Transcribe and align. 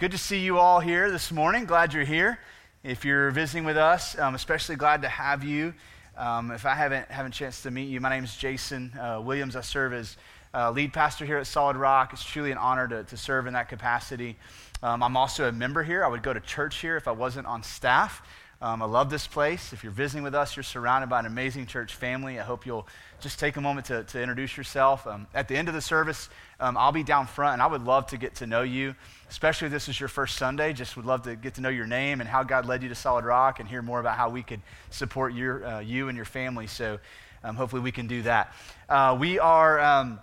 Good 0.00 0.12
to 0.12 0.18
see 0.18 0.38
you 0.38 0.58
all 0.58 0.80
here 0.80 1.10
this 1.10 1.30
morning. 1.30 1.66
Glad 1.66 1.92
you're 1.92 2.04
here. 2.04 2.38
If 2.82 3.04
you're 3.04 3.30
visiting 3.32 3.64
with 3.64 3.76
us, 3.76 4.18
I'm 4.18 4.34
especially 4.34 4.76
glad 4.76 5.02
to 5.02 5.10
have 5.10 5.44
you. 5.44 5.74
Um, 6.16 6.52
if 6.52 6.64
I 6.64 6.72
haven't 6.72 7.10
haven't 7.10 7.32
chance 7.32 7.60
to 7.64 7.70
meet 7.70 7.90
you, 7.90 8.00
my 8.00 8.08
name 8.08 8.24
is 8.24 8.34
Jason 8.34 8.98
uh, 8.98 9.20
Williams. 9.22 9.56
I 9.56 9.60
serve 9.60 9.92
as 9.92 10.16
uh, 10.54 10.70
lead 10.70 10.94
pastor 10.94 11.26
here 11.26 11.36
at 11.36 11.46
Solid 11.46 11.76
Rock. 11.76 12.14
It's 12.14 12.24
truly 12.24 12.50
an 12.50 12.56
honor 12.56 12.88
to, 12.88 13.04
to 13.04 13.16
serve 13.18 13.46
in 13.46 13.52
that 13.52 13.68
capacity. 13.68 14.38
Um, 14.82 15.02
I'm 15.02 15.18
also 15.18 15.46
a 15.46 15.52
member 15.52 15.82
here. 15.82 16.02
I 16.02 16.08
would 16.08 16.22
go 16.22 16.32
to 16.32 16.40
church 16.40 16.78
here 16.78 16.96
if 16.96 17.06
I 17.06 17.12
wasn't 17.12 17.46
on 17.46 17.62
staff. 17.62 18.22
Um, 18.62 18.82
I 18.82 18.86
love 18.86 19.08
this 19.10 19.26
place. 19.26 19.74
If 19.74 19.82
you're 19.82 19.92
visiting 19.92 20.22
with 20.22 20.34
us, 20.34 20.56
you're 20.56 20.62
surrounded 20.62 21.08
by 21.08 21.20
an 21.20 21.26
amazing 21.26 21.66
church 21.66 21.94
family. 21.94 22.38
I 22.38 22.42
hope 22.42 22.64
you'll 22.64 22.86
just 23.20 23.38
take 23.38 23.56
a 23.56 23.60
moment 23.60 23.86
to, 23.86 24.04
to 24.04 24.20
introduce 24.20 24.56
yourself. 24.56 25.06
Um, 25.06 25.26
at 25.34 25.48
the 25.48 25.56
end 25.56 25.68
of 25.68 25.74
the 25.74 25.80
service, 25.80 26.30
um, 26.60 26.76
I'll 26.76 26.92
be 26.92 27.02
down 27.02 27.26
front, 27.26 27.54
and 27.54 27.62
I 27.62 27.66
would 27.66 27.82
love 27.82 28.06
to 28.08 28.18
get 28.18 28.36
to 28.36 28.46
know 28.46 28.62
you, 28.62 28.94
especially 29.30 29.66
if 29.66 29.72
this 29.72 29.88
is 29.88 29.98
your 29.98 30.08
first 30.08 30.36
Sunday. 30.36 30.72
Just 30.72 30.96
would 30.96 31.06
love 31.06 31.22
to 31.22 31.34
get 31.34 31.54
to 31.54 31.60
know 31.60 31.70
your 31.70 31.86
name 31.86 32.20
and 32.20 32.28
how 32.28 32.42
God 32.42 32.66
led 32.66 32.82
you 32.82 32.88
to 32.90 32.94
Solid 32.94 33.24
Rock 33.24 33.60
and 33.60 33.68
hear 33.68 33.82
more 33.82 33.98
about 33.98 34.16
how 34.16 34.28
we 34.28 34.42
could 34.42 34.60
support 34.90 35.32
your, 35.32 35.64
uh, 35.64 35.80
you 35.80 36.08
and 36.08 36.16
your 36.16 36.26
family. 36.26 36.66
So 36.66 36.98
um, 37.42 37.56
hopefully 37.56 37.80
we 37.80 37.92
can 37.92 38.06
do 38.06 38.22
that. 38.22 38.54
Uh, 38.88 39.16
we 39.18 39.38
are 39.38 39.80
um, 39.80 40.20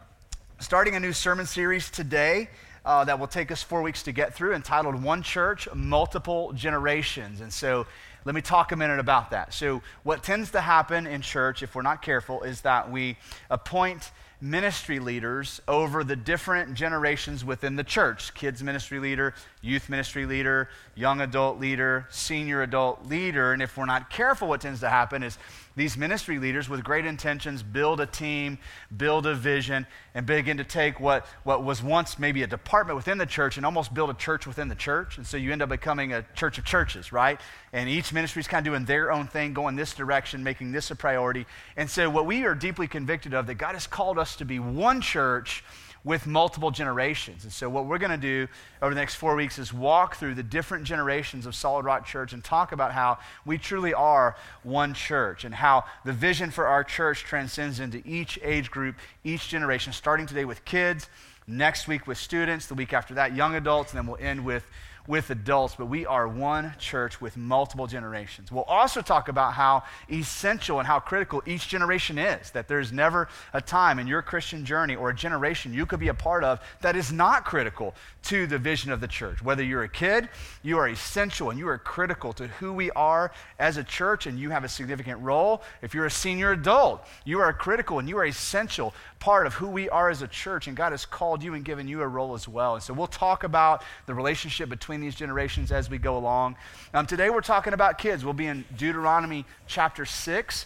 starting 0.59 0.95
a 0.95 0.99
new 0.99 1.13
sermon 1.13 1.45
series 1.45 1.89
today. 1.89 2.49
Uh, 2.85 3.03
that 3.03 3.19
will 3.19 3.27
take 3.27 3.51
us 3.51 3.61
four 3.61 3.81
weeks 3.81 4.03
to 4.03 4.13
get 4.13 4.33
through, 4.33 4.53
entitled 4.53 5.03
One 5.03 5.21
Church, 5.21 5.67
Multiple 5.75 6.53
Generations. 6.53 7.41
And 7.41 7.51
so 7.51 7.85
let 8.27 8.33
me 8.35 8.41
talk 8.41 8.71
a 8.71 8.77
minute 8.77 8.99
about 8.99 9.31
that. 9.31 9.53
So, 9.53 9.81
what 10.03 10.23
tends 10.23 10.51
to 10.51 10.59
happen 10.59 11.07
in 11.07 11.21
church, 11.21 11.63
if 11.63 11.75
we're 11.75 11.81
not 11.81 12.01
careful, 12.01 12.43
is 12.43 12.61
that 12.61 12.91
we 12.91 13.17
appoint 13.49 14.11
ministry 14.39 14.99
leaders 14.99 15.61
over 15.67 16.03
the 16.03 16.15
different 16.15 16.75
generations 16.75 17.43
within 17.43 17.75
the 17.75 17.83
church. 17.83 18.33
Kids 18.33 18.63
ministry 18.63 18.99
leader, 18.99 19.33
youth 19.61 19.89
ministry 19.89 20.25
leader, 20.25 20.69
young 20.97 21.21
adult 21.21 21.59
leader, 21.59 22.07
senior 22.09 22.63
adult 22.63 23.05
leader. 23.05 23.53
And 23.53 23.61
if 23.61 23.77
we're 23.77 23.85
not 23.85 24.09
careful, 24.09 24.47
what 24.47 24.61
tends 24.61 24.79
to 24.79 24.89
happen 24.89 25.21
is 25.21 25.37
these 25.75 25.95
ministry 25.95 26.39
leaders 26.39 26.67
with 26.67 26.83
great 26.83 27.05
intentions 27.05 27.61
build 27.61 28.01
a 28.01 28.07
team, 28.07 28.57
build 28.95 29.27
a 29.27 29.35
vision, 29.35 29.85
and 30.15 30.25
begin 30.25 30.57
to 30.57 30.63
take 30.63 30.99
what, 30.99 31.27
what 31.43 31.63
was 31.63 31.83
once 31.83 32.17
maybe 32.17 32.41
a 32.41 32.47
department 32.47 32.95
within 32.95 33.19
the 33.19 33.27
church 33.27 33.57
and 33.57 33.65
almost 33.65 33.93
build 33.93 34.09
a 34.09 34.15
church 34.15 34.47
within 34.47 34.69
the 34.69 34.75
church. 34.75 35.17
And 35.17 35.27
so 35.27 35.37
you 35.37 35.51
end 35.51 35.61
up 35.61 35.69
becoming 35.69 36.13
a 36.13 36.25
church 36.33 36.57
of 36.57 36.65
churches, 36.65 37.11
right? 37.11 37.39
And 37.73 37.87
each 37.87 38.11
ministry 38.11 38.39
is 38.39 38.47
kind 38.47 38.65
of 38.65 38.71
doing 38.71 38.85
their 38.85 39.11
own 39.11 39.27
thing, 39.27 39.53
going 39.53 39.75
this 39.75 39.93
direction, 39.93 40.43
making 40.43 40.71
this 40.71 40.89
a 40.89 40.95
priority. 40.95 41.45
And 41.75 41.87
so 41.87 42.09
what 42.09 42.25
we 42.25 42.43
are 42.45 42.55
deeply 42.55 42.87
convicted 42.87 43.35
of 43.35 43.45
that 43.45 43.55
God 43.55 43.75
has 43.75 43.85
called 43.85 44.17
us 44.17 44.35
to 44.37 44.45
be 44.45 44.57
one 44.57 44.99
church 44.99 45.63
with 46.07 46.25
multiple 46.25 46.71
generations. 46.71 47.43
And 47.43 47.51
so, 47.51 47.69
what 47.69 47.85
we're 47.85 47.97
going 47.97 48.11
to 48.11 48.17
do 48.17 48.47
over 48.81 48.93
the 48.93 48.99
next 48.99 49.15
four 49.15 49.35
weeks 49.35 49.59
is 49.59 49.73
walk 49.73 50.15
through 50.15 50.35
the 50.35 50.43
different 50.43 50.85
generations 50.85 51.45
of 51.45 51.53
Solid 51.53 51.83
Rock 51.83 52.05
Church 52.05 52.31
and 52.31 52.41
talk 52.41 52.71
about 52.71 52.93
how 52.93 53.19
we 53.45 53.57
truly 53.57 53.93
are 53.93 54.37
one 54.63 54.93
church 54.93 55.43
and 55.43 55.53
how 55.53 55.83
the 56.05 56.13
vision 56.13 56.49
for 56.49 56.65
our 56.65 56.85
church 56.85 57.25
transcends 57.25 57.81
into 57.81 58.01
each 58.05 58.39
age 58.41 58.71
group, 58.71 58.95
each 59.25 59.49
generation, 59.49 59.91
starting 59.91 60.25
today 60.25 60.45
with 60.45 60.63
kids, 60.63 61.09
next 61.45 61.89
week 61.89 62.07
with 62.07 62.17
students, 62.17 62.67
the 62.67 62.75
week 62.75 62.93
after 62.93 63.13
that, 63.15 63.35
young 63.35 63.55
adults, 63.55 63.91
and 63.91 63.99
then 63.99 64.07
we'll 64.07 64.25
end 64.25 64.45
with 64.45 64.65
with 65.07 65.29
adults, 65.29 65.75
but 65.75 65.85
we 65.85 66.05
are 66.05 66.27
one 66.27 66.73
church 66.77 67.21
with 67.21 67.37
multiple 67.37 67.87
generations. 67.87 68.51
We'll 68.51 68.63
also 68.63 69.01
talk 69.01 69.29
about 69.29 69.53
how 69.53 69.83
essential 70.11 70.79
and 70.79 70.87
how 70.87 70.99
critical 70.99 71.41
each 71.45 71.69
generation 71.69 72.17
is, 72.17 72.51
that 72.51 72.67
there's 72.67 72.91
never 72.91 73.29
a 73.53 73.61
time 73.61 73.99
in 73.99 74.07
your 74.07 74.21
Christian 74.21 74.65
journey 74.65 74.95
or 74.95 75.09
a 75.09 75.15
generation 75.15 75.73
you 75.73 75.85
could 75.85 75.99
be 75.99 76.09
a 76.09 76.13
part 76.13 76.43
of 76.43 76.59
that 76.81 76.95
is 76.95 77.11
not 77.11 77.45
critical 77.45 77.95
to 78.23 78.45
the 78.45 78.57
vision 78.57 78.91
of 78.91 78.99
the 78.99 79.07
church. 79.07 79.41
Whether 79.41 79.63
you're 79.63 79.83
a 79.83 79.89
kid, 79.89 80.27
you 80.61 80.77
are 80.77 80.89
essential 80.89 81.49
and 81.49 81.57
you 81.57 81.69
are 81.69 81.77
critical 81.77 82.33
to 82.33 82.47
who 82.47 82.73
we 82.73 82.91
are 82.91 83.31
as 83.59 83.77
a 83.77 83.83
church 83.83 84.27
and 84.27 84.37
you 84.37 84.49
have 84.49 84.65
a 84.65 84.69
significant 84.69 85.21
role. 85.21 85.63
If 85.81 85.93
you're 85.93 86.05
a 86.05 86.11
senior 86.11 86.51
adult, 86.51 87.05
you 87.23 87.39
are 87.39 87.53
critical 87.53 87.99
and 87.99 88.09
you 88.09 88.17
are 88.17 88.25
essential 88.25 88.93
part 89.19 89.47
of 89.47 89.55
who 89.55 89.67
we 89.67 89.89
are 89.89 90.09
as 90.09 90.21
a 90.21 90.27
church 90.27 90.67
and 90.67 90.77
God 90.77 90.91
has 90.91 91.05
called 91.05 91.41
you 91.41 91.53
and 91.53 91.65
given 91.65 91.87
you 91.87 92.01
a 92.01 92.07
role 92.07 92.33
as 92.33 92.47
well. 92.47 92.75
And 92.75 92.83
so 92.83 92.93
we'll 92.93 93.07
talk 93.07 93.43
about 93.43 93.83
the 94.05 94.13
relationship 94.13 94.69
between 94.69 95.01
these 95.01 95.15
generations 95.15 95.71
as 95.71 95.89
we 95.89 95.97
go 95.97 96.17
along. 96.17 96.55
Um, 96.93 97.05
today 97.05 97.29
we're 97.29 97.41
talking 97.41 97.73
about 97.73 97.97
kids. 97.97 98.23
We'll 98.23 98.33
be 98.33 98.47
in 98.47 98.63
Deuteronomy 98.77 99.45
chapter 99.65 100.05
6. 100.05 100.65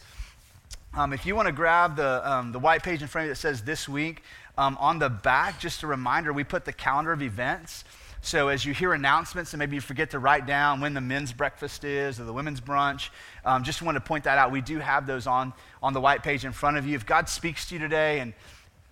Um, 0.94 1.14
if 1.14 1.26
you 1.26 1.36
want 1.36 1.48
to 1.48 1.54
grab 1.54 1.96
the, 1.96 2.30
um, 2.30 2.52
the 2.52 2.60
white 2.60 2.84
page 2.84 3.02
in 3.02 3.08
front 3.08 3.24
of 3.24 3.28
you 3.30 3.34
that 3.34 3.40
says 3.40 3.62
this 3.62 3.88
week, 3.88 4.24
um, 4.58 4.78
on 4.80 5.00
the 5.00 5.10
back, 5.10 5.60
just 5.60 5.84
a 5.84 5.88
reminder, 5.88 6.34
we 6.34 6.44
put 6.44 6.66
the 6.66 6.74
calendar 6.74 7.14
of 7.14 7.22
events. 7.22 7.86
So 8.24 8.50
as 8.50 8.64
you 8.64 8.74
hear 8.74 8.94
announcements 8.94 9.54
and 9.54 9.60
maybe 9.60 9.76
you 9.76 9.82
forget 9.82 10.12
to 10.12 10.20
write 10.20 10.46
down 10.46 10.80
when 10.80 10.94
the 10.94 11.02
men's 11.02 11.34
breakfast 11.34 11.84
is 11.84 12.20
or 12.20 12.24
the 12.24 12.34
women's 12.34 12.62
brunch, 12.62 13.10
um, 13.44 13.64
just 13.64 13.82
want 13.82 13.96
to 13.96 14.00
point 14.00 14.26
that 14.26 14.38
out. 14.38 14.52
We 14.52 14.62
do 14.62 14.78
have 14.78 15.08
those 15.08 15.26
on, 15.26 15.54
on 15.82 15.94
the 15.94 16.02
white 16.02 16.22
page 16.22 16.46
in 16.46 16.52
front 16.52 16.78
of 16.78 16.86
you. 16.86 16.96
If 16.96 17.06
God 17.06 17.28
speaks 17.28 17.68
to 17.70 17.76
you 17.76 17.80
today 17.80 18.20
and 18.20 18.34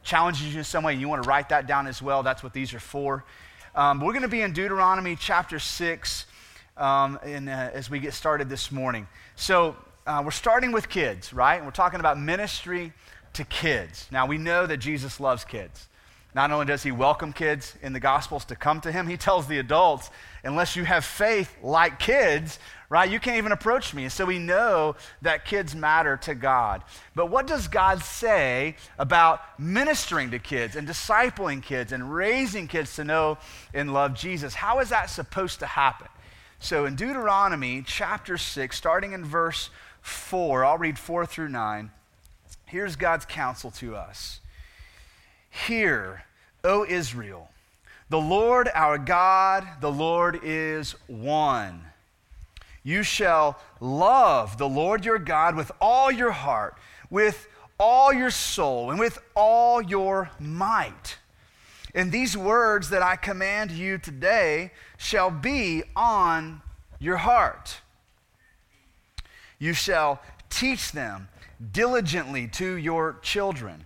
challenges 0.02 0.52
you 0.52 0.58
in 0.58 0.64
some 0.64 0.84
way 0.84 0.96
you 0.96 1.08
want 1.08 1.22
to 1.22 1.30
write 1.30 1.50
that 1.50 1.68
down 1.68 1.86
as 1.86 2.02
well, 2.02 2.24
that's 2.24 2.42
what 2.42 2.54
these 2.54 2.74
are 2.74 2.80
for. 2.80 3.24
Um, 3.76 4.00
we're 4.00 4.14
going 4.14 4.24
to 4.24 4.28
be 4.28 4.42
in 4.42 4.52
Deuteronomy 4.52 5.16
chapter 5.16 5.60
6 5.60 6.26
um, 6.78 7.20
in, 7.24 7.48
uh, 7.48 7.70
as 7.72 7.88
we 7.88 8.00
get 8.00 8.16
started 8.16 8.50
this 8.50 8.72
morning. 8.72 9.08
So 9.36 9.76
uh, 10.08 10.24
we're 10.26 10.32
starting 10.32 10.72
with 10.72 10.90
kids, 10.90 11.34
right? 11.34 11.58
And 11.58 11.66
we're 11.66 11.72
talking 11.72 12.00
about 12.00 12.20
ministry 12.20 12.94
to 13.34 13.44
kids. 13.44 14.08
Now, 14.12 14.26
we 14.26 14.40
know 14.40 14.66
that 14.66 14.78
Jesus 14.78 15.20
loves 15.20 15.46
kids. 15.46 15.89
Not 16.36 16.52
only 16.52 16.68
does 16.68 16.84
he 16.84 16.92
welcome 16.92 17.34
kids 17.34 17.76
in 17.82 17.92
the 17.92 18.00
Gospels 18.00 18.46
to 18.46 18.56
come 18.56 18.82
to 18.82 18.92
him, 18.92 19.08
he 19.08 19.18
tells 19.18 19.48
the 19.48 19.58
adults, 19.58 20.12
unless 20.44 20.76
you 20.76 20.84
have 20.84 21.04
faith 21.04 21.56
like 21.64 21.98
kids, 21.98 22.60
right, 22.88 23.10
you 23.10 23.20
can't 23.20 23.38
even 23.38 23.52
approach 23.52 23.96
me. 23.96 24.04
And 24.04 24.12
so 24.12 24.26
we 24.26 24.38
know 24.38 24.96
that 25.24 25.46
kids 25.46 25.76
matter 25.76 26.18
to 26.18 26.36
God. 26.36 26.84
But 27.16 27.32
what 27.32 27.48
does 27.48 27.68
God 27.68 28.04
say 28.04 28.76
about 29.00 29.42
ministering 29.60 30.30
to 30.32 30.40
kids 30.40 30.76
and 30.76 30.88
discipling 30.88 31.64
kids 31.64 31.92
and 31.92 32.14
raising 32.14 32.68
kids 32.68 32.96
to 32.98 33.04
know 33.04 33.40
and 33.74 33.92
love 33.92 34.14
Jesus? 34.14 34.54
How 34.54 34.80
is 34.82 34.90
that 34.90 35.10
supposed 35.10 35.60
to 35.60 35.66
happen? 35.66 36.08
So 36.60 36.86
in 36.86 36.96
Deuteronomy 36.96 37.84
chapter 37.86 38.38
6, 38.38 38.78
starting 38.78 39.14
in 39.14 39.26
verse 39.26 39.72
4, 40.02 40.64
I'll 40.64 40.78
read 40.78 41.00
4 41.00 41.26
through 41.26 41.50
9. 41.50 41.90
Here's 42.66 42.96
God's 42.96 43.26
counsel 43.26 43.72
to 43.72 43.96
us. 43.96 44.39
Hear, 45.50 46.24
O 46.64 46.86
Israel, 46.86 47.50
the 48.10 48.20
Lord 48.20 48.70
our 48.74 48.98
God, 48.98 49.68
the 49.82 49.92
Lord 49.92 50.40
is 50.44 50.96
one. 51.08 51.82
You 52.84 53.04
shall 53.04 53.60
love 53.80 54.58
the 54.58 54.70
Lord 54.70 55.06
your 55.06 55.20
God 55.20 55.56
with 55.56 55.72
all 55.80 56.12
your 56.12 56.32
heart, 56.32 56.76
with 57.10 57.48
all 57.80 58.12
your 58.12 58.32
soul, 58.32 58.90
and 58.90 59.00
with 59.00 59.20
all 59.36 59.82
your 59.82 60.32
might. 60.40 61.18
And 61.94 62.12
these 62.12 62.38
words 62.38 62.90
that 62.90 63.02
I 63.02 63.16
command 63.16 63.72
you 63.72 63.98
today 63.98 64.72
shall 64.98 65.32
be 65.32 65.84
on 65.96 66.62
your 67.00 67.18
heart. 67.18 67.82
You 69.58 69.74
shall 69.74 70.22
teach 70.50 70.92
them 70.92 71.30
diligently 71.72 72.48
to 72.48 72.76
your 72.76 73.18
children, 73.22 73.86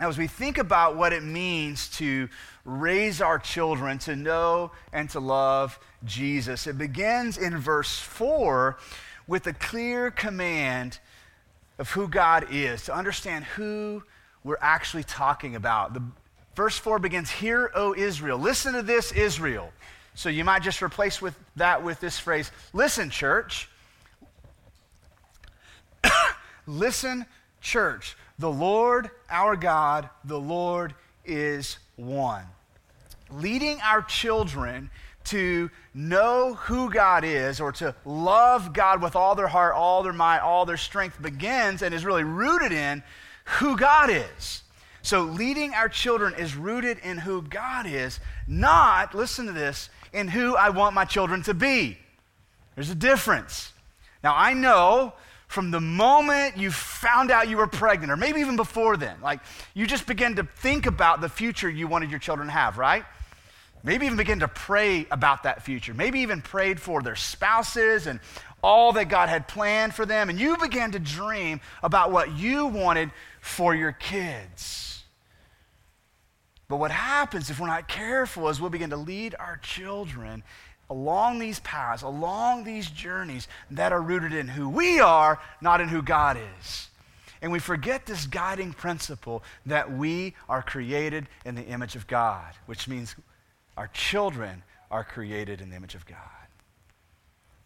Now, 0.00 0.08
as 0.08 0.18
we 0.18 0.26
think 0.26 0.58
about 0.58 0.96
what 0.96 1.12
it 1.12 1.22
means 1.22 1.88
to 1.98 2.28
raise 2.64 3.20
our 3.20 3.38
children 3.38 3.98
to 4.00 4.16
know 4.16 4.72
and 4.92 5.08
to 5.10 5.20
love 5.20 5.78
Jesus, 6.04 6.66
it 6.66 6.76
begins 6.76 7.38
in 7.38 7.56
verse 7.58 7.98
4 8.00 8.76
with 9.28 9.46
a 9.46 9.52
clear 9.52 10.10
command 10.10 10.98
of 11.78 11.90
who 11.90 12.08
God 12.08 12.46
is, 12.50 12.84
to 12.84 12.94
understand 12.94 13.44
who 13.44 14.02
we're 14.42 14.58
actually 14.60 15.04
talking 15.04 15.54
about. 15.56 15.94
The, 15.94 16.02
verse 16.54 16.76
4 16.76 16.98
begins, 16.98 17.30
Hear, 17.30 17.70
O 17.74 17.94
Israel. 17.94 18.38
Listen 18.38 18.74
to 18.74 18.82
this, 18.82 19.12
Israel. 19.12 19.72
So 20.14 20.28
you 20.28 20.44
might 20.44 20.62
just 20.62 20.82
replace 20.82 21.20
with 21.20 21.36
that 21.56 21.82
with 21.82 22.00
this 22.00 22.18
phrase 22.18 22.50
Listen, 22.72 23.10
church. 23.10 23.68
Listen, 26.66 27.26
church. 27.60 28.16
The 28.38 28.50
Lord 28.50 29.10
our 29.30 29.56
God, 29.56 30.10
the 30.24 30.40
Lord 30.40 30.94
is 31.24 31.78
one. 31.96 32.44
Leading 33.30 33.80
our 33.80 34.02
children 34.02 34.90
to 35.24 35.70
know 35.94 36.54
who 36.54 36.90
God 36.90 37.24
is 37.24 37.60
or 37.60 37.72
to 37.72 37.94
love 38.04 38.72
God 38.72 39.00
with 39.00 39.16
all 39.16 39.34
their 39.34 39.46
heart, 39.48 39.74
all 39.74 40.02
their 40.02 40.12
might, 40.12 40.40
all 40.40 40.66
their 40.66 40.76
strength 40.76 41.20
begins 41.20 41.82
and 41.82 41.94
is 41.94 42.04
really 42.04 42.24
rooted 42.24 42.72
in 42.72 43.02
who 43.44 43.76
God 43.76 44.10
is. 44.10 44.62
So, 45.02 45.22
leading 45.22 45.74
our 45.74 45.88
children 45.88 46.34
is 46.38 46.56
rooted 46.56 46.98
in 46.98 47.18
who 47.18 47.42
God 47.42 47.86
is, 47.86 48.20
not, 48.46 49.14
listen 49.14 49.46
to 49.46 49.52
this, 49.52 49.90
in 50.14 50.28
who 50.28 50.56
I 50.56 50.70
want 50.70 50.94
my 50.94 51.04
children 51.04 51.42
to 51.42 51.52
be. 51.52 51.98
There's 52.74 52.90
a 52.90 52.94
difference. 52.94 53.72
Now, 54.22 54.34
I 54.34 54.54
know 54.54 55.12
from 55.54 55.70
the 55.70 55.80
moment 55.80 56.58
you 56.58 56.72
found 56.72 57.30
out 57.30 57.48
you 57.48 57.56
were 57.56 57.68
pregnant, 57.68 58.10
or 58.10 58.16
maybe 58.16 58.40
even 58.40 58.56
before 58.56 58.96
then, 58.96 59.16
like 59.22 59.38
you 59.72 59.86
just 59.86 60.04
began 60.04 60.34
to 60.34 60.42
think 60.42 60.84
about 60.84 61.20
the 61.20 61.28
future 61.28 61.70
you 61.70 61.86
wanted 61.86 62.10
your 62.10 62.18
children 62.18 62.48
to 62.48 62.52
have, 62.52 62.76
right? 62.76 63.04
Maybe 63.84 64.04
even 64.06 64.18
begin 64.18 64.40
to 64.40 64.48
pray 64.48 65.06
about 65.12 65.44
that 65.44 65.62
future. 65.62 65.94
Maybe 65.94 66.20
even 66.20 66.42
prayed 66.42 66.80
for 66.80 67.02
their 67.02 67.14
spouses 67.14 68.08
and 68.08 68.18
all 68.64 68.94
that 68.94 69.08
God 69.08 69.28
had 69.28 69.46
planned 69.46 69.94
for 69.94 70.04
them. 70.04 70.28
And 70.28 70.40
you 70.40 70.56
began 70.56 70.90
to 70.90 70.98
dream 70.98 71.60
about 71.84 72.10
what 72.10 72.36
you 72.36 72.66
wanted 72.66 73.12
for 73.40 73.76
your 73.76 73.92
kids. 73.92 75.04
But 76.66 76.78
what 76.78 76.90
happens 76.90 77.48
if 77.48 77.60
we're 77.60 77.68
not 77.68 77.86
careful 77.86 78.48
is 78.48 78.60
we'll 78.60 78.70
begin 78.70 78.90
to 78.90 78.96
lead 78.96 79.36
our 79.38 79.58
children 79.58 80.42
along 80.90 81.38
these 81.38 81.60
paths, 81.60 82.02
along 82.02 82.64
these 82.64 82.88
journeys 82.90 83.48
that 83.70 83.92
are 83.92 84.02
rooted 84.02 84.32
in 84.32 84.48
who 84.48 84.68
we 84.68 85.00
are, 85.00 85.40
not 85.60 85.80
in 85.80 85.88
who 85.88 86.02
God 86.02 86.38
is. 86.58 86.88
And 87.42 87.52
we 87.52 87.58
forget 87.58 88.06
this 88.06 88.26
guiding 88.26 88.72
principle 88.72 89.42
that 89.66 89.92
we 89.92 90.34
are 90.48 90.62
created 90.62 91.28
in 91.44 91.54
the 91.54 91.64
image 91.64 91.94
of 91.96 92.06
God, 92.06 92.54
which 92.66 92.88
means 92.88 93.14
our 93.76 93.88
children 93.88 94.62
are 94.90 95.04
created 95.04 95.60
in 95.60 95.70
the 95.70 95.76
image 95.76 95.94
of 95.94 96.06
God. 96.06 96.18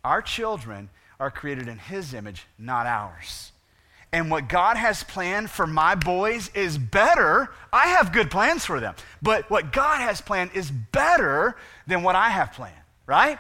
Our 0.05 0.23
children 0.23 0.91
are 1.20 1.31
created 1.31 1.69
in 1.69 1.79
His 1.79 2.15
image, 2.15 2.47
not 2.59 2.87
ours. 2.87 3.53
And 4.12 4.31
what 4.31 4.49
God 4.49 4.76
has 4.76 5.03
planned 5.03 5.50
for 5.50 5.67
my 5.67 5.94
boys 5.94 6.50
is 6.55 6.79
better. 6.79 7.50
I 7.73 7.88
have 7.88 8.12
good 8.12 8.31
plans 8.31 8.65
for 8.65 8.81
them. 8.81 8.94
But 9.20 9.50
what 9.50 9.73
God 9.73 10.00
has 10.00 10.20
planned 10.20 10.53
is 10.55 10.70
better 10.70 11.56
than 11.87 12.03
what 12.03 12.15
I 12.15 12.31
have 12.31 12.53
planned, 12.53 12.75
right? 13.08 13.38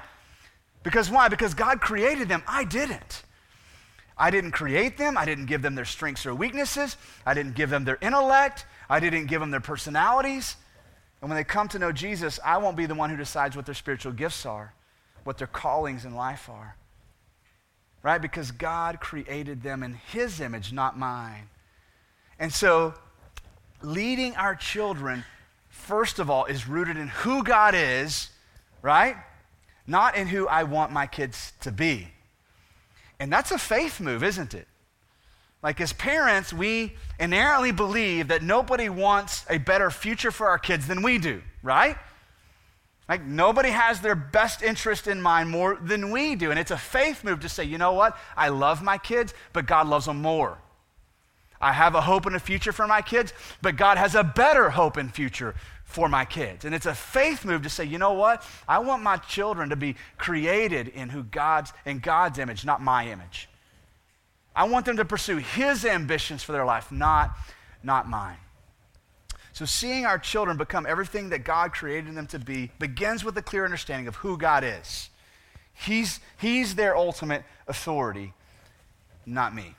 Because 0.82 1.10
why? 1.10 1.28
Because 1.28 1.54
God 1.54 1.80
created 1.80 2.28
them. 2.28 2.42
I 2.48 2.64
didn't. 2.64 3.22
I 4.16 4.30
didn't 4.32 4.50
create 4.50 4.96
them. 4.96 5.16
I 5.16 5.24
didn't 5.24 5.46
give 5.46 5.62
them 5.62 5.76
their 5.76 5.84
strengths 5.84 6.26
or 6.26 6.34
weaknesses. 6.34 6.96
I 7.24 7.34
didn't 7.34 7.54
give 7.54 7.70
them 7.70 7.84
their 7.84 7.98
intellect. 8.00 8.64
I 8.90 8.98
didn't 8.98 9.26
give 9.26 9.40
them 9.40 9.52
their 9.52 9.60
personalities. 9.60 10.56
And 11.20 11.30
when 11.30 11.36
they 11.36 11.44
come 11.44 11.68
to 11.68 11.78
know 11.78 11.92
Jesus, 11.92 12.40
I 12.44 12.56
won't 12.56 12.76
be 12.76 12.86
the 12.86 12.94
one 12.94 13.10
who 13.10 13.16
decides 13.16 13.54
what 13.54 13.66
their 13.66 13.74
spiritual 13.74 14.12
gifts 14.12 14.46
are, 14.46 14.72
what 15.24 15.38
their 15.38 15.46
callings 15.46 16.04
in 16.04 16.14
life 16.14 16.48
are. 16.48 16.76
Right? 18.02 18.22
Because 18.22 18.50
God 18.50 19.00
created 19.00 19.62
them 19.62 19.82
in 19.82 19.94
His 19.94 20.40
image, 20.40 20.72
not 20.72 20.98
mine. 20.98 21.48
And 22.38 22.52
so, 22.52 22.94
leading 23.82 24.34
our 24.36 24.54
children, 24.54 25.24
first 25.68 26.18
of 26.18 26.30
all, 26.30 26.46
is 26.46 26.66
rooted 26.66 26.96
in 26.96 27.08
who 27.08 27.44
God 27.44 27.74
is, 27.76 28.30
right? 28.80 29.16
Not 29.88 30.14
in 30.16 30.28
who 30.28 30.46
I 30.46 30.64
want 30.64 30.92
my 30.92 31.06
kids 31.06 31.54
to 31.62 31.72
be. 31.72 32.08
And 33.18 33.32
that's 33.32 33.50
a 33.50 33.58
faith 33.58 33.98
move, 34.00 34.22
isn't 34.22 34.54
it? 34.54 34.68
Like, 35.62 35.80
as 35.80 35.92
parents, 35.92 36.52
we 36.52 36.92
inherently 37.18 37.72
believe 37.72 38.28
that 38.28 38.42
nobody 38.42 38.88
wants 38.88 39.44
a 39.50 39.58
better 39.58 39.90
future 39.90 40.30
for 40.30 40.46
our 40.46 40.58
kids 40.58 40.86
than 40.86 41.02
we 41.02 41.18
do, 41.18 41.42
right? 41.62 41.96
Like, 43.08 43.24
nobody 43.24 43.70
has 43.70 44.00
their 44.00 44.14
best 44.14 44.62
interest 44.62 45.08
in 45.08 45.20
mind 45.20 45.50
more 45.50 45.76
than 45.82 46.10
we 46.10 46.36
do. 46.36 46.50
And 46.50 46.60
it's 46.60 46.70
a 46.70 46.76
faith 46.76 47.24
move 47.24 47.40
to 47.40 47.48
say, 47.48 47.64
you 47.64 47.78
know 47.78 47.94
what? 47.94 48.16
I 48.36 48.50
love 48.50 48.82
my 48.82 48.98
kids, 48.98 49.34
but 49.52 49.66
God 49.66 49.88
loves 49.88 50.06
them 50.06 50.22
more. 50.22 50.58
I 51.60 51.72
have 51.72 51.94
a 51.96 52.02
hope 52.02 52.26
and 52.26 52.36
a 52.36 52.40
future 52.40 52.72
for 52.72 52.86
my 52.86 53.02
kids, 53.02 53.32
but 53.62 53.76
God 53.76 53.98
has 53.98 54.14
a 54.14 54.22
better 54.22 54.70
hope 54.70 54.96
and 54.96 55.12
future 55.12 55.56
for 55.88 56.06
my 56.06 56.26
kids. 56.26 56.66
And 56.66 56.74
it's 56.74 56.84
a 56.84 56.94
faith 56.94 57.46
move 57.46 57.62
to 57.62 57.70
say, 57.70 57.82
you 57.82 57.96
know 57.96 58.12
what? 58.12 58.44
I 58.68 58.78
want 58.78 59.02
my 59.02 59.16
children 59.16 59.70
to 59.70 59.76
be 59.76 59.96
created 60.18 60.88
in 60.88 61.08
who 61.08 61.22
God's 61.22 61.72
in 61.86 61.98
God's 61.98 62.38
image, 62.38 62.64
not 62.64 62.82
my 62.82 63.08
image. 63.08 63.48
I 64.54 64.64
want 64.64 64.84
them 64.84 64.98
to 64.98 65.04
pursue 65.06 65.38
His 65.38 65.86
ambitions 65.86 66.42
for 66.42 66.52
their 66.52 66.66
life, 66.66 66.92
not, 66.92 67.30
not 67.82 68.06
mine. 68.06 68.36
So, 69.54 69.64
seeing 69.64 70.04
our 70.04 70.18
children 70.18 70.58
become 70.58 70.84
everything 70.84 71.30
that 71.30 71.42
God 71.42 71.72
created 71.72 72.14
them 72.14 72.26
to 72.28 72.38
be 72.38 72.70
begins 72.78 73.24
with 73.24 73.36
a 73.38 73.42
clear 73.42 73.64
understanding 73.64 74.08
of 74.08 74.16
who 74.16 74.36
God 74.36 74.64
is. 74.64 75.08
He's, 75.72 76.20
he's 76.38 76.74
their 76.74 76.96
ultimate 76.96 77.44
authority, 77.66 78.34
not 79.24 79.54
me. 79.54 79.74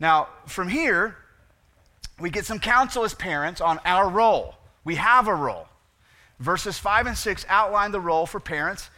Now, 0.00 0.28
from 0.46 0.68
here, 0.68 1.16
we 2.18 2.30
get 2.30 2.46
some 2.46 2.58
counsel 2.58 3.04
as 3.04 3.12
parents 3.12 3.60
on 3.60 3.78
our 3.84 4.08
role. 4.08 4.54
We 4.84 4.96
have 4.96 5.28
a 5.28 5.34
role. 5.34 5.68
Verses 6.38 6.78
5 6.78 7.06
and 7.06 7.16
6 7.16 7.46
outline 7.48 7.92
the 7.92 8.00
role 8.00 8.26
for 8.26 8.40
parents. 8.40 8.90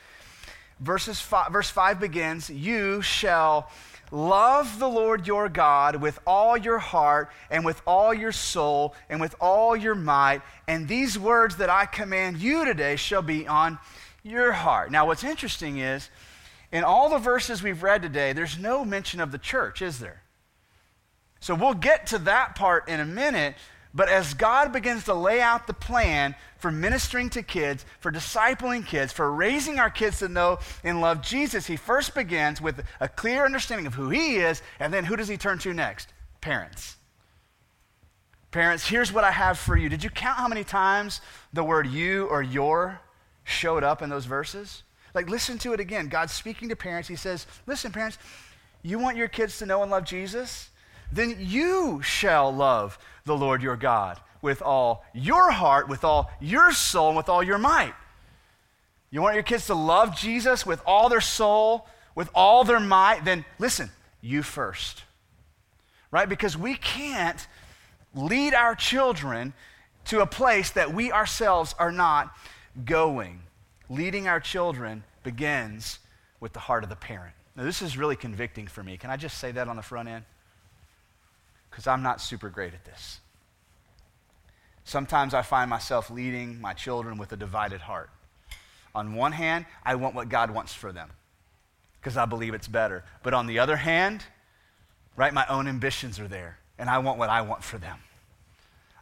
Verses 0.81 1.20
five, 1.20 1.52
verse 1.52 1.70
5 1.70 2.00
begins 2.00 2.50
You 2.50 3.00
shall 3.00 3.70
Love 4.14 4.78
the 4.78 4.88
Lord 4.88 5.26
your 5.26 5.48
God 5.48 5.96
with 5.96 6.20
all 6.25 6.56
your 6.56 6.78
heart 6.78 7.31
and 7.50 7.64
with 7.64 7.82
all 7.84 8.12
your 8.14 8.31
soul 8.31 8.94
and 9.08 9.20
with 9.20 9.34
all 9.40 9.75
your 9.75 9.96
might. 9.96 10.42
And 10.69 10.86
these 10.86 11.19
words 11.19 11.56
that 11.56 11.69
I 11.69 11.86
command 11.86 12.36
you 12.36 12.64
today 12.64 12.94
shall 12.94 13.22
be 13.22 13.48
on 13.48 13.78
your 14.22 14.52
heart. 14.52 14.92
Now, 14.92 15.06
what's 15.06 15.25
interesting 15.25 15.78
is 15.78 16.10
in 16.70 16.84
all 16.84 17.08
the 17.08 17.19
verses 17.19 17.60
we've 17.60 17.82
read 17.82 18.02
today, 18.02 18.32
there's 18.32 18.58
no 18.58 18.84
mention 18.84 19.20
of 19.20 19.32
the 19.32 19.38
church, 19.38 19.82
is 19.82 19.98
there? 19.98 20.22
So 21.40 21.54
we'll 21.54 21.75
get 21.75 22.06
to 22.08 22.19
that 22.19 22.54
part 22.54 22.88
in 22.88 23.00
a 23.00 23.04
minute. 23.04 23.56
But 23.94 24.08
as 24.08 24.35
God 24.35 24.73
begins 24.73 25.05
to 25.05 25.14
lay 25.14 25.41
out 25.41 25.69
the 25.69 25.73
plan 25.73 26.35
for 26.58 26.73
ministering 26.73 27.31
to 27.31 27.43
kids, 27.43 27.87
for 28.00 28.11
discipling 28.11 28.85
kids, 28.85 29.12
for 29.12 29.32
raising 29.32 29.79
our 29.79 29.91
kids 29.91 30.19
to 30.19 30.29
know 30.29 30.58
and 30.82 31.00
love 31.00 31.23
Jesus, 31.23 31.67
he 31.67 31.76
first 31.76 32.14
begins 32.14 32.61
with 32.61 32.82
a 33.00 33.08
clear 33.08 33.44
understanding 33.44 33.87
of 33.87 33.94
who 33.94 34.11
he 34.11 34.37
is, 34.37 34.62
and 34.81 34.93
then 34.93 35.05
who 35.05 35.14
does 35.14 35.29
he 35.29 35.37
turn 35.37 35.58
to 35.61 35.73
next? 35.73 36.12
Parents. 36.41 36.96
Parents, 38.50 38.88
here's 38.88 39.12
what 39.12 39.25
I 39.25 39.31
have 39.31 39.58
for 39.58 39.76
you. 39.76 39.88
Did 39.88 40.02
you 40.02 40.11
count 40.11 40.38
how 40.38 40.49
many 40.49 40.64
times 40.64 41.20
the 41.52 41.64
word 41.64 41.87
you 41.87 42.26
or 42.26 42.43
your 42.43 43.00
showed 43.44 43.85
up 43.85 44.02
in 44.02 44.11
those 44.11 44.26
verses? 44.26 44.82
Like, 45.14 45.31
listen 45.31 45.58
to 45.58 45.73
it 45.73 45.79
again. 45.81 46.08
God's 46.08 46.32
speaking 46.32 46.69
to 46.69 46.76
parents. 46.76 47.08
He 47.08 47.17
says, 47.17 47.46
Listen, 47.67 47.93
parents, 47.93 48.19
you 48.82 48.99
want 48.99 49.17
your 49.17 49.29
kids 49.29 49.58
to 49.58 49.67
know 49.67 49.82
and 49.82 49.91
love 49.91 50.05
Jesus? 50.05 50.70
Then 51.12 51.37
you 51.38 52.02
shall 52.02 52.52
love 52.52 52.99
the 53.25 53.37
Lord 53.37 53.62
your 53.62 53.76
God 53.76 54.21
with 54.43 54.60
all 54.60 55.05
your 55.15 55.51
heart, 55.51 55.89
with 55.89 56.05
all 56.05 56.31
your 56.41 56.72
soul, 56.72 57.08
and 57.08 57.17
with 57.17 57.29
all 57.29 57.43
your 57.43 57.58
might. 57.58 57.94
You 59.10 59.22
want 59.22 59.34
your 59.34 59.43
kids 59.43 59.67
to 59.69 59.75
love 59.75 60.17
Jesus 60.17 60.67
with 60.67 60.82
all 60.84 61.08
their 61.08 61.20
soul, 61.20 61.87
with 62.15 62.29
all 62.34 62.65
their 62.65 62.81
might? 62.81 63.25
Then 63.25 63.44
listen, 63.58 63.91
you 64.20 64.43
first. 64.43 65.05
Right? 66.10 66.29
Because 66.29 66.56
we 66.56 66.75
can't 66.75 67.46
lead 68.15 68.55
our 68.55 68.75
children 68.75 69.55
to 70.06 70.20
a 70.20 70.27
place 70.27 70.70
that 70.72 70.93
we 70.93 71.10
ourselves 71.10 71.75
are 71.79 71.93
not 71.93 72.37
going. 72.84 73.41
Leading 73.89 74.29
our 74.29 74.41
children 74.41 75.05
begins 75.22 75.98
with 76.41 76.53
the 76.53 76.60
heart 76.60 76.84
of 76.84 76.91
the 76.91 76.96
parent. 76.96 77.34
Now, 77.56 77.65
this 77.65 77.82
is 77.82 77.96
really 77.96 78.17
convicting 78.17 78.67
for 78.67 78.82
me. 78.82 78.96
Can 78.96 79.10
I 79.10 79.17
just 79.17 79.39
say 79.39 79.53
that 79.53 79.69
on 79.69 79.77
the 79.77 79.82
front 79.82 80.08
end? 80.08 80.25
Because 81.70 81.87
I'm 81.87 82.03
not 82.03 82.20
super 82.20 82.51
great 82.51 82.75
at 82.75 82.84
this. 82.84 83.20
Sometimes 84.84 85.34
I 85.34 85.43
find 85.43 85.70
myself 85.70 86.10
leading 86.10 86.60
my 86.60 86.74
children 86.74 87.17
with 87.17 87.32
a 87.32 87.36
divided 87.36 87.81
heart. 87.81 88.10
On 88.94 89.14
one 89.14 89.32
hand, 89.32 89.67
I 89.84 89.96
want 89.96 90.14
what 90.14 90.29
God 90.29 90.50
wants 90.50 90.72
for 90.72 90.93
them 90.93 91.10
because 92.00 92.17
I 92.17 92.26
believe 92.26 92.55
it's 92.55 92.69
better. 92.69 93.03
But 93.22 93.34
on 93.34 93.46
the 93.46 93.58
other 93.58 93.76
hand, 93.76 94.24
right, 95.17 95.32
my 95.32 95.46
own 95.48 95.67
ambitions 95.67 96.20
are 96.20 96.29
there 96.29 96.58
and 96.79 96.88
I 96.88 96.98
want 96.98 97.19
what 97.19 97.31
I 97.31 97.41
want 97.43 97.64
for 97.64 97.79
them. 97.79 97.98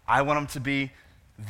I 0.07 0.23
want 0.23 0.39
them 0.39 0.47
to 0.49 0.61
be 0.61 0.93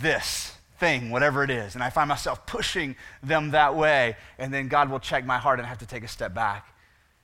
this 0.01 0.53
thing, 0.79 1.11
whatever 1.11 1.45
it 1.45 1.51
is. 1.51 1.75
And 1.75 1.85
I 1.85 1.91
find 1.91 2.09
myself 2.09 2.47
pushing 2.47 2.97
them 3.23 3.51
that 3.51 3.77
way. 3.77 4.17
And 4.39 4.53
then 4.53 4.69
God 4.69 4.91
will 4.91 4.99
check 4.99 5.25
my 5.25 5.39
heart 5.39 5.59
and 5.59 5.67
I 5.67 5.69
have 5.69 5.79
to 5.79 5.87
take 5.87 6.05
a 6.05 6.09
step 6.09 6.35
back. 6.35 6.75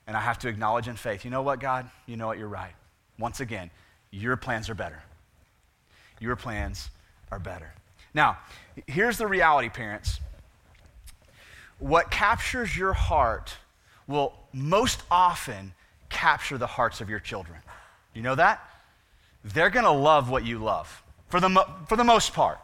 And 0.07 0.15
I 0.15 0.21
have 0.21 0.39
to 0.39 0.47
acknowledge 0.47 0.87
in 0.87 0.95
faith, 0.95 1.25
you 1.25 1.31
know 1.31 1.41
what, 1.41 1.59
God? 1.59 1.89
You 2.05 2.17
know 2.17 2.27
what? 2.27 2.37
You're 2.37 2.47
right. 2.47 2.73
Once 3.17 3.41
again, 3.41 3.69
your 4.11 4.37
plans 4.37 4.69
are 4.69 4.75
better. 4.75 5.03
Your 6.19 6.35
plans 6.35 6.89
are 7.31 7.39
better. 7.39 7.73
Now, 8.13 8.37
here's 8.87 9.17
the 9.17 9.27
reality, 9.27 9.69
parents. 9.69 10.19
What 11.77 12.11
captures 12.11 12.75
your 12.75 12.93
heart 12.93 13.55
will 14.07 14.33
most 14.51 15.03
often 15.09 15.73
capture 16.09 16.57
the 16.57 16.67
hearts 16.67 17.01
of 17.01 17.09
your 17.09 17.19
children. 17.19 17.59
You 18.13 18.23
know 18.23 18.35
that? 18.35 18.67
They're 19.43 19.69
going 19.69 19.85
to 19.85 19.91
love 19.91 20.29
what 20.29 20.43
you 20.43 20.57
love 20.57 21.03
for 21.29 21.39
the, 21.39 21.49
mo- 21.49 21.67
for 21.87 21.95
the 21.95 22.03
most 22.03 22.33
part. 22.33 22.59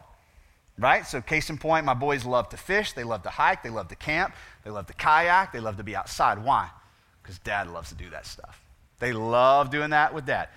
Right? 0.78 1.06
So, 1.06 1.22
case 1.22 1.48
in 1.48 1.56
point, 1.56 1.86
my 1.86 1.94
boys 1.94 2.26
love 2.26 2.50
to 2.50 2.58
fish, 2.58 2.92
they 2.92 3.04
love 3.04 3.22
to 3.22 3.30
hike, 3.30 3.62
they 3.62 3.70
love 3.70 3.88
to 3.88 3.96
camp, 3.96 4.34
they 4.62 4.70
love 4.70 4.86
to 4.88 4.92
kayak, 4.92 5.52
they 5.52 5.60
love 5.60 5.78
to 5.78 5.82
be 5.82 5.96
outside. 5.96 6.44
Why? 6.44 6.68
Because 7.22 7.38
dad 7.38 7.68
loves 7.68 7.88
to 7.88 7.94
do 7.94 8.10
that 8.10 8.26
stuff. 8.26 8.60
They 8.98 9.14
love 9.14 9.70
doing 9.70 9.90
that 9.90 10.12
with 10.12 10.26
dad. 10.26 10.48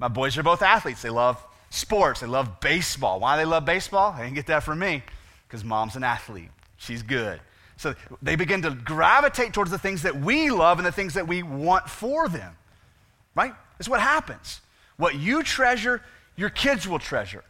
My 0.00 0.08
boys 0.08 0.36
are 0.38 0.42
both 0.42 0.60
athletes. 0.60 1.02
They 1.02 1.10
love 1.10 1.44
sports. 1.70 2.20
They 2.20 2.26
love 2.26 2.60
baseball. 2.60 3.20
Why 3.20 3.36
they 3.36 3.44
love 3.44 3.64
baseball? 3.64 4.14
They 4.16 4.24
didn't 4.24 4.36
get 4.36 4.46
that 4.46 4.62
from 4.62 4.78
me 4.78 5.02
because 5.46 5.64
mom's 5.64 5.96
an 5.96 6.04
athlete. 6.04 6.50
She's 6.76 7.02
good. 7.02 7.40
So 7.76 7.94
they 8.22 8.36
begin 8.36 8.62
to 8.62 8.70
gravitate 8.70 9.52
towards 9.52 9.70
the 9.70 9.78
things 9.78 10.02
that 10.02 10.20
we 10.20 10.50
love 10.50 10.78
and 10.78 10.86
the 10.86 10.92
things 10.92 11.14
that 11.14 11.28
we 11.28 11.42
want 11.42 11.88
for 11.88 12.28
them. 12.28 12.56
Right? 13.34 13.54
That's 13.78 13.88
what 13.88 14.00
happens. 14.00 14.60
What 14.96 15.14
you 15.14 15.42
treasure, 15.42 16.02
your 16.36 16.50
kids 16.50 16.88
will 16.88 16.98
treasure. 16.98 17.44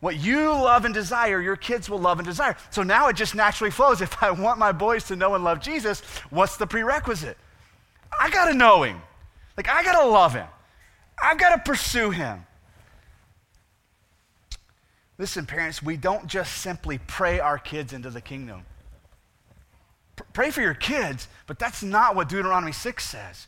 What 0.00 0.16
you 0.16 0.50
love 0.50 0.84
and 0.84 0.92
desire, 0.92 1.40
your 1.40 1.56
kids 1.56 1.88
will 1.88 1.98
love 1.98 2.18
and 2.18 2.26
desire. 2.26 2.56
So 2.68 2.82
now 2.82 3.08
it 3.08 3.16
just 3.16 3.34
naturally 3.34 3.70
flows. 3.70 4.02
If 4.02 4.22
I 4.22 4.32
want 4.32 4.58
my 4.58 4.70
boys 4.70 5.04
to 5.04 5.16
know 5.16 5.34
and 5.34 5.42
love 5.42 5.60
Jesus, 5.60 6.00
what's 6.28 6.58
the 6.58 6.66
prerequisite? 6.66 7.38
I 8.20 8.28
got 8.28 8.46
to 8.46 8.54
know 8.54 8.82
him. 8.82 9.00
Like, 9.56 9.68
I 9.68 9.82
got 9.82 9.98
to 10.02 10.06
love 10.06 10.34
him. 10.34 10.46
I've 11.22 11.38
got 11.38 11.54
to 11.54 11.62
pursue 11.70 12.10
him. 12.10 12.44
Listen, 15.18 15.46
parents, 15.46 15.82
we 15.82 15.96
don't 15.96 16.26
just 16.26 16.58
simply 16.58 16.98
pray 16.98 17.38
our 17.38 17.58
kids 17.58 17.92
into 17.92 18.10
the 18.10 18.20
kingdom. 18.20 18.64
Pray 20.32 20.50
for 20.50 20.60
your 20.60 20.74
kids, 20.74 21.28
but 21.46 21.58
that's 21.58 21.82
not 21.82 22.16
what 22.16 22.28
Deuteronomy 22.28 22.72
6 22.72 23.04
says. 23.04 23.46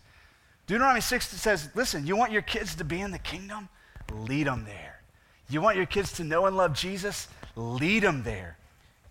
Deuteronomy 0.66 1.00
6 1.00 1.28
says, 1.28 1.68
listen, 1.75 2.06
you 2.06 2.16
want 2.16 2.32
your 2.32 2.42
kids 2.42 2.75
to 2.76 2.85
be 2.85 3.00
in 3.00 3.11
the 3.11 3.18
kingdom? 3.18 3.68
Lead 4.12 4.46
them 4.46 4.64
there. 4.64 5.00
You 5.49 5.61
want 5.61 5.76
your 5.76 5.87
kids 5.87 6.12
to 6.14 6.25
know 6.25 6.46
and 6.46 6.56
love 6.56 6.73
Jesus? 6.73 7.28
Lead 7.54 8.02
them 8.02 8.23
there. 8.25 8.56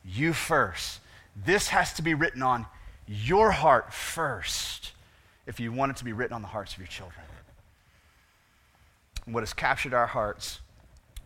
You 0.04 0.34
first. 0.34 1.00
This 1.36 1.70
has 1.70 1.94
to 1.94 2.02
be 2.02 2.14
written 2.14 2.42
on 2.42 2.66
your 3.08 3.52
heart 3.52 3.94
first 3.94 4.92
if 5.46 5.60
you 5.60 5.72
want 5.72 5.92
it 5.92 5.98
to 5.98 6.06
be 6.06 6.14
written 6.14 6.34
on 6.34 6.42
the 6.42 6.48
hearts 6.48 6.74
of 6.74 6.80
your 6.80 6.88
children. 6.88 7.22
What 9.26 9.42
has 9.42 9.54
captured 9.54 9.94
our 9.94 10.08
hearts 10.08 10.60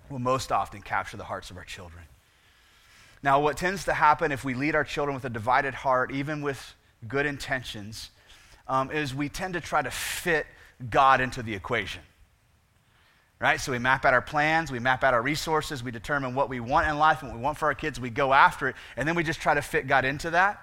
will 0.10 0.20
most 0.20 0.52
often 0.52 0.82
capture 0.82 1.18
the 1.18 1.24
hearts 1.24 1.52
of 1.52 1.58
our 1.58 1.64
children. 1.64 2.04
Now, 3.22 3.42
what 3.42 3.58
tends 3.58 3.86
to 3.86 3.94
happen 3.94 4.32
if 4.32 4.46
we 4.46 4.54
lead 4.54 4.76
our 4.76 4.84
children 4.84 5.14
with 5.14 5.26
a 5.26 5.30
divided 5.30 5.74
heart, 5.74 6.12
even 6.12 6.42
with 6.42 6.76
good 7.08 7.26
intentions, 7.26 8.12
um, 8.68 8.92
is 8.92 9.14
we 9.14 9.30
tend 9.30 9.56
to 9.56 9.62
try 9.62 9.82
to 9.82 9.92
fit 9.92 10.46
God 10.90 11.20
into 11.20 11.44
the 11.44 11.54
equation. 11.54 12.02
Right? 13.40 13.60
So 13.60 13.72
we 13.72 13.80
map 13.80 14.06
out 14.06 14.14
our 14.14 14.22
plans, 14.22 14.72
we 14.72 14.80
map 14.80 15.04
out 15.04 15.14
our 15.14 15.22
resources, 15.22 15.82
we 15.82 15.92
determine 15.92 16.36
what 16.36 16.50
we 16.50 16.60
want 16.60 16.88
in 16.88 16.98
life 16.98 17.22
and 17.22 17.32
what 17.32 17.38
we 17.38 17.44
want 17.44 17.58
for 17.58 17.68
our 17.68 17.74
kids, 17.74 18.00
we 18.00 18.10
go 18.10 18.34
after 18.34 18.70
it, 18.70 18.76
and 18.98 19.08
then 19.08 19.16
we 19.16 19.24
just 19.24 19.40
try 19.40 19.54
to 19.54 19.62
fit 19.62 19.88
God 19.88 20.04
into 20.04 20.32
that. 20.32 20.62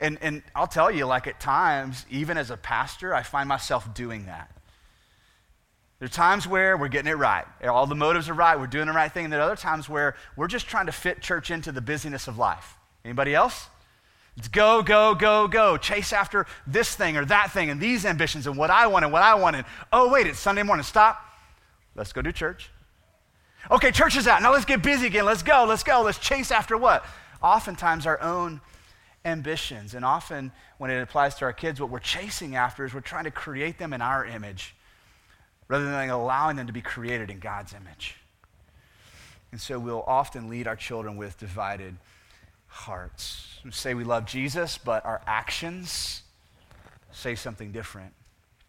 And, 0.00 0.18
and 0.20 0.42
I'll 0.54 0.66
tell 0.66 0.90
you, 0.90 1.06
like 1.06 1.26
at 1.26 1.38
times, 1.38 2.06
even 2.10 2.36
as 2.36 2.50
a 2.50 2.56
pastor, 2.56 3.14
I 3.14 3.22
find 3.22 3.48
myself 3.48 3.92
doing 3.94 4.26
that. 4.26 4.50
There 6.02 6.06
are 6.06 6.10
times 6.10 6.48
where 6.48 6.76
we're 6.76 6.88
getting 6.88 7.12
it 7.12 7.14
right. 7.14 7.44
All 7.62 7.86
the 7.86 7.94
motives 7.94 8.28
are 8.28 8.34
right. 8.34 8.58
We're 8.58 8.66
doing 8.66 8.88
the 8.88 8.92
right 8.92 9.12
thing. 9.12 9.26
And 9.26 9.32
there 9.32 9.38
are 9.38 9.44
other 9.44 9.54
times 9.54 9.88
where 9.88 10.16
we're 10.34 10.48
just 10.48 10.66
trying 10.66 10.86
to 10.86 10.92
fit 10.92 11.20
church 11.20 11.48
into 11.48 11.70
the 11.70 11.80
busyness 11.80 12.26
of 12.26 12.38
life. 12.38 12.76
Anybody 13.04 13.36
else? 13.36 13.68
It's 14.36 14.48
go, 14.48 14.82
go, 14.82 15.14
go, 15.14 15.46
go. 15.46 15.76
Chase 15.76 16.12
after 16.12 16.46
this 16.66 16.92
thing 16.96 17.16
or 17.16 17.24
that 17.26 17.52
thing 17.52 17.70
and 17.70 17.80
these 17.80 18.04
ambitions 18.04 18.48
and 18.48 18.56
what 18.56 18.68
I 18.68 18.88
want 18.88 19.04
and 19.04 19.12
what 19.12 19.22
I 19.22 19.36
want. 19.36 19.54
And 19.54 19.64
oh, 19.92 20.10
wait, 20.10 20.26
it's 20.26 20.40
Sunday 20.40 20.64
morning. 20.64 20.82
Stop. 20.82 21.24
Let's 21.94 22.12
go 22.12 22.20
do 22.20 22.32
church. 22.32 22.70
Okay, 23.70 23.92
church 23.92 24.16
is 24.16 24.26
out. 24.26 24.42
Now 24.42 24.50
let's 24.50 24.64
get 24.64 24.82
busy 24.82 25.06
again. 25.06 25.24
Let's 25.24 25.44
go, 25.44 25.66
let's 25.68 25.84
go. 25.84 26.02
Let's 26.02 26.18
chase 26.18 26.50
after 26.50 26.76
what? 26.76 27.06
Oftentimes 27.40 28.06
our 28.06 28.20
own 28.20 28.60
ambitions. 29.24 29.94
And 29.94 30.04
often 30.04 30.50
when 30.78 30.90
it 30.90 31.00
applies 31.00 31.36
to 31.36 31.44
our 31.44 31.52
kids, 31.52 31.80
what 31.80 31.90
we're 31.90 32.00
chasing 32.00 32.56
after 32.56 32.84
is 32.84 32.92
we're 32.92 33.02
trying 33.02 33.22
to 33.22 33.30
create 33.30 33.78
them 33.78 33.92
in 33.92 34.02
our 34.02 34.26
image 34.26 34.74
rather 35.72 35.86
than 35.86 36.10
allowing 36.10 36.54
them 36.56 36.66
to 36.66 36.72
be 36.72 36.82
created 36.82 37.30
in 37.30 37.38
God's 37.38 37.72
image. 37.72 38.16
And 39.52 39.58
so 39.58 39.78
we'll 39.78 40.04
often 40.06 40.50
lead 40.50 40.66
our 40.66 40.76
children 40.76 41.16
with 41.16 41.38
divided 41.38 41.96
hearts. 42.66 43.58
We 43.64 43.70
say 43.70 43.94
we 43.94 44.04
love 44.04 44.26
Jesus, 44.26 44.76
but 44.76 45.02
our 45.06 45.22
actions 45.26 46.24
say 47.10 47.34
something 47.34 47.72
different. 47.72 48.12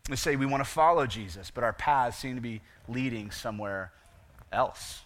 We 0.09 0.15
say 0.15 0.37
we 0.37 0.45
want 0.45 0.63
to 0.63 0.69
follow 0.69 1.05
Jesus, 1.05 1.51
but 1.51 1.65
our 1.65 1.73
paths 1.73 2.19
seem 2.19 2.35
to 2.35 2.41
be 2.41 2.61
leading 2.87 3.31
somewhere 3.31 3.91
else. 4.53 5.01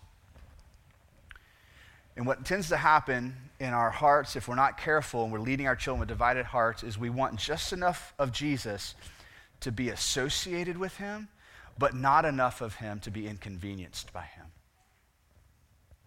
And 2.16 2.28
what 2.28 2.46
tends 2.46 2.70
to 2.70 2.78
happen 2.78 3.36
in 3.60 3.74
our 3.74 3.90
hearts, 3.90 4.36
if 4.36 4.48
we're 4.48 4.54
not 4.54 4.78
careful 4.78 5.24
and 5.24 5.34
we're 5.34 5.40
leading 5.40 5.66
our 5.66 5.76
children 5.76 6.02
with 6.02 6.10
divided 6.10 6.46
hearts, 6.46 6.84
is 6.84 6.96
we 6.96 7.10
want 7.10 7.38
just 7.38 7.74
enough 7.74 8.14
of 8.20 8.32
Jesus 8.32 8.94
to 9.62 9.72
be 9.72 9.90
associated 9.90 10.78
with 10.78 10.98
him 10.98 11.30
but 11.78 11.96
not 11.96 12.26
enough 12.26 12.62
of 12.62 12.76
him 12.76 13.00
to 13.02 13.12
be 13.12 13.28
inconvenienced 13.28 14.12
by 14.14 14.24
him. 14.24 14.46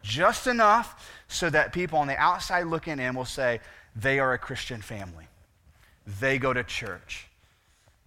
Just 0.02 0.46
enough 0.46 1.10
so 1.28 1.50
that 1.50 1.72
people 1.72 1.98
on 1.98 2.06
the 2.06 2.16
outside 2.16 2.66
looking 2.66 2.98
in 2.98 3.14
will 3.14 3.24
say, 3.24 3.60
they 3.94 4.18
are 4.18 4.32
a 4.32 4.38
Christian 4.38 4.80
family. 4.80 5.26
They 6.20 6.38
go 6.38 6.52
to 6.52 6.64
church. 6.64 7.26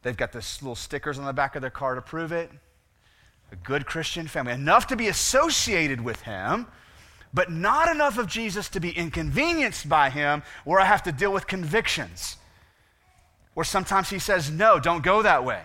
They've 0.01 0.17
got 0.17 0.31
this 0.31 0.61
little 0.61 0.75
stickers 0.75 1.19
on 1.19 1.25
the 1.25 1.33
back 1.33 1.55
of 1.55 1.61
their 1.61 1.69
car 1.69 1.95
to 1.95 2.01
prove 2.01 2.31
it. 2.31 2.49
A 3.51 3.55
good 3.55 3.85
Christian 3.85 4.27
family. 4.27 4.53
Enough 4.53 4.87
to 4.87 4.95
be 4.95 5.07
associated 5.07 6.01
with 6.01 6.21
him, 6.21 6.67
but 7.33 7.51
not 7.51 7.89
enough 7.89 8.17
of 8.17 8.27
Jesus 8.27 8.69
to 8.69 8.79
be 8.79 8.91
inconvenienced 8.91 9.87
by 9.87 10.09
him 10.09 10.43
where 10.65 10.79
I 10.79 10.85
have 10.85 11.03
to 11.03 11.11
deal 11.11 11.31
with 11.31 11.47
convictions. 11.47 12.37
Where 13.53 13.63
sometimes 13.63 14.09
he 14.09 14.19
says, 14.19 14.49
no, 14.49 14.79
don't 14.79 15.03
go 15.03 15.21
that 15.21 15.45
way. 15.45 15.61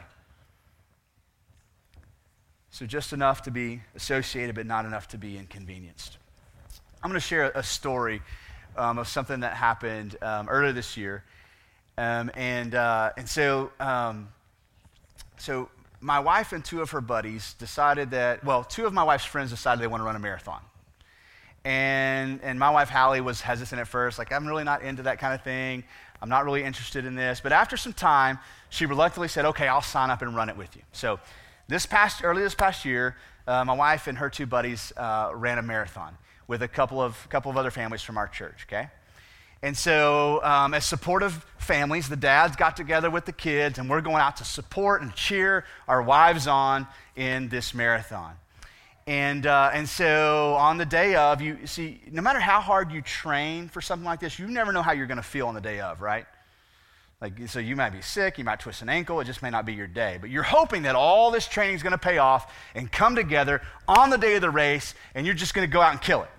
So 2.79 2.87
just 2.87 3.13
enough 3.13 3.43
to 3.43 3.51
be 3.51 3.81
associated, 3.97 4.55
but 4.55 4.65
not 4.65 4.85
enough 4.85 5.09
to 5.09 5.19
be 5.19 5.37
inconvenienced. 5.37 6.17
I'm 7.03 7.11
going 7.11 7.21
to 7.21 7.27
share 7.27 7.51
a 7.57 7.63
story 7.65 8.23
um, 8.77 8.99
of 8.99 9.09
something 9.09 9.41
that 9.41 9.55
happened 9.55 10.17
um, 10.23 10.49
earlier 10.49 10.71
this 10.71 10.97
year. 10.97 11.25
Um, 11.97 12.31
and, 12.35 12.77
uh, 12.77 13.11
and 13.17 13.29
so, 13.29 13.73
um, 13.81 14.29
so 15.39 15.69
my 16.01 16.21
wife 16.21 16.53
and 16.53 16.65
two 16.65 16.81
of 16.81 16.93
her 16.93 17.01
buddies 17.01 17.55
decided 17.55 18.13
that, 18.13 18.45
well, 18.45 18.63
two 18.63 18.87
of 18.87 18.93
my 18.93 19.03
wife's 19.03 19.25
friends 19.25 19.51
decided 19.51 19.83
they 19.83 19.89
want 19.89 20.03
to 20.03 20.05
run 20.05 20.15
a 20.15 20.21
marathon. 20.21 20.61
And, 21.65 22.39
and 22.45 22.61
my 22.61 22.71
wife, 22.71 22.91
Hallie, 22.91 23.21
was 23.21 23.41
hesitant 23.41 23.81
at 23.81 23.89
first, 23.89 24.21
like, 24.21 24.31
I'm 24.31 24.47
really 24.47 24.63
not 24.63 24.83
into 24.83 25.03
that 25.03 25.19
kind 25.19 25.35
of 25.35 25.43
thing. 25.43 25.83
I'm 26.23 26.29
not 26.29 26.45
really 26.45 26.63
interested 26.63 27.07
in 27.07 27.17
this. 27.17 27.41
But 27.41 27.51
after 27.51 27.77
some 27.77 27.93
time, 27.93 28.39
she 28.69 28.87
reluctantly 28.87 29.27
said, 29.27 29.47
okay, 29.47 29.67
I'll 29.67 29.83
sign 29.83 30.11
up 30.11 30.23
and 30.23 30.37
run 30.37 30.49
it 30.49 30.57
with 30.57 30.77
you. 30.77 30.83
So 30.93 31.19
this 31.69 31.85
past, 31.85 32.25
early 32.25 32.43
this 32.43 32.55
past 32.55 32.85
year, 32.85 33.17
uh, 33.47 33.65
my 33.65 33.75
wife 33.75 34.07
and 34.07 34.19
her 34.19 34.31
two 34.31 34.47
buddies 34.47 34.93
uh, 34.97 35.31
ran 35.35 35.59
a 35.59 35.63
marathon 35.63 36.17
with 36.47 36.63
a 36.63 36.69
couple 36.69 37.01
of, 37.01 37.29
couple 37.29 37.51
of 37.51 37.57
other 37.59 37.71
families 37.71 38.03
from 38.03 38.17
our 38.17 38.27
church, 38.27 38.67
okay? 38.67 38.89
And 39.63 39.77
so, 39.77 40.43
um, 40.45 40.73
as 40.73 40.85
supportive 40.85 41.45
families, 41.59 42.09
the 42.09 42.17
dads 42.17 42.57
got 42.57 42.77
together 42.77 43.11
with 43.11 43.27
the 43.27 43.33
kids, 43.33 43.79
and 43.79 43.91
we're 43.91 44.01
going 44.01 44.17
out 44.17 44.37
to 44.37 44.45
support 44.45 45.03
and 45.03 45.15
cheer 45.15 45.65
our 45.89 46.01
wives 46.01 46.47
on 46.47 46.87
in 47.17 47.49
this 47.49 47.75
marathon. 47.75 48.35
And, 49.07 49.47
uh, 49.47 49.71
and 49.75 49.89
so, 49.89 50.55
on 50.55 50.79
the 50.79 50.87
day 50.87 51.17
of, 51.17 51.43
you 51.43 51.67
see, 51.67 52.01
no 52.11 52.23
matter 52.23 52.41
how 52.41 52.61
hard 52.61 52.93
you 52.93 53.03
train 53.03 53.69
for 53.69 53.81
something 53.81 54.07
like 54.07 54.21
this, 54.21 54.39
you 54.39 54.47
never 54.47 54.73
know 54.73 54.83
how 54.83 54.93
you're 54.93 55.07
going 55.07 55.17
to 55.17 55.23
feel 55.23 55.49
on 55.49 55.55
the 55.55 55.61
day 55.61 55.81
of, 55.81 56.01
right? 56.01 56.27
Like, 57.21 57.49
so 57.49 57.59
you 57.59 57.75
might 57.75 57.91
be 57.91 58.01
sick, 58.01 58.39
you 58.39 58.45
might 58.45 58.61
twist 58.61 58.81
an 58.81 58.89
ankle, 58.89 59.19
it 59.19 59.25
just 59.25 59.43
may 59.43 59.51
not 59.51 59.67
be 59.67 59.75
your 59.75 59.89
day. 59.89 60.19
But 60.21 60.31
you're 60.31 60.45
hoping 60.45 60.83
that 60.83 60.95
all 60.95 61.33
this 61.33 61.49
training 61.49 61.75
is 61.75 61.83
going 61.83 61.93
to 61.93 61.99
pay 61.99 62.19
off 62.19 62.55
and 62.77 62.91
come 62.91 63.17
together 63.17 63.61
on 63.89 64.11
the 64.11 64.19
day 64.19 64.37
of 64.37 64.41
the 64.41 64.51
race, 64.51 64.95
and 65.17 65.27
you're 65.27 65.35
just 65.35 65.53
going 65.53 65.67
to 65.67 65.73
go 65.73 65.81
out 65.81 65.91
and 65.91 66.01
kill 66.01 66.23
it. 66.23 66.31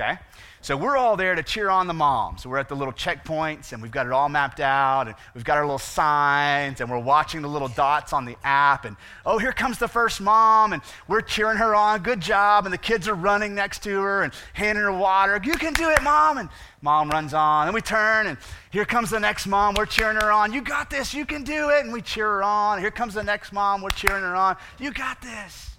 Okay? 0.00 0.16
So 0.60 0.76
we're 0.76 0.96
all 0.96 1.16
there 1.16 1.36
to 1.36 1.42
cheer 1.42 1.70
on 1.70 1.86
the 1.86 1.94
moms. 1.94 2.44
We're 2.44 2.58
at 2.58 2.68
the 2.68 2.74
little 2.74 2.92
checkpoints 2.92 3.72
and 3.72 3.80
we've 3.80 3.92
got 3.92 4.06
it 4.06 4.12
all 4.12 4.28
mapped 4.28 4.58
out 4.58 5.06
and 5.06 5.14
we've 5.34 5.44
got 5.44 5.56
our 5.56 5.64
little 5.64 5.78
signs 5.78 6.80
and 6.80 6.90
we're 6.90 6.98
watching 6.98 7.42
the 7.42 7.48
little 7.48 7.68
dots 7.68 8.12
on 8.12 8.24
the 8.24 8.36
app 8.42 8.84
and 8.84 8.96
oh, 9.24 9.38
here 9.38 9.52
comes 9.52 9.78
the 9.78 9.86
first 9.86 10.20
mom 10.20 10.72
and 10.72 10.82
we're 11.06 11.20
cheering 11.20 11.58
her 11.58 11.76
on. 11.76 12.02
Good 12.02 12.20
job. 12.20 12.66
And 12.66 12.72
the 12.72 12.78
kids 12.78 13.06
are 13.06 13.14
running 13.14 13.54
next 13.54 13.84
to 13.84 14.00
her 14.00 14.24
and 14.24 14.32
handing 14.52 14.82
her 14.82 14.92
water. 14.92 15.40
You 15.44 15.54
can 15.54 15.74
do 15.74 15.90
it, 15.90 16.02
mom. 16.02 16.38
And 16.38 16.48
mom 16.82 17.08
runs 17.08 17.34
on. 17.34 17.68
And 17.68 17.74
we 17.74 17.80
turn 17.80 18.26
and 18.26 18.36
here 18.70 18.84
comes 18.84 19.10
the 19.10 19.20
next 19.20 19.46
mom. 19.46 19.76
We're 19.76 19.86
cheering 19.86 20.16
her 20.16 20.32
on. 20.32 20.52
You 20.52 20.60
got 20.60 20.90
this. 20.90 21.14
You 21.14 21.24
can 21.24 21.44
do 21.44 21.70
it. 21.70 21.84
And 21.84 21.92
we 21.92 22.02
cheer 22.02 22.26
her 22.26 22.42
on. 22.42 22.80
Here 22.80 22.90
comes 22.90 23.14
the 23.14 23.22
next 23.22 23.52
mom. 23.52 23.80
We're 23.80 23.90
cheering 23.90 24.22
her 24.22 24.34
on. 24.34 24.56
You 24.78 24.90
got 24.92 25.22
this. 25.22 25.77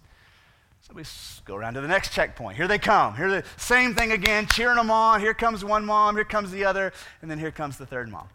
We 0.94 1.04
go 1.46 1.56
around 1.56 1.76
to 1.76 1.82
the 1.82 1.88
next 1.88 2.14
checkpoint. 2.14 2.58
Here 2.58 2.68
they 2.68 2.80
come. 2.80 3.16
Here 3.16 3.30
the 3.30 3.44
same 3.58 3.94
thing 3.94 4.12
again, 4.12 4.48
cheering 4.48 4.78
them 4.78 4.90
on. 4.90 5.20
Here 5.20 5.36
comes 5.36 5.64
one 5.64 5.86
mom, 5.86 6.16
here 6.16 6.26
comes 6.26 6.50
the 6.52 6.66
other, 6.66 6.92
and 7.22 7.30
then 7.30 7.38
here 7.38 7.52
comes 7.52 7.78
the 7.78 7.86
third 7.86 8.10
mom. 8.10 8.28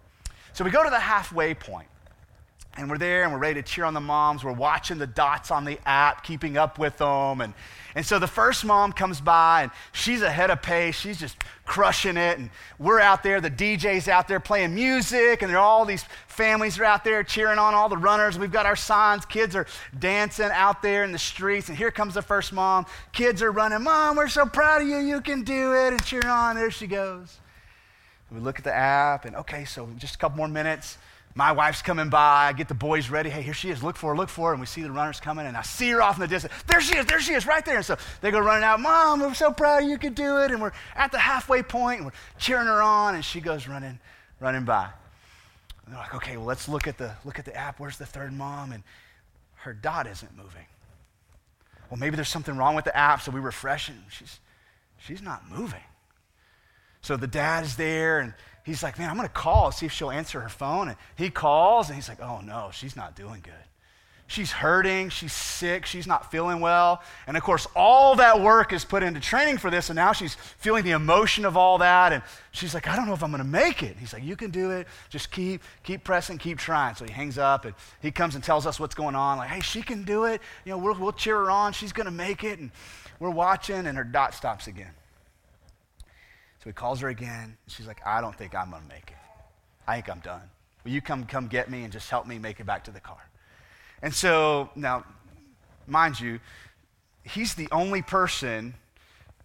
So 0.52 0.64
we 0.64 0.70
go 0.70 0.84
to 0.84 0.90
the 0.90 1.00
halfway 1.00 1.54
point. 1.54 1.88
And 2.76 2.90
we're 2.90 2.98
there 2.98 3.22
and 3.22 3.32
we're 3.32 3.38
ready 3.38 3.62
to 3.62 3.68
cheer 3.68 3.84
on 3.84 3.94
the 3.94 4.00
moms. 4.00 4.42
We're 4.42 4.52
watching 4.52 4.98
the 4.98 5.06
dots 5.06 5.50
on 5.50 5.64
the 5.64 5.78
app, 5.86 6.24
keeping 6.24 6.56
up 6.56 6.78
with 6.78 6.98
them. 6.98 7.40
And, 7.40 7.54
and 7.94 8.04
so 8.04 8.18
the 8.18 8.26
first 8.26 8.64
mom 8.64 8.92
comes 8.92 9.20
by 9.20 9.62
and 9.62 9.72
she's 9.92 10.22
ahead 10.22 10.50
of 10.50 10.60
pace. 10.60 10.96
She's 10.96 11.18
just 11.18 11.36
crushing 11.64 12.16
it. 12.16 12.38
And 12.38 12.50
we're 12.78 12.98
out 12.98 13.22
there, 13.22 13.40
the 13.40 13.50
DJ's 13.50 14.08
out 14.08 14.26
there 14.26 14.40
playing 14.40 14.74
music, 14.74 15.42
and 15.42 15.50
there 15.50 15.58
are 15.58 15.64
all 15.64 15.84
these 15.84 16.04
families 16.26 16.78
are 16.78 16.84
out 16.84 17.04
there 17.04 17.22
cheering 17.22 17.58
on 17.58 17.74
all 17.74 17.88
the 17.88 17.96
runners. 17.96 18.38
We've 18.38 18.50
got 18.50 18.66
our 18.66 18.76
signs. 18.76 19.24
Kids 19.24 19.54
are 19.54 19.66
dancing 19.96 20.50
out 20.52 20.82
there 20.82 21.04
in 21.04 21.12
the 21.12 21.18
streets. 21.18 21.68
And 21.68 21.78
here 21.78 21.92
comes 21.92 22.14
the 22.14 22.22
first 22.22 22.52
mom. 22.52 22.86
Kids 23.12 23.40
are 23.40 23.52
running, 23.52 23.82
Mom, 23.82 24.16
we're 24.16 24.28
so 24.28 24.46
proud 24.46 24.82
of 24.82 24.88
you. 24.88 24.98
You 24.98 25.20
can 25.20 25.42
do 25.42 25.74
it. 25.74 25.92
And 25.92 26.04
cheering 26.04 26.26
on. 26.26 26.56
There 26.56 26.70
she 26.70 26.88
goes. 26.88 27.38
We 28.32 28.40
look 28.40 28.58
at 28.58 28.64
the 28.64 28.74
app, 28.74 29.26
and 29.26 29.36
okay, 29.36 29.64
so 29.64 29.88
just 29.96 30.16
a 30.16 30.18
couple 30.18 30.38
more 30.38 30.48
minutes 30.48 30.98
my 31.34 31.50
wife's 31.50 31.82
coming 31.82 32.10
by. 32.10 32.46
I 32.46 32.52
get 32.52 32.68
the 32.68 32.74
boys 32.74 33.10
ready. 33.10 33.28
Hey, 33.28 33.42
here 33.42 33.54
she 33.54 33.70
is. 33.70 33.82
Look 33.82 33.96
for 33.96 34.10
her, 34.10 34.16
look 34.16 34.28
for 34.28 34.48
her. 34.48 34.54
And 34.54 34.60
we 34.60 34.66
see 34.66 34.82
the 34.82 34.92
runners 34.92 35.18
coming, 35.18 35.46
and 35.46 35.56
I 35.56 35.62
see 35.62 35.90
her 35.90 36.00
off 36.00 36.16
in 36.16 36.20
the 36.20 36.28
distance. 36.28 36.52
There 36.66 36.80
she 36.80 36.96
is, 36.96 37.06
there 37.06 37.20
she 37.20 37.32
is, 37.32 37.46
right 37.46 37.64
there. 37.64 37.76
And 37.76 37.84
so 37.84 37.96
they 38.20 38.30
go 38.30 38.38
running 38.38 38.62
out. 38.62 38.80
Mom, 38.80 39.20
we're 39.20 39.34
so 39.34 39.50
proud 39.50 39.78
you 39.84 39.98
could 39.98 40.14
do 40.14 40.38
it. 40.38 40.52
And 40.52 40.62
we're 40.62 40.72
at 40.94 41.10
the 41.10 41.18
halfway 41.18 41.62
point, 41.62 41.98
and 41.98 42.06
we're 42.06 42.18
cheering 42.38 42.66
her 42.66 42.80
on, 42.80 43.16
and 43.16 43.24
she 43.24 43.40
goes 43.40 43.66
running, 43.66 43.98
running 44.38 44.64
by. 44.64 44.88
And 45.84 45.94
they're 45.94 46.00
like, 46.00 46.14
okay, 46.14 46.36
well, 46.36 46.46
let's 46.46 46.68
look 46.68 46.86
at 46.86 46.98
the 46.98 47.12
look 47.24 47.38
at 47.38 47.44
the 47.44 47.56
app. 47.56 47.80
Where's 47.80 47.98
the 47.98 48.06
third 48.06 48.32
mom? 48.32 48.72
And 48.72 48.84
her 49.56 49.72
dot 49.72 50.06
isn't 50.06 50.36
moving. 50.36 50.66
Well, 51.90 51.98
maybe 51.98 52.16
there's 52.16 52.28
something 52.28 52.56
wrong 52.56 52.74
with 52.76 52.84
the 52.84 52.96
app, 52.96 53.22
so 53.22 53.32
we 53.32 53.40
refresh 53.40 53.88
it. 53.88 53.96
She's 54.08 54.38
she's 54.98 55.20
not 55.20 55.50
moving. 55.50 55.82
So 57.02 57.16
the 57.16 57.26
dad's 57.26 57.76
there, 57.76 58.20
and 58.20 58.32
he's 58.64 58.82
like, 58.82 58.98
man, 58.98 59.08
I'm 59.08 59.16
going 59.16 59.28
to 59.28 59.32
call, 59.32 59.70
see 59.70 59.86
if 59.86 59.92
she'll 59.92 60.10
answer 60.10 60.40
her 60.40 60.48
phone. 60.48 60.88
And 60.88 60.96
he 61.14 61.30
calls, 61.30 61.88
and 61.88 61.94
he's 61.94 62.08
like, 62.08 62.20
oh 62.20 62.40
no, 62.40 62.70
she's 62.72 62.96
not 62.96 63.14
doing 63.14 63.40
good. 63.42 63.54
She's 64.26 64.50
hurting, 64.50 65.10
she's 65.10 65.34
sick, 65.34 65.84
she's 65.84 66.06
not 66.06 66.30
feeling 66.30 66.60
well. 66.60 67.02
And 67.26 67.36
of 67.36 67.42
course, 67.42 67.66
all 67.76 68.16
that 68.16 68.40
work 68.40 68.72
is 68.72 68.82
put 68.82 69.02
into 69.02 69.20
training 69.20 69.58
for 69.58 69.70
this, 69.70 69.90
and 69.90 69.96
now 69.96 70.12
she's 70.12 70.34
feeling 70.34 70.82
the 70.82 70.92
emotion 70.92 71.44
of 71.44 71.58
all 71.58 71.76
that. 71.78 72.14
And 72.14 72.22
she's 72.50 72.72
like, 72.72 72.88
I 72.88 72.96
don't 72.96 73.06
know 73.06 73.12
if 73.12 73.22
I'm 73.22 73.30
going 73.30 73.42
to 73.42 73.48
make 73.48 73.82
it. 73.82 73.98
He's 73.98 74.14
like, 74.14 74.24
You 74.24 74.34
can 74.34 74.50
do 74.50 74.70
it. 74.70 74.88
Just 75.10 75.30
keep, 75.30 75.62
keep 75.82 76.04
pressing, 76.04 76.38
keep 76.38 76.56
trying. 76.56 76.94
So 76.94 77.04
he 77.04 77.12
hangs 77.12 77.36
up, 77.36 77.66
and 77.66 77.74
he 78.00 78.10
comes 78.10 78.34
and 78.34 78.42
tells 78.42 78.66
us 78.66 78.80
what's 78.80 78.94
going 78.94 79.14
on. 79.14 79.36
Like, 79.36 79.50
hey, 79.50 79.60
she 79.60 79.82
can 79.82 80.04
do 80.04 80.24
it. 80.24 80.40
You 80.64 80.72
know, 80.72 80.78
we'll, 80.78 80.94
we'll 80.94 81.12
cheer 81.12 81.36
her 81.36 81.50
on. 81.50 81.74
She's 81.74 81.92
going 81.92 82.06
to 82.06 82.10
make 82.10 82.44
it. 82.44 82.58
And 82.58 82.70
we're 83.20 83.28
watching, 83.28 83.86
and 83.86 83.98
her 83.98 84.04
dot 84.04 84.32
stops 84.32 84.66
again. 84.68 84.92
So 86.64 86.70
he 86.70 86.72
calls 86.72 87.00
her 87.00 87.08
again. 87.08 87.58
she's 87.66 87.86
like, 87.86 88.00
I 88.06 88.22
don't 88.22 88.34
think 88.34 88.54
I'm 88.54 88.70
going 88.70 88.82
to 88.82 88.88
make 88.88 89.10
it. 89.10 89.16
I 89.86 89.96
think 89.96 90.08
I'm 90.08 90.20
done. 90.20 90.40
Will 90.82 90.92
you 90.92 91.02
come, 91.02 91.26
come 91.26 91.46
get 91.46 91.70
me 91.70 91.84
and 91.84 91.92
just 91.92 92.08
help 92.08 92.26
me 92.26 92.38
make 92.38 92.58
it 92.58 92.64
back 92.64 92.84
to 92.84 92.90
the 92.90 93.00
car? 93.00 93.22
And 94.00 94.14
so, 94.14 94.70
now, 94.74 95.04
mind 95.86 96.18
you, 96.18 96.40
he's 97.22 97.54
the 97.54 97.68
only 97.70 98.00
person 98.00 98.72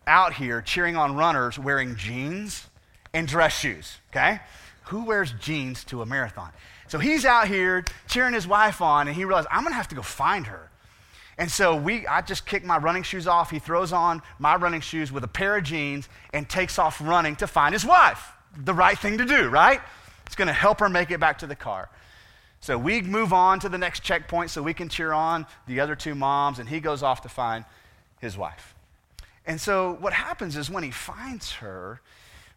out 0.07 0.31
here 0.31 0.61
cheering 0.61 0.95
on 0.95 1.17
runners 1.17 1.59
wearing 1.59 1.97
jeans 1.97 2.67
and 3.13 3.27
dress 3.27 3.59
shoes, 3.59 3.97
okay? 4.11 4.39
Who 4.83 5.03
wears 5.03 5.33
jeans 5.41 5.83
to 5.85 6.01
a 6.01 6.05
marathon? 6.05 6.51
So 6.87 6.99
he's 6.99 7.25
out 7.25 7.49
here 7.49 7.83
cheering 8.07 8.33
his 8.33 8.47
wife 8.47 8.81
on, 8.81 9.07
and 9.07 9.15
he 9.15 9.25
realized, 9.25 9.49
I'm 9.51 9.63
gonna 9.63 9.75
have 9.75 9.89
to 9.89 9.95
go 9.95 10.01
find 10.01 10.47
her. 10.47 10.71
And 11.39 11.49
so 11.49 11.73
we, 11.73 12.05
I 12.05 12.21
just 12.21 12.45
kick 12.45 12.65
my 12.65 12.77
running 12.77 13.01
shoes 13.01 13.25
off. 13.25 13.49
He 13.49 13.59
throws 13.59 13.93
on 13.93 14.21
my 14.39 14.57
running 14.57 14.81
shoes 14.81 15.09
with 15.09 15.23
a 15.23 15.27
pair 15.27 15.55
of 15.55 15.63
jeans 15.63 16.09
and 16.33 16.47
takes 16.47 16.77
off 16.77 16.99
running 16.99 17.37
to 17.37 17.47
find 17.47 17.71
his 17.71 17.85
wife. 17.85 18.33
The 18.57 18.73
right 18.73 18.99
thing 18.99 19.17
to 19.17 19.25
do, 19.25 19.47
right? 19.47 19.79
It's 20.25 20.35
going 20.35 20.49
to 20.49 20.53
help 20.53 20.81
her 20.81 20.89
make 20.89 21.11
it 21.11 21.19
back 21.21 21.39
to 21.39 21.47
the 21.47 21.55
car. 21.55 21.89
So 22.59 22.77
we 22.77 23.01
move 23.01 23.31
on 23.31 23.61
to 23.61 23.69
the 23.69 23.77
next 23.77 24.03
checkpoint 24.03 24.49
so 24.49 24.61
we 24.61 24.73
can 24.73 24.89
cheer 24.89 25.13
on 25.13 25.47
the 25.65 25.79
other 25.79 25.95
two 25.95 26.13
moms, 26.13 26.59
and 26.59 26.67
he 26.67 26.81
goes 26.81 27.01
off 27.01 27.21
to 27.21 27.29
find 27.29 27.63
his 28.19 28.37
wife. 28.37 28.75
And 29.45 29.61
so 29.61 29.95
what 30.01 30.11
happens 30.11 30.57
is 30.57 30.69
when 30.69 30.83
he 30.83 30.91
finds 30.91 31.53
her, 31.53 32.01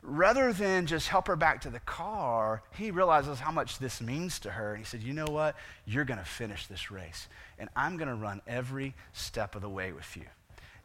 rather 0.03 0.53
than 0.53 0.87
just 0.87 1.09
help 1.09 1.29
her 1.29 1.37
back 1.37 1.61
to 1.63 1.71
the 1.71 1.81
car, 1.81 2.63
he 2.77 2.91
realizes 2.91 3.39
how 3.39 3.53
much 3.53 3.79
this 3.79 4.01
means 4.01 4.39
to 4.41 4.51
her. 4.51 4.75
And 4.75 4.79
he 4.79 4.85
said, 4.85 5.03
You 5.03 5.13
know 5.13 5.27
what? 5.27 5.57
You're 5.87 6.05
going 6.05 6.19
to 6.19 6.25
finish 6.25 6.67
this 6.67 6.91
race, 6.91 7.29
and 7.59 7.69
I'm 7.77 7.97
going 7.97 8.09
to 8.09 8.15
run 8.15 8.43
every 8.47 8.95
step 9.13 9.55
of 9.55 9.63
the 9.63 9.69
way 9.69 9.93
with 9.93 10.17
you. 10.17 10.25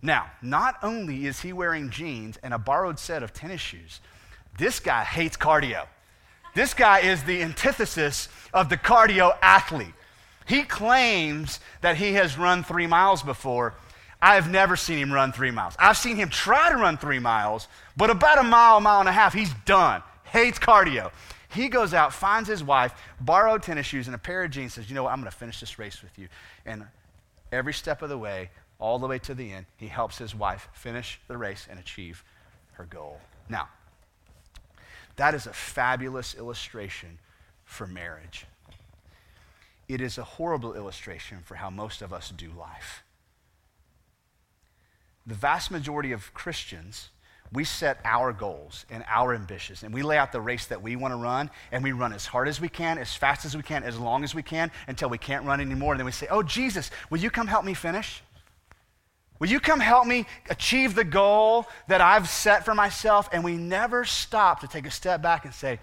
Now, 0.02 0.30
not 0.42 0.76
only 0.84 1.26
is 1.26 1.42
he 1.42 1.54
wearing 1.54 1.90
jeans 1.90 2.38
and 2.44 2.54
a 2.54 2.60
borrowed 2.60 3.00
set 3.00 3.24
of 3.24 3.34
tennis 3.34 3.62
shoes, 3.62 4.00
this 4.58 4.80
guy 4.80 5.04
hates 5.04 5.36
cardio. 5.36 5.88
This 6.54 6.74
guy 6.74 7.00
is 7.00 7.24
the 7.24 7.42
antithesis 7.42 8.30
of 8.54 8.70
the 8.70 8.78
cardio 8.78 9.36
athlete. 9.42 9.94
He 10.48 10.64
claims 10.64 11.60
that 11.82 11.98
he 11.98 12.14
has 12.14 12.38
run 12.38 12.64
three 12.64 12.88
miles 12.88 13.22
before, 13.22 13.76
I 14.22 14.36
have 14.36 14.50
never 14.50 14.76
seen 14.76 14.98
him 14.98 15.14
run 15.14 15.32
three 15.32 15.52
miles. 15.52 15.76
I've 15.78 15.98
seen 15.98 16.16
him 16.16 16.30
try 16.30 16.70
to 16.70 16.76
run 16.76 16.98
three 16.98 17.20
miles, 17.20 17.68
but 17.96 18.10
about 18.10 18.40
a 18.40 18.44
mile, 18.44 18.80
mile 18.80 19.00
and 19.00 19.10
a 19.10 19.12
half, 19.12 19.34
he's 19.34 19.54
done. 19.66 20.02
Hates 20.24 20.58
cardio. 20.58 21.12
He 21.50 21.70
goes 21.70 21.94
out, 21.94 22.14
finds 22.14 22.50
his 22.50 22.64
wife, 22.64 22.94
borrowed 23.22 23.64
tennis 23.64 23.86
shoes 23.86 24.08
and 24.08 24.16
a 24.16 24.20
pair 24.20 24.44
of 24.44 24.52
jeans, 24.52 24.74
says, 24.74 24.90
You 24.90 24.96
know 24.96 25.04
what? 25.04 25.14
I'm 25.14 25.20
going 25.20 25.32
to 25.32 25.38
finish 25.38 25.60
this 25.60 25.80
race 25.80 26.02
with 26.02 26.18
you. 26.18 26.28
And 26.66 26.86
every 27.52 27.74
step 27.74 28.02
of 28.02 28.10
the 28.10 28.18
way, 28.18 28.50
all 28.80 29.00
the 29.00 29.08
way 29.08 29.20
to 29.20 29.34
the 29.34 29.54
end, 29.54 29.66
he 29.78 29.88
helps 29.88 30.18
his 30.18 30.36
wife 30.36 30.68
finish 30.74 31.20
the 31.28 31.38
race 31.38 31.68
and 31.70 31.80
achieve 31.80 32.24
her 32.74 32.86
goal. 32.86 33.20
Now, 33.50 33.70
that 35.16 35.34
is 35.34 35.48
a 35.48 35.54
fabulous 35.54 36.36
illustration 36.36 37.20
for 37.66 37.88
marriage. 37.88 38.46
It 39.88 40.02
is 40.02 40.18
a 40.18 40.24
horrible 40.24 40.74
illustration 40.74 41.40
for 41.44 41.56
how 41.56 41.70
most 41.70 42.02
of 42.02 42.12
us 42.12 42.32
do 42.36 42.52
life 42.58 43.04
the 45.28 45.36
vast 45.36 45.70
majority 45.70 46.14
of 46.14 46.34
Christians, 46.34 47.10
we 47.52 47.64
set 47.64 48.00
our 48.04 48.34
goals 48.34 48.86
and 48.90 49.04
our 49.08 49.36
ambitions, 49.36 49.84
and 49.84 49.94
we 49.94 50.02
lay 50.02 50.18
out 50.18 50.32
the 50.32 50.42
race 50.42 50.66
that 50.68 50.82
we 50.82 50.96
want 50.96 51.12
to 51.12 51.18
run, 51.18 51.50
and 51.72 51.84
we 51.84 51.92
run 51.92 52.14
as 52.14 52.26
hard 52.26 52.48
as 52.48 52.60
we 52.60 52.70
can, 52.70 52.98
as 52.98 53.14
fast 53.14 53.46
as 53.46 53.56
we 53.56 53.62
can, 53.62 53.84
as 53.84 53.98
long 54.00 54.24
as 54.24 54.34
we 54.34 54.42
can, 54.42 54.72
until 54.88 55.10
we 55.10 55.18
can't 55.18 55.46
run 55.46 55.62
anymore. 55.62 55.94
And 55.94 56.00
then 56.00 56.06
we 56.06 56.12
say, 56.12 56.28
Oh, 56.30 56.44
Jesus, 56.44 56.90
will 57.10 57.20
you 57.20 57.30
come 57.30 57.48
help 57.48 57.66
me 57.66 57.74
finish? 57.74 58.24
Will 59.40 59.50
you 59.50 59.60
come 59.60 59.80
help 59.80 60.08
me 60.08 60.26
achieve 60.50 60.96
the 60.96 61.04
goal 61.04 61.68
that 61.88 62.02
I've 62.02 62.28
set 62.28 62.66
for 62.66 62.74
myself? 62.74 63.30
And 63.32 63.44
we 63.44 63.56
never 63.56 64.04
stop 64.04 64.62
to 64.62 64.68
take 64.68 64.88
a 64.88 64.92
step 64.92 65.22
back 65.22 65.46
and 65.46 65.54
say, 65.54 65.80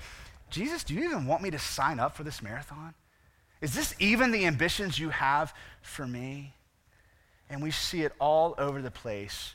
Jesus, 0.51 0.85
do 0.85 0.95
you 0.95 1.05
even 1.05 1.27
want 1.27 1.43
me 1.43 1.51
to 1.51 1.59
sign 1.59 2.01
up 2.01 2.17
for 2.17 2.25
this 2.25 2.43
marathon? 2.43 2.95
Is 3.61 3.75
this 3.75 3.95
even 3.99 4.33
the 4.33 4.47
ambitions 4.47 4.99
you 4.99 5.11
have 5.11 5.55
for 5.83 6.07
me? 6.07 6.55
And 7.51 7.63
we 7.63 7.71
see 7.71 8.03
it 8.03 8.13
all 8.19 8.55
over 8.59 8.83
the 8.83 8.91
place 8.91 9.55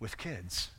with 0.00 0.18
kids. 0.18 0.70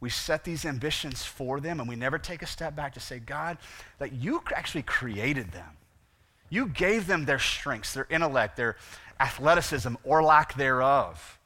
We 0.00 0.08
set 0.08 0.44
these 0.44 0.64
ambitions 0.64 1.24
for 1.24 1.60
them 1.60 1.78
and 1.78 1.88
we 1.88 1.94
never 1.94 2.18
take 2.18 2.42
a 2.42 2.46
step 2.46 2.74
back 2.74 2.94
to 2.94 3.00
say, 3.00 3.18
God, 3.18 3.58
that 3.98 4.12
you 4.12 4.42
actually 4.54 4.82
created 4.82 5.52
them. 5.52 5.76
You 6.48 6.66
gave 6.66 7.06
them 7.06 7.26
their 7.26 7.38
strengths, 7.38 7.92
their 7.92 8.06
intellect, 8.10 8.56
their 8.56 8.76
athleticism, 9.20 9.94
or 10.02 10.22
lack 10.22 10.54
thereof. 10.54 11.38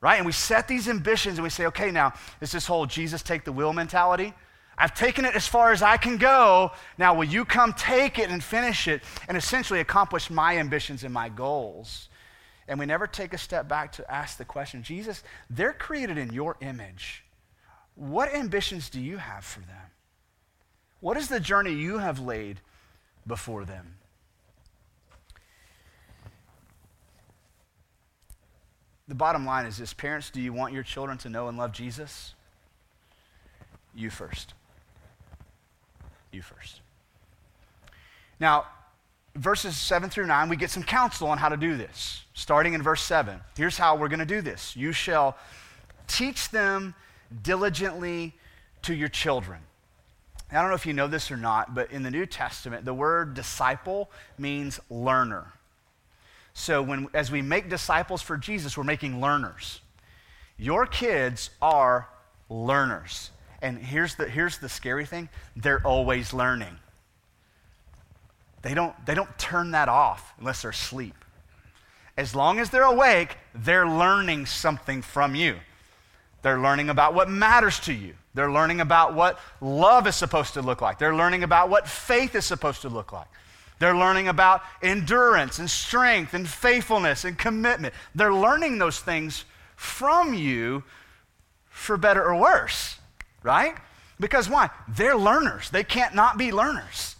Right? 0.00 0.16
And 0.16 0.26
we 0.26 0.32
set 0.32 0.68
these 0.68 0.88
ambitions 0.88 1.36
and 1.38 1.42
we 1.42 1.50
say, 1.50 1.66
okay, 1.66 1.90
now, 1.90 2.14
it's 2.40 2.52
this 2.52 2.66
whole 2.66 2.86
Jesus 2.86 3.22
take 3.22 3.44
the 3.44 3.52
wheel 3.52 3.72
mentality. 3.72 4.32
I've 4.78 4.94
taken 4.94 5.24
it 5.24 5.34
as 5.34 5.48
far 5.48 5.72
as 5.72 5.82
I 5.82 5.96
can 5.96 6.18
go. 6.18 6.70
Now, 6.98 7.14
will 7.14 7.24
you 7.24 7.44
come 7.44 7.72
take 7.72 8.18
it 8.18 8.30
and 8.30 8.44
finish 8.44 8.88
it 8.88 9.02
and 9.26 9.36
essentially 9.36 9.80
accomplish 9.80 10.30
my 10.30 10.58
ambitions 10.58 11.02
and 11.02 11.12
my 11.12 11.28
goals? 11.28 12.08
And 12.68 12.78
we 12.78 12.86
never 12.86 13.06
take 13.06 13.32
a 13.32 13.38
step 13.38 13.68
back 13.68 13.92
to 13.92 14.12
ask 14.12 14.38
the 14.38 14.44
question 14.44 14.82
Jesus, 14.82 15.22
they're 15.48 15.72
created 15.72 16.18
in 16.18 16.32
your 16.32 16.56
image. 16.60 17.24
What 17.94 18.34
ambitions 18.34 18.90
do 18.90 19.00
you 19.00 19.16
have 19.18 19.44
for 19.44 19.60
them? 19.60 19.90
What 21.00 21.16
is 21.16 21.28
the 21.28 21.40
journey 21.40 21.72
you 21.72 21.98
have 21.98 22.18
laid 22.18 22.60
before 23.26 23.64
them? 23.64 23.96
The 29.08 29.14
bottom 29.14 29.46
line 29.46 29.66
is 29.66 29.78
this 29.78 29.94
parents, 29.94 30.30
do 30.30 30.40
you 30.40 30.52
want 30.52 30.74
your 30.74 30.82
children 30.82 31.16
to 31.18 31.28
know 31.28 31.48
and 31.48 31.56
love 31.56 31.72
Jesus? 31.72 32.34
You 33.94 34.10
first. 34.10 34.54
You 36.32 36.42
first. 36.42 36.80
Now, 38.40 38.66
verses 39.36 39.76
7 39.76 40.10
through 40.10 40.26
9, 40.26 40.48
we 40.48 40.56
get 40.56 40.70
some 40.70 40.82
counsel 40.82 41.28
on 41.28 41.38
how 41.38 41.48
to 41.48 41.56
do 41.56 41.76
this. 41.76 42.24
Starting 42.34 42.74
in 42.74 42.82
verse 42.82 43.02
7, 43.02 43.40
here's 43.56 43.78
how 43.78 43.96
we're 43.96 44.08
going 44.08 44.20
to 44.20 44.26
do 44.26 44.40
this 44.40 44.76
You 44.76 44.92
shall 44.92 45.36
teach 46.06 46.50
them 46.50 46.94
diligently 47.42 48.34
to 48.82 48.94
your 48.94 49.08
children. 49.08 49.60
I 50.50 50.60
don't 50.60 50.68
know 50.68 50.76
if 50.76 50.86
you 50.86 50.92
know 50.92 51.08
this 51.08 51.30
or 51.30 51.36
not, 51.36 51.74
but 51.74 51.90
in 51.90 52.02
the 52.02 52.10
New 52.10 52.24
Testament, 52.24 52.84
the 52.84 52.94
word 52.94 53.34
disciple 53.34 54.10
means 54.38 54.78
learner. 54.88 55.52
So 56.54 56.82
when, 56.82 57.08
as 57.12 57.30
we 57.30 57.42
make 57.42 57.68
disciples 57.68 58.22
for 58.22 58.36
Jesus, 58.36 58.76
we're 58.76 58.84
making 58.84 59.20
learners. 59.20 59.80
Your 60.56 60.86
kids 60.86 61.50
are 61.60 62.08
learners. 62.48 63.30
And 63.60 63.78
here's 63.78 64.14
the, 64.14 64.28
here's 64.28 64.58
the 64.58 64.68
scary 64.68 65.04
thing 65.04 65.28
they're 65.56 65.84
always 65.84 66.32
learning. 66.32 66.78
They 68.66 68.74
don't, 68.74 68.94
they 69.06 69.14
don't 69.14 69.38
turn 69.38 69.70
that 69.70 69.88
off 69.88 70.34
unless 70.40 70.62
they're 70.62 70.72
asleep. 70.72 71.14
As 72.16 72.34
long 72.34 72.58
as 72.58 72.68
they're 72.68 72.82
awake, 72.82 73.36
they're 73.54 73.86
learning 73.86 74.46
something 74.46 75.02
from 75.02 75.36
you. 75.36 75.56
They're 76.42 76.58
learning 76.58 76.90
about 76.90 77.14
what 77.14 77.30
matters 77.30 77.78
to 77.80 77.92
you. 77.92 78.14
They're 78.34 78.50
learning 78.50 78.80
about 78.80 79.14
what 79.14 79.38
love 79.60 80.08
is 80.08 80.16
supposed 80.16 80.54
to 80.54 80.62
look 80.62 80.80
like. 80.80 80.98
They're 80.98 81.14
learning 81.14 81.44
about 81.44 81.68
what 81.68 81.86
faith 81.86 82.34
is 82.34 82.44
supposed 82.44 82.82
to 82.82 82.88
look 82.88 83.12
like. 83.12 83.28
They're 83.78 83.96
learning 83.96 84.26
about 84.26 84.62
endurance 84.82 85.60
and 85.60 85.70
strength 85.70 86.34
and 86.34 86.48
faithfulness 86.48 87.24
and 87.24 87.38
commitment. 87.38 87.94
They're 88.16 88.34
learning 88.34 88.78
those 88.78 88.98
things 88.98 89.44
from 89.76 90.34
you 90.34 90.82
for 91.68 91.96
better 91.96 92.24
or 92.24 92.34
worse, 92.34 92.98
right? 93.44 93.76
Because 94.18 94.50
why? 94.50 94.70
They're 94.88 95.16
learners. 95.16 95.70
They 95.70 95.84
can't 95.84 96.16
not 96.16 96.36
be 96.36 96.50
learners. 96.50 97.15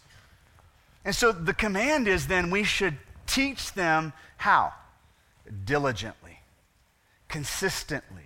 And 1.07 1.15
so 1.15 1.31
the 1.31 1.55
command 1.55 2.09
is 2.09 2.27
then 2.27 2.51
we 2.51 2.65
should 2.65 2.97
teach 3.29 3.73
them 3.75 4.13
how? 4.39 4.73
Diligently, 5.65 6.41
consistently. 7.29 8.25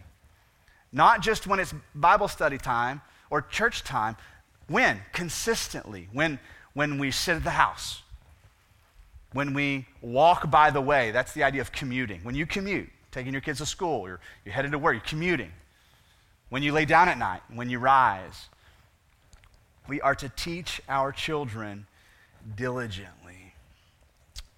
Not 0.90 1.20
just 1.20 1.46
when 1.46 1.60
it's 1.60 1.74
Bible 1.94 2.26
study 2.26 2.56
time 2.56 3.02
or 3.28 3.42
church 3.42 3.84
time. 3.84 4.16
When? 4.66 4.98
Consistently. 5.12 6.08
When, 6.14 6.38
when 6.72 6.98
we 6.98 7.10
sit 7.10 7.36
at 7.36 7.44
the 7.44 7.50
house. 7.50 8.02
When 9.34 9.52
we 9.52 9.86
walk 10.00 10.50
by 10.50 10.70
the 10.70 10.80
way. 10.80 11.10
That's 11.10 11.34
the 11.34 11.44
idea 11.44 11.60
of 11.60 11.72
commuting. 11.72 12.20
When 12.24 12.34
you 12.34 12.46
commute, 12.46 12.88
taking 13.12 13.32
your 13.32 13.42
kids 13.42 13.58
to 13.58 13.66
school, 13.66 14.08
you're, 14.08 14.20
you're 14.46 14.54
headed 14.54 14.72
to 14.72 14.78
work, 14.78 14.94
you're 14.94 15.02
commuting. 15.02 15.52
When 16.48 16.62
you 16.62 16.72
lay 16.72 16.86
down 16.86 17.10
at 17.10 17.18
night, 17.18 17.42
when 17.52 17.68
you 17.68 17.78
rise. 17.78 18.48
We 19.86 20.00
are 20.00 20.14
to 20.14 20.30
teach 20.30 20.80
our 20.88 21.12
children 21.12 21.86
diligently. 22.56 23.54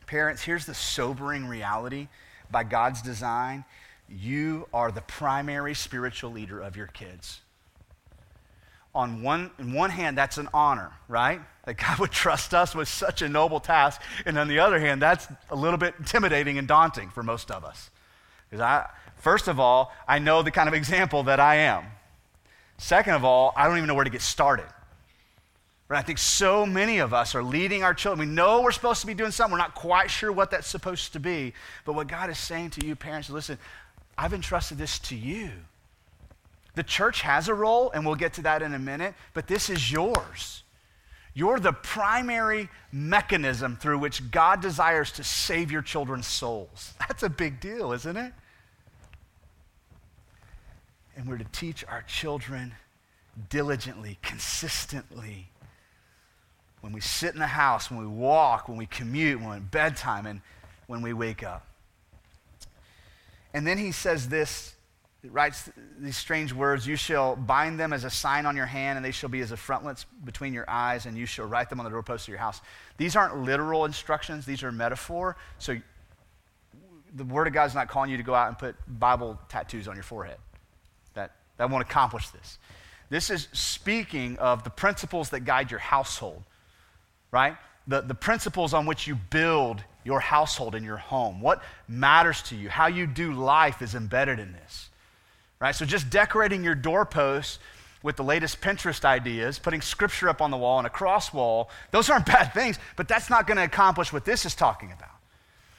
Parents, 0.06 0.42
here's 0.42 0.66
the 0.66 0.74
sobering 0.74 1.46
reality 1.46 2.08
by 2.50 2.64
God's 2.64 3.02
design 3.02 3.64
you 4.08 4.68
are 4.74 4.92
the 4.92 5.00
primary 5.00 5.74
spiritual 5.74 6.30
leader 6.30 6.60
of 6.60 6.76
your 6.76 6.86
kids. 6.86 7.40
On 8.94 9.22
one, 9.22 9.50
in 9.58 9.72
one 9.72 9.88
hand, 9.88 10.18
that's 10.18 10.36
an 10.36 10.48
honor, 10.52 10.92
right? 11.08 11.40
That 11.64 11.78
God 11.78 11.98
would 11.98 12.10
trust 12.10 12.52
us 12.52 12.74
with 12.74 12.88
such 12.88 13.22
a 13.22 13.28
noble 13.28 13.58
task. 13.58 14.02
And 14.26 14.36
on 14.36 14.48
the 14.48 14.58
other 14.58 14.78
hand, 14.78 15.00
that's 15.00 15.28
a 15.48 15.56
little 15.56 15.78
bit 15.78 15.94
intimidating 15.98 16.58
and 16.58 16.68
daunting 16.68 17.08
for 17.08 17.22
most 17.22 17.50
of 17.50 17.64
us. 17.64 17.90
Because 18.50 18.60
I, 18.60 18.90
first 19.16 19.48
of 19.48 19.58
all, 19.58 19.92
I 20.06 20.18
know 20.18 20.42
the 20.42 20.50
kind 20.50 20.68
of 20.68 20.74
example 20.74 21.22
that 21.22 21.40
I 21.40 21.56
am. 21.56 21.84
Second 22.76 23.14
of 23.14 23.24
all, 23.24 23.54
I 23.56 23.66
don't 23.66 23.78
even 23.78 23.86
know 23.86 23.94
where 23.94 24.04
to 24.04 24.10
get 24.10 24.20
started. 24.20 24.66
But 25.92 25.98
I 25.98 26.02
think 26.04 26.16
so 26.16 26.64
many 26.64 27.00
of 27.00 27.12
us 27.12 27.34
are 27.34 27.42
leading 27.42 27.82
our 27.82 27.92
children. 27.92 28.26
We 28.26 28.34
know 28.34 28.62
we're 28.62 28.72
supposed 28.72 29.02
to 29.02 29.06
be 29.06 29.12
doing 29.12 29.30
something. 29.30 29.52
We're 29.52 29.58
not 29.58 29.74
quite 29.74 30.10
sure 30.10 30.32
what 30.32 30.50
that's 30.50 30.66
supposed 30.66 31.12
to 31.12 31.20
be. 31.20 31.52
But 31.84 31.92
what 31.92 32.08
God 32.08 32.30
is 32.30 32.38
saying 32.38 32.70
to 32.70 32.86
you, 32.86 32.96
parents, 32.96 33.28
listen, 33.28 33.58
I've 34.16 34.32
entrusted 34.32 34.78
this 34.78 34.98
to 35.00 35.14
you. 35.14 35.50
The 36.76 36.82
church 36.82 37.20
has 37.20 37.46
a 37.48 37.54
role, 37.54 37.90
and 37.90 38.06
we'll 38.06 38.14
get 38.14 38.32
to 38.32 38.40
that 38.40 38.62
in 38.62 38.72
a 38.72 38.78
minute, 38.78 39.12
but 39.34 39.46
this 39.48 39.68
is 39.68 39.92
yours. 39.92 40.62
You're 41.34 41.60
the 41.60 41.74
primary 41.74 42.70
mechanism 42.90 43.76
through 43.76 43.98
which 43.98 44.30
God 44.30 44.62
desires 44.62 45.12
to 45.12 45.24
save 45.24 45.70
your 45.70 45.82
children's 45.82 46.26
souls. 46.26 46.94
That's 47.00 47.22
a 47.22 47.28
big 47.28 47.60
deal, 47.60 47.92
isn't 47.92 48.16
it? 48.16 48.32
And 51.18 51.28
we're 51.28 51.36
to 51.36 51.46
teach 51.52 51.84
our 51.86 52.00
children 52.00 52.72
diligently, 53.50 54.16
consistently, 54.22 55.50
when 56.82 56.92
we 56.92 57.00
sit 57.00 57.32
in 57.32 57.40
the 57.40 57.46
house, 57.46 57.90
when 57.90 58.00
we 58.00 58.06
walk, 58.06 58.68
when 58.68 58.76
we 58.76 58.86
commute, 58.86 59.38
when 59.38 59.48
we're 59.48 59.56
in 59.56 59.62
bedtime, 59.62 60.26
and 60.26 60.42
when 60.88 61.00
we 61.00 61.12
wake 61.12 61.42
up. 61.42 61.66
And 63.54 63.66
then 63.66 63.78
he 63.78 63.92
says 63.92 64.28
this, 64.28 64.74
writes 65.24 65.70
these 65.98 66.16
strange 66.16 66.52
words 66.52 66.84
You 66.84 66.96
shall 66.96 67.36
bind 67.36 67.78
them 67.78 67.92
as 67.92 68.02
a 68.02 68.10
sign 68.10 68.46
on 68.46 68.56
your 68.56 68.66
hand, 68.66 68.96
and 68.96 69.04
they 69.04 69.12
shall 69.12 69.28
be 69.28 69.40
as 69.40 69.52
a 69.52 69.56
frontlets 69.56 70.04
between 70.24 70.52
your 70.52 70.68
eyes, 70.68 71.06
and 71.06 71.16
you 71.16 71.24
shall 71.24 71.46
write 71.46 71.70
them 71.70 71.78
on 71.78 71.84
the 71.84 71.90
doorposts 71.90 72.26
of 72.26 72.30
your 72.30 72.38
house. 72.38 72.60
These 72.96 73.14
aren't 73.14 73.38
literal 73.38 73.84
instructions, 73.84 74.44
these 74.44 74.64
are 74.64 74.72
metaphor. 74.72 75.36
So 75.58 75.76
the 77.14 77.24
Word 77.24 77.46
of 77.46 77.52
God 77.52 77.66
is 77.66 77.74
not 77.74 77.88
calling 77.88 78.10
you 78.10 78.16
to 78.16 78.22
go 78.24 78.34
out 78.34 78.48
and 78.48 78.58
put 78.58 78.74
Bible 78.88 79.38
tattoos 79.48 79.86
on 79.86 79.94
your 79.94 80.02
forehead. 80.02 80.38
That, 81.14 81.36
that 81.58 81.70
won't 81.70 81.82
accomplish 81.82 82.30
this. 82.30 82.58
This 83.08 83.30
is 83.30 83.46
speaking 83.52 84.36
of 84.38 84.64
the 84.64 84.70
principles 84.70 85.30
that 85.30 85.40
guide 85.40 85.70
your 85.70 85.80
household 85.80 86.42
right? 87.32 87.56
The, 87.88 88.02
the 88.02 88.14
principles 88.14 88.74
on 88.74 88.86
which 88.86 89.08
you 89.08 89.16
build 89.16 89.82
your 90.04 90.20
household 90.20 90.74
and 90.74 90.84
your 90.84 90.98
home. 90.98 91.40
What 91.40 91.62
matters 91.88 92.42
to 92.42 92.56
you, 92.56 92.68
how 92.68 92.86
you 92.86 93.06
do 93.06 93.32
life 93.32 93.82
is 93.82 93.94
embedded 93.94 94.38
in 94.38 94.52
this, 94.52 94.90
right? 95.60 95.74
So 95.74 95.84
just 95.84 96.10
decorating 96.10 96.62
your 96.62 96.74
doorposts 96.74 97.58
with 98.02 98.16
the 98.16 98.24
latest 98.24 98.60
Pinterest 98.60 99.04
ideas, 99.04 99.58
putting 99.58 99.80
scripture 99.80 100.28
up 100.28 100.42
on 100.42 100.50
the 100.50 100.56
wall 100.56 100.78
and 100.78 100.86
a 100.86 100.90
cross 100.90 101.32
wall, 101.32 101.70
those 101.90 102.10
aren't 102.10 102.26
bad 102.26 102.52
things, 102.52 102.78
but 102.96 103.08
that's 103.08 103.30
not 103.30 103.46
going 103.46 103.56
to 103.56 103.64
accomplish 103.64 104.12
what 104.12 104.24
this 104.24 104.44
is 104.44 104.54
talking 104.54 104.92
about. 104.92 105.08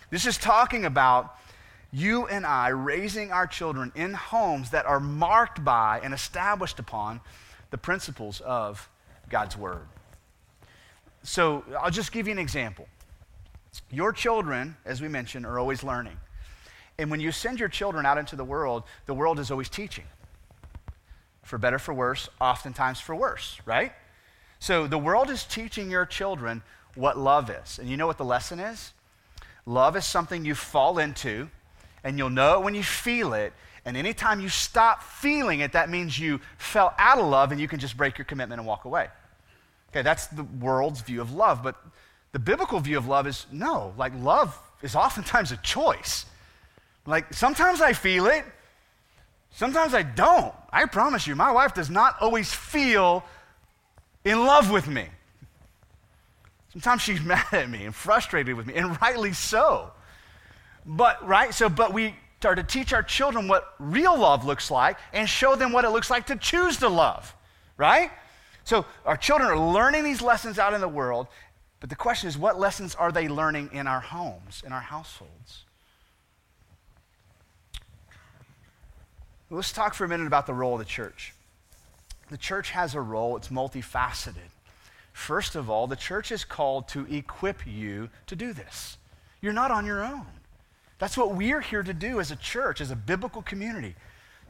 This 0.10 0.26
is 0.26 0.38
talking 0.38 0.86
about 0.86 1.38
you 1.92 2.28
and 2.28 2.46
I 2.46 2.70
raising 2.70 3.32
our 3.32 3.46
children 3.46 3.92
in 3.94 4.14
homes 4.14 4.72
that 4.72 4.86
are 4.86 5.00
marked 5.00 5.64
by 5.64 6.00
and 6.04 6.14
established 6.14 6.80
upon 6.80 7.22
the 7.72 7.78
principles 7.78 8.42
of 8.42 8.90
God's 9.30 9.58
Word. 9.58 9.88
So 11.24 11.64
I'll 11.82 11.92
just 11.92 12.12
give 12.12 12.28
you 12.28 12.34
an 12.34 12.40
example. 12.40 12.88
Your 13.90 14.12
children, 14.12 14.76
as 14.86 15.02
we 15.02 15.08
mentioned, 15.08 15.46
are 15.46 15.58
always 15.58 15.84
learning. 15.84 16.18
And 16.98 17.10
when 17.10 17.20
you 17.20 17.32
send 17.32 17.60
your 17.60 17.70
children 17.70 18.06
out 18.06 18.18
into 18.18 18.36
the 18.36 18.44
world, 18.44 18.84
the 19.06 19.14
world 19.14 19.40
is 19.40 19.50
always 19.50 19.70
teaching. 19.70 20.06
For 21.42 21.58
better, 21.58 21.80
for 21.80 21.94
worse, 21.94 22.30
oftentimes 22.40 23.00
for 23.00 23.16
worse, 23.16 23.60
right? 23.66 23.94
So 24.60 24.88
the 24.88 24.98
world 24.98 25.30
is 25.30 25.44
teaching 25.44 25.90
your 25.90 26.06
children 26.06 26.62
what 26.96 27.18
love 27.18 27.50
is. 27.50 27.80
And 27.80 27.90
you 27.90 27.98
know 27.98 28.08
what 28.08 28.18
the 28.18 28.26
lesson 28.26 28.60
is? 28.60 28.94
Love 29.66 29.96
is 29.96 30.06
something 30.06 30.46
you 30.46 30.56
fall 30.56 31.00
into, 31.00 31.50
and 32.04 32.18
you'll 32.18 32.30
know 32.30 32.60
it 32.60 32.64
when 32.64 32.76
you 32.76 32.84
feel 32.84 33.34
it. 33.34 33.54
And 33.86 33.98
anytime 33.98 34.40
you 34.40 34.50
stop 34.50 35.04
feeling 35.04 35.62
it, 35.62 35.74
that 35.74 35.90
means 35.90 36.18
you 36.18 36.40
fell 36.58 36.94
out 36.98 37.18
of 37.18 37.26
love 37.26 37.52
and 37.52 37.60
you 37.60 37.68
can 37.68 37.80
just 37.80 37.98
break 37.98 38.18
your 38.18 38.26
commitment 38.26 38.60
and 38.60 38.68
walk 38.68 38.86
away. 38.86 39.08
Okay, 39.94 40.02
that's 40.02 40.26
the 40.28 40.44
world's 40.44 41.02
view 41.02 41.22
of 41.22 41.34
love. 41.34 41.62
But 41.62 41.76
the 42.32 42.40
biblical 42.40 42.80
view 42.80 42.98
of 42.98 43.08
love 43.08 43.28
is 43.28 43.46
no, 43.52 43.94
like 43.96 44.12
love 44.18 44.60
is 44.82 44.96
oftentimes 44.96 45.52
a 45.52 45.58
choice. 45.58 46.26
Like 47.06 47.32
sometimes 47.32 47.80
I 47.80 47.94
feel 47.94 48.26
it, 48.26 48.44
sometimes 49.52 49.94
I 49.94 50.02
don't. 50.02 50.52
I 50.72 50.86
promise 50.86 51.28
you, 51.28 51.36
my 51.36 51.52
wife 51.52 51.76
does 51.76 51.92
not 51.92 52.16
always 52.22 52.52
feel 52.52 53.24
in 54.26 54.44
love 54.48 54.72
with 54.72 54.88
me. 54.88 55.06
Sometimes 56.72 57.04
she's 57.04 57.22
mad 57.24 57.46
at 57.52 57.70
me 57.70 57.86
and 57.86 57.94
frustrated 57.94 58.56
with 58.56 58.66
me, 58.66 58.74
and 58.74 59.00
rightly 59.00 59.34
so. 59.34 59.92
But, 60.88 61.26
right? 61.26 61.54
So, 61.54 61.70
but 61.70 61.94
we 61.94 62.16
are 62.44 62.56
to 62.56 62.64
teach 62.64 62.94
our 62.94 63.04
children 63.04 63.48
what 63.48 63.76
real 63.78 64.18
love 64.18 64.44
looks 64.44 64.72
like 64.72 64.98
and 65.14 65.30
show 65.30 65.56
them 65.56 65.72
what 65.72 65.86
it 65.86 65.92
looks 65.92 66.10
like 66.10 66.26
to 66.26 66.36
choose 66.36 66.78
to 66.78 66.90
love, 66.90 67.34
right? 67.78 68.10
So 68.64 68.86
our 69.06 69.18
children 69.18 69.50
are 69.50 69.58
learning 69.58 70.04
these 70.04 70.22
lessons 70.22 70.58
out 70.58 70.74
in 70.74 70.82
the 70.82 70.88
world, 70.88 71.28
but 71.80 71.90
the 71.90 71.96
question 71.96 72.30
is 72.30 72.38
what 72.38 72.60
lessons 72.60 72.96
are 72.96 73.12
they 73.12 73.28
learning 73.28 73.70
in 73.74 73.88
our 73.88 74.00
homes, 74.00 74.64
in 74.66 74.72
our 74.72 74.82
households? 74.82 75.66
Let's 79.50 79.74
talk 79.74 79.94
for 79.94 80.06
a 80.06 80.08
minute 80.08 80.28
about 80.28 80.48
the 80.48 80.54
role 80.54 80.74
of 80.74 80.80
the 80.80 80.86
church. 80.86 81.34
The 82.30 82.38
church 82.38 82.72
has 82.72 82.96
a 82.96 83.02
role, 83.02 83.38
it's 83.38 83.50
multifaceted. 83.50 84.50
First 85.12 85.56
of 85.56 85.70
all, 85.70 85.86
the 85.86 85.96
church 85.96 86.32
is 86.32 86.44
called 86.44 86.88
to 86.90 87.06
equip 87.14 87.68
you 87.68 88.10
to 88.28 88.36
do 88.36 88.54
this. 88.54 88.98
You're 89.42 89.54
not 89.54 89.70
on 89.70 89.86
your 89.86 90.04
own. 90.04 90.26
That's 90.98 91.18
what 91.18 91.36
we're 91.36 91.62
here 91.62 91.84
to 91.84 91.94
do 91.94 92.20
as 92.20 92.32
a 92.32 92.36
church, 92.36 92.82
as 92.82 92.90
a 92.90 92.96
biblical 92.96 93.42
community 93.42 93.96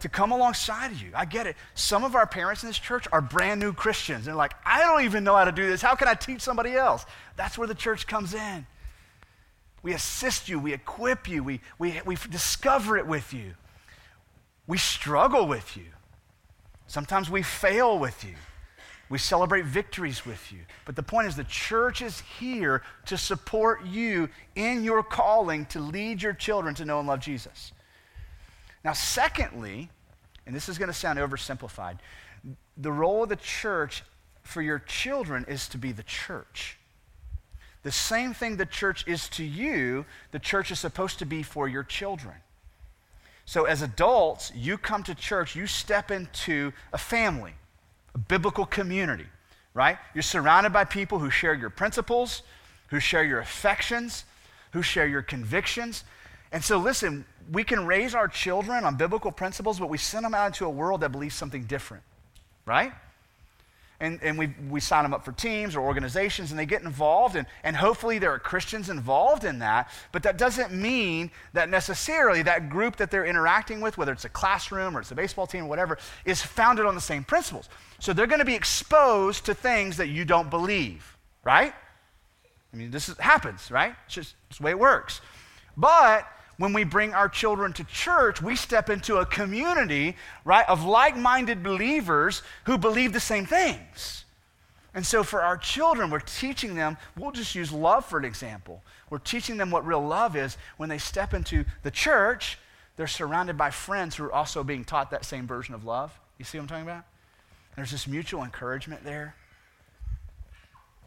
to 0.03 0.09
come 0.09 0.33
alongside 0.33 0.91
of 0.91 1.01
you. 1.01 1.11
I 1.15 1.23
get 1.23 1.47
it. 1.47 1.55
Some 1.75 2.03
of 2.03 2.13
our 2.13 2.27
parents 2.27 2.61
in 2.61 2.67
this 2.67 2.77
church 2.77 3.07
are 3.13 3.21
brand 3.21 3.61
new 3.61 3.71
Christians. 3.71 4.25
They're 4.25 4.35
like, 4.35 4.53
I 4.65 4.81
don't 4.81 5.05
even 5.05 5.23
know 5.23 5.33
how 5.33 5.45
to 5.45 5.51
do 5.53 5.65
this. 5.65 5.81
How 5.81 5.95
can 5.95 6.09
I 6.09 6.13
teach 6.13 6.41
somebody 6.41 6.73
else? 6.73 7.05
That's 7.37 7.57
where 7.57 7.69
the 7.69 7.73
church 7.73 8.05
comes 8.05 8.33
in. 8.33 8.67
We 9.81 9.93
assist 9.93 10.49
you, 10.49 10.59
we 10.59 10.73
equip 10.73 11.29
you, 11.29 11.41
we, 11.41 11.61
we, 11.79 12.01
we 12.05 12.17
discover 12.29 12.97
it 12.97 13.07
with 13.07 13.33
you. 13.33 13.53
We 14.67 14.77
struggle 14.77 15.47
with 15.47 15.77
you. 15.77 15.85
Sometimes 16.85 17.29
we 17.29 17.41
fail 17.41 17.97
with 17.97 18.25
you. 18.25 18.35
We 19.07 19.19
celebrate 19.19 19.63
victories 19.63 20.25
with 20.25 20.51
you. 20.51 20.59
But 20.83 20.97
the 20.97 21.03
point 21.03 21.29
is, 21.29 21.37
the 21.37 21.45
church 21.45 22.01
is 22.01 22.21
here 22.39 22.81
to 23.05 23.17
support 23.17 23.85
you 23.85 24.27
in 24.55 24.83
your 24.83 25.01
calling 25.01 25.65
to 25.67 25.79
lead 25.79 26.21
your 26.21 26.33
children 26.33 26.75
to 26.75 26.83
know 26.83 26.99
and 26.99 27.07
love 27.07 27.21
Jesus. 27.21 27.71
Now, 28.83 28.93
secondly, 28.93 29.89
and 30.45 30.55
this 30.55 30.67
is 30.67 30.77
going 30.77 30.89
to 30.89 30.93
sound 30.93 31.19
oversimplified, 31.19 31.99
the 32.75 32.91
role 32.91 33.23
of 33.23 33.29
the 33.29 33.35
church 33.37 34.03
for 34.41 34.61
your 34.61 34.79
children 34.79 35.45
is 35.47 35.67
to 35.69 35.77
be 35.77 35.91
the 35.91 36.03
church. 36.03 36.77
the 37.83 37.91
same 37.91 38.33
thing 38.33 38.55
the 38.55 38.65
church 38.65 39.05
is 39.07 39.27
to 39.27 39.43
you, 39.43 40.05
the 40.31 40.39
church 40.39 40.71
is 40.71 40.79
supposed 40.79 41.19
to 41.19 41.25
be 41.25 41.43
for 41.43 41.67
your 41.67 41.83
children. 41.83 42.35
So, 43.45 43.65
as 43.65 43.81
adults, 43.81 44.53
you 44.55 44.77
come 44.77 45.03
to 45.03 45.13
church, 45.13 45.53
you 45.53 45.67
step 45.67 46.09
into 46.09 46.71
a 46.93 46.97
family, 46.97 47.53
a 48.15 48.17
biblical 48.17 48.65
community, 48.65 49.25
right? 49.73 49.97
You're 50.13 50.21
surrounded 50.21 50.71
by 50.71 50.85
people 50.85 51.19
who 51.19 51.29
share 51.29 51.53
your 51.53 51.69
principles, 51.69 52.43
who 52.87 53.01
share 53.01 53.25
your 53.25 53.39
affections, 53.39 54.23
who 54.71 54.81
share 54.81 55.07
your 55.07 55.21
convictions. 55.21 56.05
And 56.53 56.63
so, 56.63 56.77
listen, 56.77 57.25
we 57.51 57.63
can 57.63 57.85
raise 57.85 58.15
our 58.15 58.27
children 58.27 58.83
on 58.83 58.95
biblical 58.95 59.31
principles, 59.31 59.79
but 59.79 59.89
we 59.89 59.97
send 59.97 60.25
them 60.25 60.33
out 60.33 60.47
into 60.47 60.65
a 60.65 60.69
world 60.69 61.01
that 61.01 61.11
believes 61.11 61.35
something 61.35 61.63
different, 61.63 62.03
right? 62.65 62.93
and, 64.03 64.21
and 64.21 64.37
we, 64.37 64.53
we 64.69 64.81
sign 64.81 65.03
them 65.03 65.13
up 65.13 65.23
for 65.23 65.31
teams 65.31 65.77
or 65.77 65.81
organizations 65.81 66.51
and 66.51 66.59
they 66.59 66.65
get 66.65 66.81
involved 66.81 67.37
and, 67.37 67.47
and 67.63 67.75
hopefully 67.75 68.19
there 68.19 68.31
are 68.31 68.39
christians 68.39 68.89
involved 68.89 69.45
in 69.45 69.59
that 69.59 69.89
but 70.11 70.23
that 70.23 70.37
doesn't 70.37 70.73
mean 70.73 71.31
that 71.53 71.69
necessarily 71.69 72.41
that 72.43 72.69
group 72.69 72.97
that 72.97 73.09
they're 73.09 73.25
interacting 73.25 73.79
with 73.79 73.97
whether 73.97 74.11
it's 74.11 74.25
a 74.25 74.29
classroom 74.29 74.97
or 74.97 74.99
it's 74.99 75.11
a 75.11 75.15
baseball 75.15 75.47
team 75.47 75.65
or 75.65 75.67
whatever 75.67 75.97
is 76.25 76.41
founded 76.41 76.85
on 76.85 76.95
the 76.95 77.01
same 77.01 77.23
principles. 77.23 77.69
So 77.99 78.11
they're 78.11 78.27
going 78.27 78.39
to 78.39 78.45
be 78.45 78.55
exposed 78.55 79.45
to 79.45 79.53
things 79.53 79.97
that 79.97 80.07
you 80.07 80.25
don't 80.25 80.49
believe 80.49 81.17
right? 81.45 81.73
I 82.73 82.75
mean 82.75 82.91
this 82.91 83.07
is, 83.07 83.17
happens 83.17 83.71
right? 83.71 83.95
It's 84.05 84.15
just 84.15 84.35
it's 84.49 84.57
the 84.57 84.65
way 84.65 84.71
it 84.71 84.79
works. 84.79 85.21
But 85.77 86.27
when 86.57 86.73
we 86.73 86.83
bring 86.83 87.13
our 87.13 87.29
children 87.29 87.73
to 87.73 87.83
church, 87.83 88.41
we 88.41 88.55
step 88.55 88.89
into 88.89 89.17
a 89.17 89.25
community, 89.25 90.15
right, 90.45 90.67
of 90.69 90.83
like 90.83 91.17
minded 91.17 91.63
believers 91.63 92.41
who 92.65 92.77
believe 92.77 93.13
the 93.13 93.19
same 93.19 93.45
things. 93.45 94.25
And 94.93 95.05
so 95.05 95.23
for 95.23 95.41
our 95.41 95.57
children, 95.57 96.11
we're 96.11 96.19
teaching 96.19 96.75
them, 96.75 96.97
we'll 97.17 97.31
just 97.31 97.55
use 97.55 97.71
love 97.71 98.05
for 98.05 98.19
an 98.19 98.25
example. 98.25 98.83
We're 99.09 99.17
teaching 99.17 99.57
them 99.57 99.71
what 99.71 99.85
real 99.85 100.05
love 100.05 100.35
is 100.35 100.57
when 100.77 100.89
they 100.89 100.99
step 100.99 101.33
into 101.33 101.65
the 101.81 101.91
church, 101.91 102.59
they're 102.95 103.07
surrounded 103.07 103.57
by 103.57 103.71
friends 103.71 104.15
who 104.15 104.25
are 104.25 104.33
also 104.33 104.63
being 104.63 104.85
taught 104.85 105.09
that 105.11 105.25
same 105.25 105.47
version 105.47 105.73
of 105.73 105.83
love. 105.83 106.17
You 106.37 106.45
see 106.45 106.59
what 106.59 106.63
I'm 106.63 106.67
talking 106.67 106.83
about? 106.83 107.05
There's 107.75 107.91
this 107.91 108.07
mutual 108.07 108.43
encouragement 108.43 109.03
there. 109.03 109.35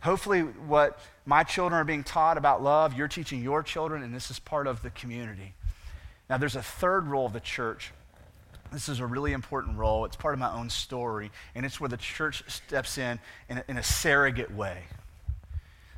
Hopefully, 0.01 0.43
what 0.43 0.99
my 1.25 1.43
children 1.43 1.81
are 1.81 1.85
being 1.85 2.05
taught 2.05 2.39
about 2.39 2.63
love, 2.63 2.95
you're 2.95 3.09
teaching 3.09 3.43
your 3.43 3.63
children, 3.63 4.03
and 4.03 4.15
this 4.15 4.31
is 4.31 4.39
part 4.39 4.67
of 4.67 4.83
the 4.83 4.91
community. 4.91 5.55
Now, 6.29 6.39
there's 6.39 6.57
a 6.57 6.63
third 6.63 7.07
role 7.07 7.27
of 7.27 7.33
the 7.33 7.41
church. 7.41 7.93
This 8.73 8.89
is 8.89 9.01
a 9.01 9.07
really 9.07 9.33
important 9.33 9.79
role. 9.79 10.05
It's 10.05 10.17
part 10.17 10.35
of 10.35 10.41
my 10.41 10.53
own 10.53 10.71
story, 10.71 11.31
and 11.55 11.65
it's 11.65 11.81
where 11.81 11.89
the 11.89 11.97
church 11.97 12.43
steps 12.49 12.99
in 12.99 13.19
in 13.49 13.59
a, 13.59 13.65
in 13.69 13.79
a 13.79 13.83
surrogate 13.83 14.53
way. 14.53 14.85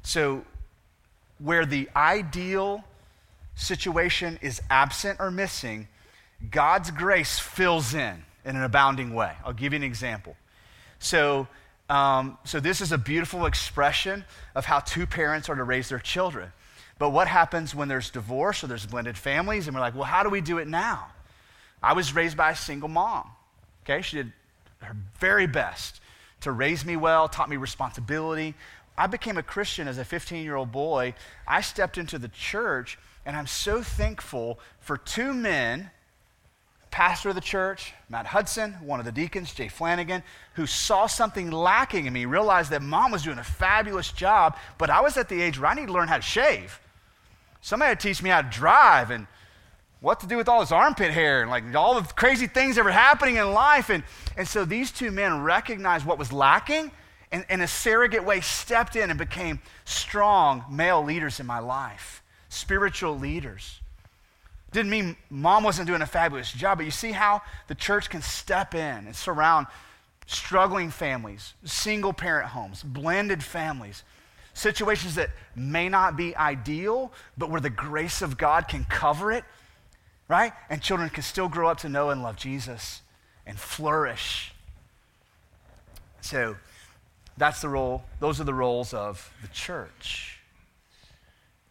So, 0.02 0.44
where 1.38 1.66
the 1.66 1.88
ideal 1.96 2.84
situation 3.54 4.38
is 4.42 4.60
absent 4.70 5.18
or 5.20 5.30
missing, 5.30 5.88
God's 6.50 6.90
grace 6.90 7.38
fills 7.38 7.94
in 7.94 8.24
in 8.44 8.56
an 8.56 8.62
abounding 8.62 9.12
way. 9.14 9.32
I'll 9.44 9.52
give 9.52 9.72
you 9.72 9.78
an 9.78 9.82
example. 9.82 10.36
So, 10.98 11.48
um, 11.88 12.36
so, 12.44 12.60
this 12.60 12.80
is 12.80 12.92
a 12.92 12.98
beautiful 12.98 13.46
expression 13.46 14.24
of 14.54 14.66
how 14.66 14.80
two 14.80 15.06
parents 15.06 15.48
are 15.48 15.54
to 15.54 15.64
raise 15.64 15.88
their 15.88 15.98
children. 15.98 16.52
But 16.98 17.10
what 17.10 17.28
happens 17.28 17.74
when 17.74 17.88
there's 17.88 18.10
divorce 18.10 18.62
or 18.62 18.66
there's 18.66 18.84
blended 18.84 19.16
families? 19.16 19.66
And 19.66 19.74
we're 19.74 19.80
like, 19.80 19.94
well, 19.94 20.04
how 20.04 20.22
do 20.22 20.28
we 20.28 20.40
do 20.40 20.58
it 20.58 20.68
now? 20.68 21.06
I 21.82 21.92
was 21.94 22.14
raised 22.14 22.36
by 22.36 22.50
a 22.50 22.56
single 22.56 22.88
mom. 22.88 23.30
Okay, 23.84 24.02
she 24.02 24.16
did 24.16 24.32
her 24.82 24.96
very 25.18 25.46
best 25.46 26.00
to 26.40 26.52
raise 26.52 26.84
me 26.84 26.96
well, 26.96 27.28
taught 27.28 27.48
me 27.48 27.56
responsibility. 27.56 28.54
I 28.96 29.06
became 29.06 29.38
a 29.38 29.42
Christian 29.42 29.88
as 29.88 29.96
a 29.98 30.04
15 30.04 30.44
year 30.44 30.56
old 30.56 30.72
boy. 30.72 31.14
I 31.46 31.60
stepped 31.60 31.98
into 31.98 32.18
the 32.18 32.28
church, 32.28 32.98
and 33.24 33.36
I'm 33.36 33.46
so 33.46 33.82
thankful 33.82 34.58
for 34.80 34.96
two 34.98 35.32
men 35.32 35.90
pastor 36.90 37.28
of 37.28 37.34
the 37.34 37.40
church, 37.40 37.92
Matt 38.08 38.26
Hudson, 38.26 38.72
one 38.74 38.98
of 39.00 39.06
the 39.06 39.12
deacons, 39.12 39.52
Jay 39.52 39.68
Flanagan, 39.68 40.22
who 40.54 40.66
saw 40.66 41.06
something 41.06 41.50
lacking 41.50 42.06
in 42.06 42.12
me, 42.12 42.24
realized 42.24 42.70
that 42.70 42.82
mom 42.82 43.12
was 43.12 43.22
doing 43.22 43.38
a 43.38 43.44
fabulous 43.44 44.12
job, 44.12 44.56
but 44.78 44.90
I 44.90 45.00
was 45.00 45.16
at 45.16 45.28
the 45.28 45.40
age 45.40 45.58
where 45.58 45.70
I 45.70 45.74
need 45.74 45.86
to 45.86 45.92
learn 45.92 46.08
how 46.08 46.16
to 46.16 46.22
shave. 46.22 46.80
Somebody 47.60 47.90
had 47.90 48.00
to 48.00 48.08
teach 48.08 48.22
me 48.22 48.30
how 48.30 48.42
to 48.42 48.48
drive 48.48 49.10
and 49.10 49.26
what 50.00 50.20
to 50.20 50.26
do 50.26 50.36
with 50.36 50.48
all 50.48 50.60
this 50.60 50.72
armpit 50.72 51.10
hair 51.10 51.42
and 51.42 51.50
like 51.50 51.74
all 51.74 52.00
the 52.00 52.06
crazy 52.14 52.46
things 52.46 52.76
that 52.76 52.84
were 52.84 52.90
happening 52.90 53.36
in 53.36 53.52
life. 53.52 53.90
And, 53.90 54.04
and 54.36 54.46
so 54.46 54.64
these 54.64 54.90
two 54.90 55.10
men 55.10 55.42
recognized 55.42 56.06
what 56.06 56.18
was 56.18 56.32
lacking 56.32 56.92
and 57.32 57.44
in 57.50 57.60
a 57.60 57.68
surrogate 57.68 58.24
way 58.24 58.40
stepped 58.40 58.96
in 58.96 59.10
and 59.10 59.18
became 59.18 59.60
strong 59.84 60.64
male 60.70 61.02
leaders 61.02 61.40
in 61.40 61.46
my 61.46 61.58
life, 61.58 62.22
spiritual 62.48 63.18
leaders. 63.18 63.77
Didn't 64.72 64.90
mean 64.90 65.16
mom 65.30 65.64
wasn't 65.64 65.86
doing 65.86 66.02
a 66.02 66.06
fabulous 66.06 66.52
job, 66.52 66.78
but 66.78 66.84
you 66.84 66.90
see 66.90 67.12
how 67.12 67.42
the 67.68 67.74
church 67.74 68.10
can 68.10 68.22
step 68.22 68.74
in 68.74 69.06
and 69.06 69.16
surround 69.16 69.66
struggling 70.26 70.90
families, 70.90 71.54
single 71.64 72.12
parent 72.12 72.50
homes, 72.50 72.82
blended 72.82 73.42
families, 73.42 74.02
situations 74.52 75.14
that 75.14 75.30
may 75.56 75.88
not 75.88 76.16
be 76.16 76.36
ideal, 76.36 77.12
but 77.38 77.48
where 77.48 77.62
the 77.62 77.70
grace 77.70 78.20
of 78.20 78.36
God 78.36 78.68
can 78.68 78.84
cover 78.84 79.32
it, 79.32 79.44
right? 80.28 80.52
And 80.68 80.82
children 80.82 81.08
can 81.08 81.22
still 81.22 81.48
grow 81.48 81.68
up 81.68 81.78
to 81.78 81.88
know 81.88 82.10
and 82.10 82.22
love 82.22 82.36
Jesus 82.36 83.00
and 83.46 83.58
flourish. 83.58 84.52
So 86.20 86.56
that's 87.38 87.62
the 87.62 87.70
role, 87.70 88.04
those 88.20 88.38
are 88.38 88.44
the 88.44 88.52
roles 88.52 88.92
of 88.92 89.32
the 89.40 89.48
church. 89.48 90.37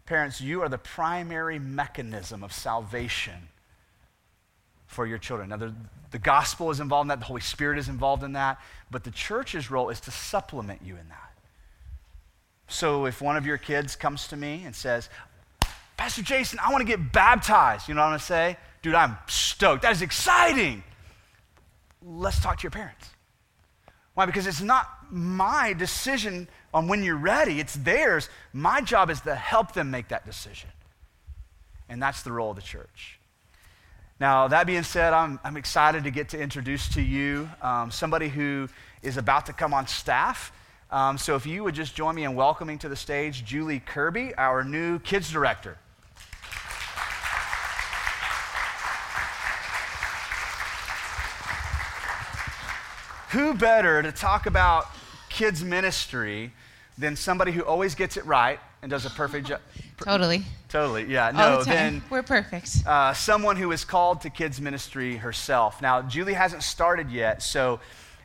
Parents, 0.08 0.42
you 0.42 0.62
are 0.62 0.70
the 0.70 0.78
primary 0.78 1.60
mechanism 1.60 2.44
of 2.44 2.52
salvation 2.52 3.50
for 4.88 5.06
your 5.06 5.18
children. 5.18 5.50
Now, 5.50 5.58
the, 5.58 5.76
the 6.12 6.18
gospel 6.18 6.72
is 6.72 6.80
involved 6.80 7.06
in 7.06 7.08
that, 7.10 7.20
the 7.20 7.26
Holy 7.26 7.42
Spirit 7.42 7.78
is 7.78 7.90
involved 7.90 8.24
in 8.24 8.32
that, 8.34 8.60
but 8.90 9.04
the 9.04 9.12
church's 9.12 9.70
role 9.70 9.90
is 9.90 10.00
to 10.02 10.12
supplement 10.12 10.82
you 10.82 10.96
in 10.96 11.10
that. 11.10 11.34
So 12.70 13.06
if 13.06 13.22
one 13.22 13.36
of 13.38 13.46
your 13.46 13.58
kids 13.58 13.96
comes 13.96 14.28
to 14.30 14.38
me 14.38 14.64
and 14.66 14.74
says, 14.74 15.10
Pastor 15.98 16.22
Jason, 16.22 16.60
I 16.64 16.72
want 16.72 16.82
to 16.82 16.88
get 16.88 17.12
baptized, 17.12 17.90
you 17.90 17.94
know 17.94 18.02
what 18.02 18.06
I'm 18.06 18.12
going 18.12 18.20
to 18.20 18.26
say? 18.26 18.58
Dude, 18.82 18.96
I'm 18.96 19.18
stoked. 19.28 19.82
That 19.82 19.92
is 19.92 20.02
exciting. 20.02 20.84
Let's 22.02 22.40
talk 22.40 22.58
to 22.60 22.64
your 22.64 22.72
parents. 22.72 23.10
Why? 24.14 24.26
Because 24.26 24.48
it's 24.48 24.62
not 24.62 24.88
my 25.12 25.74
decision 25.74 26.48
on 26.74 26.88
when 26.88 27.04
you're 27.04 27.18
ready, 27.18 27.60
it's 27.60 27.74
theirs. 27.74 28.30
My 28.54 28.82
job 28.82 29.10
is 29.10 29.22
to 29.22 29.36
help 29.36 29.74
them 29.74 29.90
make 29.90 30.10
that 30.10 30.26
decision. 30.26 30.70
And 31.90 32.02
that's 32.02 32.24
the 32.24 32.32
role 32.32 32.50
of 32.52 32.56
the 32.56 32.62
church. 32.62 33.20
Now, 34.20 34.48
that 34.48 34.66
being 34.66 34.84
said, 34.84 35.14
I'm, 35.14 35.40
I'm 35.44 35.58
excited 35.58 36.04
to 36.06 36.12
get 36.12 36.30
to 36.30 36.40
introduce 36.40 36.90
to 36.96 37.02
you 37.02 37.50
um, 37.62 37.92
somebody 37.92 38.30
who 38.30 38.68
is 39.04 39.18
about 39.18 39.46
to 39.46 39.54
come 39.54 39.74
on 39.74 39.88
staff. 39.88 40.52
Um, 40.90 41.18
so, 41.18 41.36
if 41.36 41.46
you 41.46 41.64
would 41.64 41.76
just 41.76 41.96
join 41.96 42.16
me 42.16 42.24
in 42.24 42.34
welcoming 42.34 42.80
to 42.80 42.90
the 42.90 42.96
stage 42.96 43.46
Julie 43.46 43.80
Kirby, 43.80 44.34
our 44.36 44.64
new 44.64 45.00
kids 45.00 45.32
director. 45.32 45.78
Who 53.32 53.54
better 53.54 54.02
to 54.02 54.12
talk 54.12 54.46
about 54.46 54.88
kids' 55.38 55.64
ministry 55.64 56.52
than 56.98 57.16
somebody 57.16 57.52
who 57.52 57.62
always 57.62 57.94
gets 57.94 58.18
it 58.18 58.26
right 58.26 58.60
and 58.82 58.90
does 58.90 59.06
a 59.06 59.10
perfect 59.12 59.48
job? 59.48 59.62
Totally. 60.04 60.44
Totally, 60.68 61.06
yeah. 61.06 61.32
No, 61.32 61.64
then 61.64 62.02
we're 62.10 62.24
perfect. 62.24 62.86
Uh, 62.86 63.14
someone 63.14 63.56
who 63.56 63.72
is 63.72 63.86
called 63.86 64.22
to 64.22 64.30
kids' 64.30 64.60
ministry 64.60 65.16
herself. 65.16 65.82
Now, 65.82 66.02
Julie 66.02 66.34
hasn't 66.34 66.64
started 66.64 67.12
yet, 67.12 67.42
so 67.42 67.80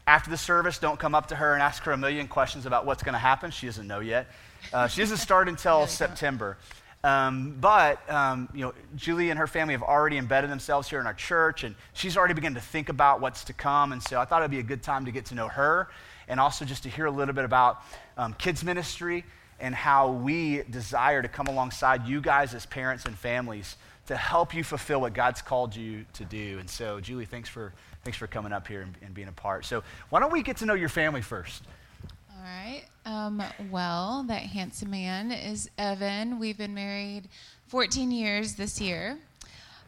after 0.06 0.30
the 0.30 0.36
service, 0.36 0.78
don't 0.78 0.98
come 0.98 1.14
up 1.14 1.28
to 1.28 1.36
her 1.36 1.52
and 1.52 1.62
ask 1.62 1.82
her 1.84 1.92
a 1.92 1.96
million 1.96 2.26
questions 2.28 2.66
about 2.66 2.86
what's 2.86 3.02
going 3.02 3.12
to 3.12 3.18
happen. 3.18 3.50
She 3.50 3.66
doesn't 3.66 3.86
know 3.86 4.00
yet. 4.00 4.26
Uh, 4.72 4.88
she 4.88 5.02
doesn't 5.02 5.18
start 5.18 5.48
until 5.48 5.86
September. 6.02 6.56
Um, 7.04 7.56
but 7.60 8.08
um, 8.10 8.48
you 8.54 8.60
know, 8.60 8.72
Julie 8.96 9.30
and 9.30 9.38
her 9.38 9.46
family 9.46 9.74
have 9.74 9.82
already 9.82 10.16
embedded 10.18 10.50
themselves 10.50 10.88
here 10.88 11.00
in 11.00 11.06
our 11.06 11.14
church, 11.14 11.64
and 11.64 11.74
she's 11.92 12.16
already 12.16 12.34
begun 12.34 12.54
to 12.54 12.60
think 12.60 12.88
about 12.88 13.20
what's 13.20 13.44
to 13.44 13.52
come. 13.52 13.92
And 13.92 14.02
so 14.02 14.20
I 14.20 14.24
thought 14.24 14.42
it'd 14.42 14.50
be 14.50 14.60
a 14.60 14.64
good 14.64 14.82
time 14.82 15.04
to 15.04 15.12
get 15.12 15.26
to 15.26 15.34
know 15.34 15.48
her, 15.48 15.88
and 16.28 16.40
also 16.40 16.64
just 16.64 16.82
to 16.84 16.88
hear 16.88 17.06
a 17.06 17.10
little 17.10 17.34
bit 17.34 17.44
about 17.44 17.82
um, 18.16 18.34
kids 18.34 18.64
ministry 18.64 19.24
and 19.60 19.74
how 19.74 20.10
we 20.10 20.62
desire 20.70 21.22
to 21.22 21.28
come 21.28 21.46
alongside 21.46 22.06
you 22.06 22.20
guys 22.20 22.54
as 22.54 22.66
parents 22.66 23.04
and 23.04 23.16
families 23.16 23.76
to 24.06 24.16
help 24.16 24.54
you 24.54 24.64
fulfill 24.64 25.00
what 25.00 25.14
God's 25.14 25.40
called 25.40 25.74
you 25.74 26.04
to 26.14 26.24
do. 26.24 26.58
And 26.58 26.68
so, 26.68 27.00
Julie, 27.00 27.24
thanks 27.24 27.48
for 27.48 27.72
thanks 28.04 28.18
for 28.18 28.26
coming 28.26 28.52
up 28.52 28.66
here 28.66 28.82
and, 28.82 28.94
and 29.02 29.14
being 29.14 29.28
a 29.28 29.32
part. 29.32 29.64
So, 29.64 29.84
why 30.10 30.20
don't 30.20 30.32
we 30.32 30.42
get 30.42 30.56
to 30.58 30.66
know 30.66 30.74
your 30.74 30.88
family 30.88 31.22
first? 31.22 31.62
All 32.30 32.42
right. 32.42 32.82
Um, 33.06 33.42
well, 33.70 34.24
that 34.28 34.42
handsome 34.42 34.90
man 34.90 35.30
is 35.30 35.70
Evan. 35.78 36.38
We've 36.38 36.58
been 36.58 36.74
married 36.74 37.28
14 37.68 38.10
years 38.10 38.54
this 38.54 38.80
year. 38.80 39.18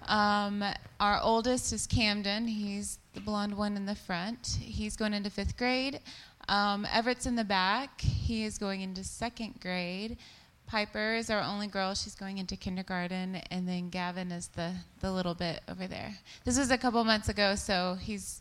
Um, 0.08 0.64
our 1.00 1.20
oldest 1.22 1.72
is 1.72 1.86
Camden. 1.86 2.46
He's 2.48 2.98
the 3.14 3.20
blonde 3.20 3.56
one 3.56 3.76
in 3.76 3.86
the 3.86 3.94
front. 3.94 4.58
He's 4.60 4.96
going 4.96 5.14
into 5.14 5.30
fifth 5.30 5.56
grade. 5.56 6.00
Um, 6.48 6.86
Everett's 6.92 7.26
in 7.26 7.36
the 7.36 7.44
back. 7.44 8.00
He 8.00 8.44
is 8.44 8.58
going 8.58 8.80
into 8.82 9.02
second 9.04 9.60
grade. 9.60 10.18
Piper 10.66 11.14
is 11.14 11.28
our 11.30 11.40
only 11.40 11.66
girl. 11.66 11.94
She's 11.94 12.14
going 12.14 12.38
into 12.38 12.56
kindergarten, 12.56 13.36
and 13.50 13.68
then 13.68 13.90
Gavin 13.90 14.32
is 14.32 14.48
the 14.48 14.72
the 15.00 15.12
little 15.12 15.34
bit 15.34 15.60
over 15.68 15.86
there. 15.86 16.14
This 16.44 16.58
was 16.58 16.70
a 16.70 16.78
couple 16.78 17.02
months 17.04 17.28
ago, 17.28 17.54
so 17.54 17.96
he's 18.00 18.40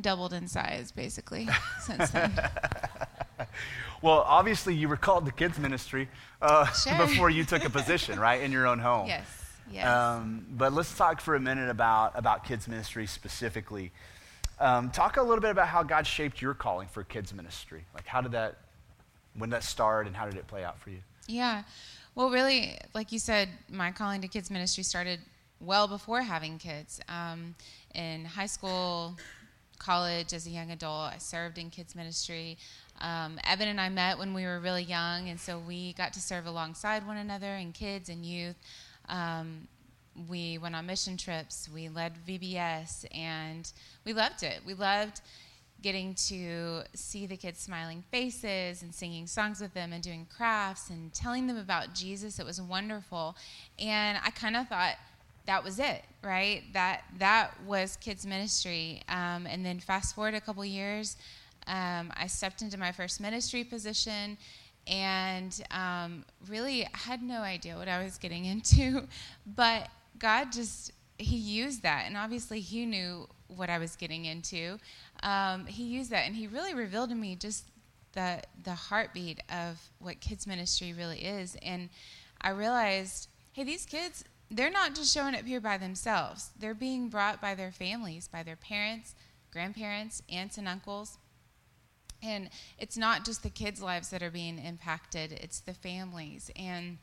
doubled 0.00 0.32
in 0.34 0.46
size 0.48 0.90
basically 0.92 1.48
since 1.80 2.10
then. 2.10 2.32
well, 4.02 4.24
obviously, 4.26 4.74
you 4.74 4.88
were 4.88 4.96
called 4.96 5.24
to 5.26 5.32
kids 5.32 5.58
ministry 5.58 6.08
uh, 6.42 6.66
Sure. 6.72 6.98
before 7.06 7.30
you 7.30 7.44
took 7.44 7.64
a 7.64 7.70
position, 7.70 8.18
right, 8.20 8.42
in 8.42 8.52
your 8.52 8.66
own 8.66 8.78
home. 8.78 9.06
yes, 9.06 9.26
yes. 9.70 9.86
Um, 9.86 10.46
but 10.50 10.72
let's 10.72 10.96
talk 10.96 11.20
for 11.20 11.34
a 11.34 11.40
minute 11.40 11.70
about, 11.70 12.12
about 12.14 12.44
kids 12.44 12.68
ministry 12.68 13.06
specifically. 13.06 13.92
Um, 14.60 14.90
talk 14.90 15.16
a 15.16 15.22
little 15.22 15.40
bit 15.40 15.50
about 15.50 15.68
how 15.68 15.82
God 15.82 16.06
shaped 16.06 16.40
your 16.40 16.54
calling 16.54 16.88
for 16.88 17.02
kids 17.02 17.34
ministry. 17.34 17.84
Like, 17.94 18.06
how 18.06 18.20
did 18.20 18.32
that, 18.32 18.56
when 19.36 19.50
did 19.50 19.56
that 19.56 19.64
start, 19.64 20.06
and 20.06 20.14
how 20.14 20.26
did 20.26 20.36
it 20.36 20.46
play 20.46 20.64
out 20.64 20.78
for 20.78 20.90
you? 20.90 21.00
Yeah. 21.26 21.64
Well, 22.14 22.30
really, 22.30 22.78
like 22.94 23.10
you 23.10 23.18
said, 23.18 23.48
my 23.68 23.90
calling 23.90 24.20
to 24.20 24.28
kids 24.28 24.50
ministry 24.50 24.84
started 24.84 25.18
well 25.60 25.88
before 25.88 26.22
having 26.22 26.58
kids. 26.58 27.00
Um, 27.08 27.56
in 27.94 28.24
high 28.24 28.46
school, 28.46 29.16
college, 29.78 30.32
as 30.32 30.46
a 30.46 30.50
young 30.50 30.70
adult, 30.70 31.12
I 31.12 31.18
served 31.18 31.58
in 31.58 31.70
kids 31.70 31.96
ministry. 31.96 32.56
Um, 33.00 33.40
Evan 33.44 33.68
and 33.68 33.80
I 33.80 33.88
met 33.88 34.18
when 34.18 34.34
we 34.34 34.44
were 34.44 34.60
really 34.60 34.84
young, 34.84 35.28
and 35.28 35.40
so 35.40 35.58
we 35.58 35.94
got 35.94 36.12
to 36.12 36.20
serve 36.20 36.46
alongside 36.46 37.04
one 37.06 37.16
another 37.16 37.56
in 37.56 37.72
kids 37.72 38.08
and 38.08 38.24
youth. 38.24 38.56
Um, 39.08 39.68
we 40.28 40.58
went 40.58 40.76
on 40.76 40.86
mission 40.86 41.16
trips, 41.16 41.68
we 41.72 41.88
led 41.88 42.14
VBS, 42.26 43.04
and 43.16 43.70
we 44.04 44.12
loved 44.12 44.42
it. 44.42 44.60
We 44.64 44.74
loved 44.74 45.20
getting 45.82 46.14
to 46.14 46.82
see 46.94 47.26
the 47.26 47.36
kids' 47.36 47.60
smiling 47.60 48.02
faces 48.10 48.82
and 48.82 48.94
singing 48.94 49.26
songs 49.26 49.60
with 49.60 49.74
them 49.74 49.92
and 49.92 50.02
doing 50.02 50.26
crafts 50.34 50.88
and 50.88 51.12
telling 51.12 51.46
them 51.46 51.58
about 51.58 51.94
Jesus. 51.94 52.38
It 52.38 52.46
was 52.46 52.60
wonderful. 52.60 53.36
And 53.78 54.18
I 54.24 54.30
kind 54.30 54.56
of 54.56 54.68
thought 54.68 54.94
that 55.46 55.62
was 55.62 55.78
it, 55.78 56.02
right? 56.22 56.62
That 56.72 57.02
that 57.18 57.50
was 57.66 57.96
kids 57.96 58.24
ministry. 58.24 59.02
Um, 59.08 59.46
and 59.46 59.64
then 59.64 59.78
fast 59.78 60.14
forward 60.14 60.32
a 60.32 60.40
couple 60.40 60.64
years, 60.64 61.16
um, 61.66 62.12
I 62.16 62.28
stepped 62.28 62.62
into 62.62 62.78
my 62.78 62.92
first 62.92 63.20
ministry 63.20 63.64
position 63.64 64.38
and 64.86 65.62
um, 65.70 66.24
really 66.48 66.86
had 66.92 67.22
no 67.22 67.40
idea 67.40 67.76
what 67.76 67.88
I 67.88 68.02
was 68.02 68.18
getting 68.18 68.44
into. 68.44 69.06
But 69.46 69.88
God 70.18 70.52
just, 70.52 70.92
He 71.18 71.36
used 71.36 71.82
that. 71.82 72.04
And 72.06 72.16
obviously, 72.16 72.60
He 72.60 72.86
knew 72.86 73.28
what 73.48 73.70
I 73.70 73.78
was 73.78 73.96
getting 73.96 74.24
into. 74.24 74.78
Um, 75.22 75.66
he 75.66 75.84
used 75.84 76.10
that, 76.10 76.26
and 76.26 76.34
He 76.34 76.46
really 76.46 76.74
revealed 76.74 77.10
to 77.10 77.14
me 77.14 77.36
just 77.36 77.64
the, 78.12 78.42
the 78.62 78.74
heartbeat 78.74 79.40
of 79.50 79.90
what 79.98 80.20
kids' 80.20 80.46
ministry 80.46 80.92
really 80.92 81.20
is. 81.20 81.56
And 81.62 81.90
I 82.40 82.50
realized, 82.50 83.28
hey, 83.52 83.64
these 83.64 83.86
kids, 83.86 84.24
they're 84.50 84.70
not 84.70 84.94
just 84.94 85.12
showing 85.12 85.34
up 85.34 85.44
here 85.44 85.60
by 85.60 85.78
themselves, 85.78 86.50
they're 86.58 86.74
being 86.74 87.08
brought 87.08 87.40
by 87.40 87.54
their 87.54 87.72
families, 87.72 88.28
by 88.28 88.42
their 88.42 88.56
parents, 88.56 89.14
grandparents, 89.50 90.22
aunts, 90.28 90.58
and 90.58 90.68
uncles. 90.68 91.18
And 92.24 92.50
it's 92.78 92.96
not 92.96 93.24
just 93.24 93.42
the 93.42 93.50
kids' 93.50 93.82
lives 93.82 94.10
that 94.10 94.22
are 94.22 94.30
being 94.30 94.58
impacted, 94.58 95.32
it's 95.32 95.60
the 95.60 95.74
families. 95.74 96.50
And 96.56 96.98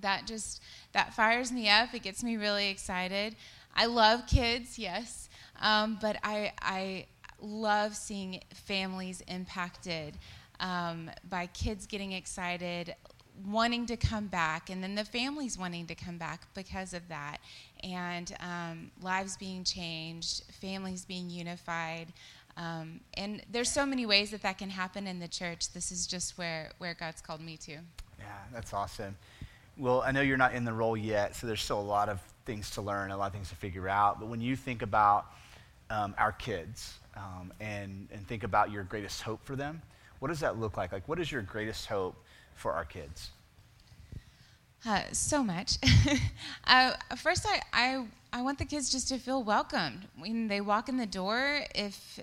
that 0.00 0.26
just 0.26 0.62
that 0.92 1.14
fires 1.14 1.52
me 1.52 1.68
up. 1.68 1.94
It 1.94 2.02
gets 2.02 2.22
me 2.22 2.36
really 2.36 2.68
excited. 2.68 3.36
I 3.74 3.86
love 3.86 4.26
kids, 4.26 4.78
yes, 4.78 5.28
um, 5.60 5.98
but 6.00 6.16
I 6.22 6.52
I 6.60 7.06
love 7.40 7.96
seeing 7.96 8.40
families 8.54 9.22
impacted 9.26 10.18
um, 10.60 11.10
by 11.28 11.46
kids 11.46 11.86
getting 11.86 12.12
excited, 12.12 12.94
wanting 13.46 13.86
to 13.86 13.96
come 13.96 14.28
back, 14.28 14.70
and 14.70 14.82
then 14.82 14.94
the 14.94 15.04
families 15.04 15.58
wanting 15.58 15.86
to 15.86 15.94
come 15.94 16.18
back 16.18 16.42
because 16.54 16.94
of 16.94 17.08
that, 17.08 17.38
and 17.82 18.34
um, 18.40 18.90
lives 19.02 19.36
being 19.36 19.64
changed, 19.64 20.44
families 20.60 21.04
being 21.04 21.28
unified. 21.30 22.12
Um, 22.56 23.00
and 23.14 23.42
there's 23.50 23.70
so 23.70 23.86
many 23.86 24.06
ways 24.06 24.30
that 24.30 24.42
that 24.42 24.58
can 24.58 24.70
happen 24.70 25.06
in 25.06 25.18
the 25.18 25.28
church. 25.28 25.72
This 25.72 25.90
is 25.90 26.06
just 26.06 26.36
where, 26.36 26.72
where 26.78 26.94
God's 26.94 27.20
called 27.20 27.40
me 27.40 27.56
to. 27.58 27.72
Yeah, 27.72 28.26
that's 28.52 28.72
awesome. 28.72 29.16
Well, 29.78 30.02
I 30.02 30.12
know 30.12 30.20
you're 30.20 30.36
not 30.36 30.54
in 30.54 30.64
the 30.64 30.72
role 30.72 30.96
yet, 30.96 31.34
so 31.34 31.46
there's 31.46 31.62
still 31.62 31.80
a 31.80 31.80
lot 31.80 32.08
of 32.08 32.20
things 32.44 32.70
to 32.72 32.82
learn, 32.82 33.10
a 33.10 33.16
lot 33.16 33.26
of 33.26 33.32
things 33.32 33.48
to 33.48 33.56
figure 33.56 33.88
out. 33.88 34.20
But 34.20 34.28
when 34.28 34.40
you 34.40 34.54
think 34.54 34.82
about 34.82 35.26
um, 35.88 36.14
our 36.18 36.32
kids 36.32 36.98
um, 37.16 37.52
and, 37.60 38.08
and 38.12 38.26
think 38.26 38.44
about 38.44 38.70
your 38.70 38.82
greatest 38.84 39.22
hope 39.22 39.42
for 39.44 39.56
them, 39.56 39.80
what 40.18 40.28
does 40.28 40.40
that 40.40 40.58
look 40.58 40.76
like? 40.76 40.92
Like, 40.92 41.08
what 41.08 41.18
is 41.18 41.32
your 41.32 41.42
greatest 41.42 41.86
hope 41.86 42.16
for 42.54 42.72
our 42.72 42.84
kids? 42.84 43.30
Uh, 44.84 45.02
so 45.12 45.42
much. 45.42 45.78
uh, 46.66 46.92
first, 47.16 47.46
I, 47.46 47.62
I, 47.72 48.04
I 48.32 48.42
want 48.42 48.58
the 48.58 48.64
kids 48.64 48.90
just 48.90 49.08
to 49.08 49.18
feel 49.18 49.42
welcomed 49.42 50.08
when 50.18 50.48
they 50.48 50.60
walk 50.60 50.88
in 50.88 50.96
the 50.96 51.06
door. 51.06 51.60
If 51.74 52.20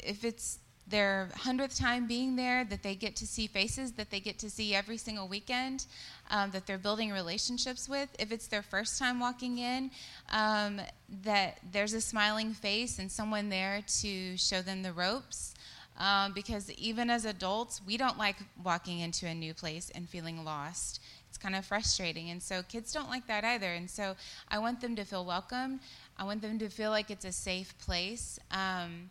if 0.00 0.24
it's 0.24 0.58
their 0.88 1.28
hundredth 1.34 1.78
time 1.78 2.06
being 2.06 2.36
there, 2.36 2.64
that 2.64 2.82
they 2.82 2.94
get 2.94 3.14
to 3.16 3.26
see 3.26 3.46
faces 3.46 3.92
that 3.92 4.10
they 4.10 4.20
get 4.20 4.38
to 4.38 4.48
see 4.48 4.74
every 4.74 4.96
single 4.96 5.28
weekend, 5.28 5.84
um, 6.30 6.50
that 6.50 6.66
they're 6.66 6.78
building 6.78 7.12
relationships 7.12 7.88
with. 7.88 8.08
If 8.18 8.32
it's 8.32 8.46
their 8.46 8.62
first 8.62 8.98
time 8.98 9.20
walking 9.20 9.58
in, 9.58 9.90
um, 10.30 10.80
that 11.24 11.58
there's 11.72 11.92
a 11.92 12.00
smiling 12.00 12.54
face 12.54 12.98
and 12.98 13.10
someone 13.10 13.48
there 13.48 13.82
to 14.00 14.36
show 14.36 14.62
them 14.62 14.82
the 14.82 14.92
ropes. 14.92 15.54
Um, 15.98 16.32
because 16.32 16.70
even 16.74 17.10
as 17.10 17.24
adults, 17.24 17.82
we 17.84 17.96
don't 17.96 18.16
like 18.16 18.36
walking 18.62 19.00
into 19.00 19.26
a 19.26 19.34
new 19.34 19.52
place 19.52 19.90
and 19.94 20.08
feeling 20.08 20.44
lost. 20.44 21.00
It's 21.28 21.36
kind 21.36 21.56
of 21.56 21.66
frustrating. 21.66 22.30
And 22.30 22.40
so 22.40 22.62
kids 22.62 22.92
don't 22.92 23.10
like 23.10 23.26
that 23.26 23.44
either. 23.44 23.66
And 23.66 23.90
so 23.90 24.14
I 24.48 24.60
want 24.60 24.80
them 24.80 24.94
to 24.94 25.04
feel 25.04 25.24
welcome. 25.24 25.80
I 26.16 26.22
want 26.22 26.40
them 26.40 26.58
to 26.60 26.68
feel 26.68 26.90
like 26.90 27.10
it's 27.10 27.24
a 27.24 27.32
safe 27.32 27.76
place. 27.78 28.38
Um, 28.52 29.10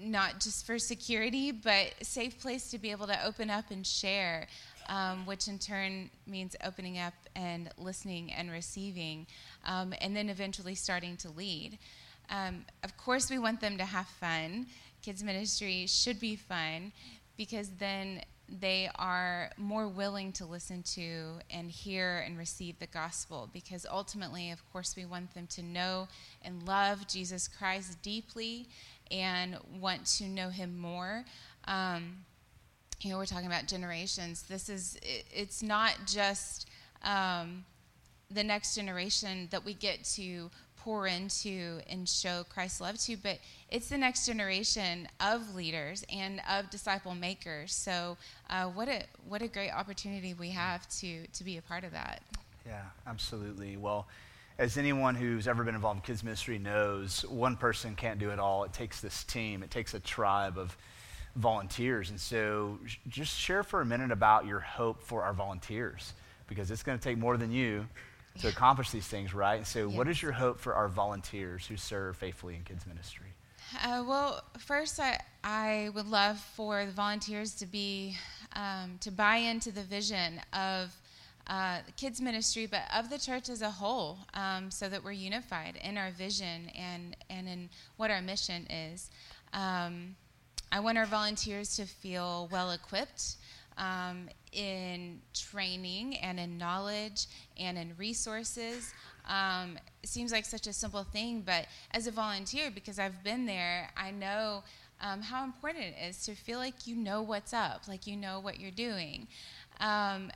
not 0.00 0.40
just 0.40 0.66
for 0.66 0.78
security, 0.78 1.52
but 1.52 1.94
safe 2.02 2.38
place 2.38 2.70
to 2.70 2.78
be 2.78 2.90
able 2.90 3.06
to 3.06 3.26
open 3.26 3.50
up 3.50 3.70
and 3.70 3.86
share, 3.86 4.46
um, 4.88 5.26
which 5.26 5.48
in 5.48 5.58
turn 5.58 6.10
means 6.26 6.56
opening 6.64 6.98
up 6.98 7.14
and 7.36 7.70
listening 7.78 8.32
and 8.32 8.50
receiving, 8.50 9.26
um, 9.64 9.94
and 10.00 10.16
then 10.16 10.28
eventually 10.28 10.74
starting 10.74 11.16
to 11.18 11.30
lead. 11.30 11.78
Um, 12.30 12.64
of 12.84 12.96
course, 12.96 13.30
we 13.30 13.38
want 13.38 13.60
them 13.60 13.78
to 13.78 13.84
have 13.84 14.06
fun. 14.06 14.66
Kids 15.02 15.22
ministry 15.22 15.86
should 15.86 16.20
be 16.20 16.36
fun 16.36 16.92
because 17.36 17.70
then 17.78 18.22
they 18.48 18.88
are 18.96 19.50
more 19.58 19.86
willing 19.88 20.32
to 20.32 20.46
listen 20.46 20.82
to 20.82 21.38
and 21.50 21.70
hear 21.70 22.24
and 22.26 22.38
receive 22.38 22.78
the 22.78 22.86
gospel 22.86 23.48
because 23.52 23.86
ultimately, 23.90 24.50
of 24.50 24.72
course, 24.72 24.96
we 24.96 25.04
want 25.04 25.32
them 25.34 25.46
to 25.48 25.62
know 25.62 26.08
and 26.42 26.66
love 26.66 27.06
Jesus 27.06 27.46
Christ 27.46 28.00
deeply 28.02 28.68
and 29.10 29.56
want 29.80 30.06
to 30.06 30.24
know 30.24 30.48
him 30.48 30.76
more. 30.78 31.24
Um, 31.64 32.24
you 33.00 33.10
know, 33.10 33.18
we're 33.18 33.26
talking 33.26 33.46
about 33.46 33.66
generations. 33.66 34.42
This 34.42 34.68
is, 34.68 34.96
it, 35.02 35.24
it's 35.32 35.62
not 35.62 35.94
just 36.06 36.68
um, 37.02 37.64
the 38.30 38.42
next 38.42 38.74
generation 38.74 39.48
that 39.50 39.64
we 39.64 39.74
get 39.74 40.04
to 40.16 40.50
pour 40.78 41.06
into 41.06 41.80
and 41.90 42.08
show 42.08 42.44
Christ's 42.48 42.80
love 42.80 42.98
to, 43.00 43.16
but 43.16 43.38
it's 43.70 43.88
the 43.88 43.98
next 43.98 44.26
generation 44.26 45.08
of 45.20 45.54
leaders 45.54 46.04
and 46.12 46.40
of 46.50 46.70
disciple 46.70 47.14
makers. 47.14 47.74
So, 47.74 48.16
uh, 48.48 48.64
what 48.66 48.88
a 48.88 49.02
what 49.28 49.42
a 49.42 49.48
great 49.48 49.70
opportunity 49.70 50.34
we 50.34 50.50
have 50.50 50.88
to 51.00 51.26
to 51.26 51.44
be 51.44 51.58
a 51.58 51.62
part 51.62 51.84
of 51.84 51.92
that. 51.92 52.22
Yeah, 52.66 52.82
absolutely. 53.06 53.76
Well, 53.76 54.06
as 54.58 54.76
anyone 54.76 55.14
who's 55.14 55.46
ever 55.46 55.62
been 55.62 55.74
involved 55.74 55.98
in 55.98 56.02
kids 56.02 56.24
ministry 56.24 56.58
knows, 56.58 57.24
one 57.28 57.56
person 57.56 57.94
can't 57.94 58.18
do 58.18 58.30
it 58.30 58.38
all. 58.38 58.64
It 58.64 58.72
takes 58.72 59.00
this 59.00 59.24
team, 59.24 59.62
it 59.62 59.70
takes 59.70 59.94
a 59.94 60.00
tribe 60.00 60.58
of 60.58 60.76
volunteers. 61.36 62.10
And 62.10 62.20
so 62.20 62.78
sh- 62.84 62.96
just 63.08 63.38
share 63.38 63.62
for 63.62 63.80
a 63.80 63.86
minute 63.86 64.10
about 64.10 64.46
your 64.46 64.60
hope 64.60 65.02
for 65.02 65.22
our 65.22 65.32
volunteers, 65.32 66.12
because 66.48 66.70
it's 66.70 66.82
going 66.82 66.98
to 66.98 67.02
take 67.02 67.18
more 67.18 67.36
than 67.36 67.52
you 67.52 67.86
to 68.40 68.48
accomplish 68.48 68.90
these 68.90 69.06
things, 69.06 69.34
right? 69.34 69.56
And 69.56 69.66
so, 69.66 69.88
what 69.88 70.08
is 70.08 70.22
your 70.22 70.32
hope 70.32 70.58
for 70.60 70.74
our 70.74 70.88
volunteers 70.88 71.66
who 71.66 71.76
serve 71.76 72.16
faithfully 72.16 72.54
in 72.54 72.62
kids 72.62 72.86
ministry? 72.86 73.26
Uh, 73.84 74.04
well, 74.06 74.42
first, 74.58 74.98
I, 75.00 75.20
I 75.44 75.90
would 75.94 76.06
love 76.06 76.38
for 76.38 76.86
the 76.86 76.92
volunteers 76.92 77.54
to 77.56 77.66
be 77.66 78.16
um, 78.54 78.98
to 79.00 79.10
buy 79.10 79.36
into 79.36 79.70
the 79.70 79.82
vision 79.82 80.40
of 80.52 80.94
uh, 81.48 81.78
kids 81.96 82.20
ministry, 82.20 82.66
but 82.66 82.82
of 82.94 83.10
the 83.10 83.18
church 83.18 83.48
as 83.48 83.62
a 83.62 83.70
whole, 83.70 84.18
um, 84.34 84.70
so 84.70 84.88
that 84.88 85.02
we're 85.02 85.12
unified 85.12 85.78
in 85.82 85.96
our 85.96 86.10
vision 86.10 86.70
and 86.76 87.16
and 87.30 87.48
in 87.48 87.70
what 87.96 88.10
our 88.10 88.20
mission 88.20 88.66
is. 88.66 89.10
Um, 89.52 90.16
I 90.70 90.80
want 90.80 90.98
our 90.98 91.06
volunteers 91.06 91.76
to 91.76 91.86
feel 91.86 92.48
well 92.52 92.72
equipped 92.72 93.36
um, 93.78 94.28
in 94.52 95.20
training 95.32 96.16
and 96.18 96.38
in 96.38 96.58
knowledge 96.58 97.26
and 97.58 97.78
in 97.78 97.94
resources. 97.96 98.92
Um, 99.26 99.78
it 100.02 100.08
seems 100.08 100.32
like 100.32 100.44
such 100.44 100.66
a 100.66 100.72
simple 100.72 101.04
thing, 101.04 101.42
but 101.44 101.66
as 101.92 102.06
a 102.06 102.10
volunteer, 102.10 102.70
because 102.70 102.98
I've 102.98 103.22
been 103.24 103.46
there, 103.46 103.90
I 103.96 104.10
know 104.10 104.64
um, 105.00 105.22
how 105.22 105.44
important 105.44 105.84
it 105.84 106.08
is 106.08 106.24
to 106.26 106.34
feel 106.34 106.58
like 106.58 106.86
you 106.86 106.96
know 106.96 107.22
what's 107.22 107.54
up, 107.54 107.88
like 107.88 108.06
you 108.06 108.16
know 108.16 108.40
what 108.40 108.58
you're 108.58 108.70
doing. 108.70 109.28
Um, 109.80 110.30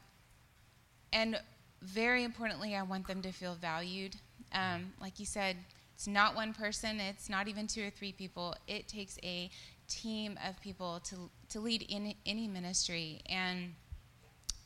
and 1.12 1.40
very 1.82 2.24
importantly, 2.24 2.74
I 2.76 2.82
want 2.82 3.06
them 3.06 3.22
to 3.22 3.32
feel 3.32 3.54
valued. 3.54 4.16
Um, 4.52 4.92
like 5.00 5.18
you 5.18 5.26
said, 5.26 5.56
it's 5.94 6.06
not 6.06 6.34
one 6.34 6.52
person, 6.52 7.00
it's 7.00 7.28
not 7.28 7.48
even 7.48 7.66
two 7.66 7.86
or 7.86 7.90
three 7.90 8.12
people. 8.12 8.54
It 8.66 8.88
takes 8.88 9.18
a 9.22 9.50
team 9.88 10.38
of 10.46 10.60
people 10.60 11.00
to, 11.04 11.30
to 11.50 11.60
lead 11.60 11.82
in 11.82 12.14
any 12.26 12.48
ministry. 12.48 13.20
And 13.26 13.74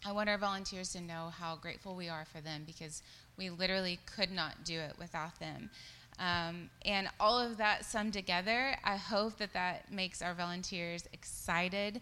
I 0.07 0.13
want 0.13 0.29
our 0.29 0.39
volunteers 0.39 0.93
to 0.93 1.01
know 1.01 1.33
how 1.37 1.57
grateful 1.57 1.95
we 1.95 2.09
are 2.09 2.27
for 2.33 2.41
them 2.41 2.63
because 2.65 3.03
we 3.37 3.51
literally 3.51 3.99
could 4.07 4.31
not 4.31 4.65
do 4.65 4.79
it 4.79 4.95
without 4.99 5.39
them. 5.41 5.71
Um, 6.19 6.71
and 6.85 7.09
all 7.21 7.39
of 7.39 7.59
that 7.59 7.85
summed 7.85 8.13
together, 8.13 8.77
I 8.85 8.97
hope 8.97 9.37
that 9.39 9.53
that 9.53 9.93
makes 9.93 10.23
our 10.23 10.33
volunteers 10.33 11.05
excited 11.13 12.01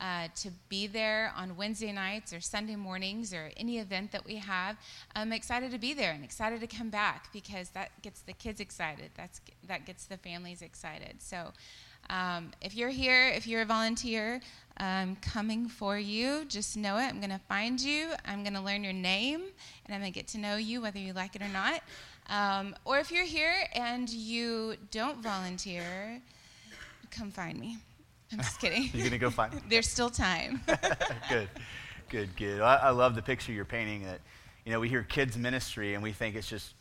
uh, 0.00 0.28
to 0.36 0.50
be 0.68 0.86
there 0.86 1.32
on 1.36 1.56
Wednesday 1.56 1.92
nights 1.92 2.32
or 2.32 2.40
Sunday 2.40 2.76
mornings 2.76 3.32
or 3.32 3.50
any 3.56 3.78
event 3.78 4.12
that 4.12 4.24
we 4.24 4.36
have. 4.36 4.76
I'm 5.14 5.32
excited 5.32 5.70
to 5.72 5.78
be 5.78 5.94
there 5.94 6.12
and 6.12 6.22
excited 6.24 6.60
to 6.60 6.66
come 6.66 6.90
back 6.90 7.32
because 7.32 7.70
that 7.70 7.90
gets 8.02 8.20
the 8.20 8.32
kids 8.32 8.60
excited. 8.60 9.10
That's 9.16 9.40
that 9.66 9.86
gets 9.86 10.04
the 10.04 10.16
families 10.16 10.62
excited. 10.62 11.16
So. 11.20 11.52
Um, 12.08 12.52
if 12.60 12.76
you're 12.76 12.90
here, 12.90 13.30
if 13.30 13.48
you're 13.48 13.62
a 13.62 13.66
volunteer, 13.66 14.40
I'm 14.76 15.16
coming 15.16 15.68
for 15.68 15.98
you. 15.98 16.44
Just 16.44 16.76
know 16.76 16.98
it. 16.98 17.06
I'm 17.06 17.18
going 17.18 17.30
to 17.30 17.40
find 17.48 17.80
you. 17.80 18.10
I'm 18.24 18.44
going 18.44 18.54
to 18.54 18.60
learn 18.60 18.84
your 18.84 18.92
name, 18.92 19.40
and 19.84 19.94
I'm 19.94 20.00
going 20.00 20.12
to 20.12 20.16
get 20.16 20.28
to 20.28 20.38
know 20.38 20.54
you 20.54 20.80
whether 20.80 21.00
you 21.00 21.12
like 21.14 21.34
it 21.34 21.42
or 21.42 21.48
not. 21.48 21.82
Um, 22.28 22.76
or 22.84 22.98
if 22.98 23.10
you're 23.10 23.24
here 23.24 23.54
and 23.74 24.08
you 24.08 24.76
don't 24.90 25.18
volunteer, 25.22 26.20
come 27.10 27.30
find 27.30 27.58
me. 27.58 27.78
I'm 28.32 28.38
just 28.38 28.60
kidding. 28.60 28.90
You're 28.94 29.04
gonna 29.04 29.18
go 29.18 29.30
find. 29.30 29.52
There's 29.68 29.88
still 29.88 30.10
time. 30.10 30.60
good, 31.28 31.48
good, 32.08 32.36
good. 32.36 32.60
I, 32.60 32.76
I, 32.76 32.90
love 32.90 33.14
the 33.14 33.22
picture 33.22 33.52
you're 33.52 33.64
painting. 33.64 34.04
That 34.04 34.20
you 34.64 34.72
know, 34.72 34.80
we 34.80 34.88
hear 34.88 35.02
kids 35.02 35.36
ministry 35.36 35.94
and 35.94 36.02
we 36.02 36.12
think 36.12 36.36
it's 36.36 36.48
just 36.48 36.74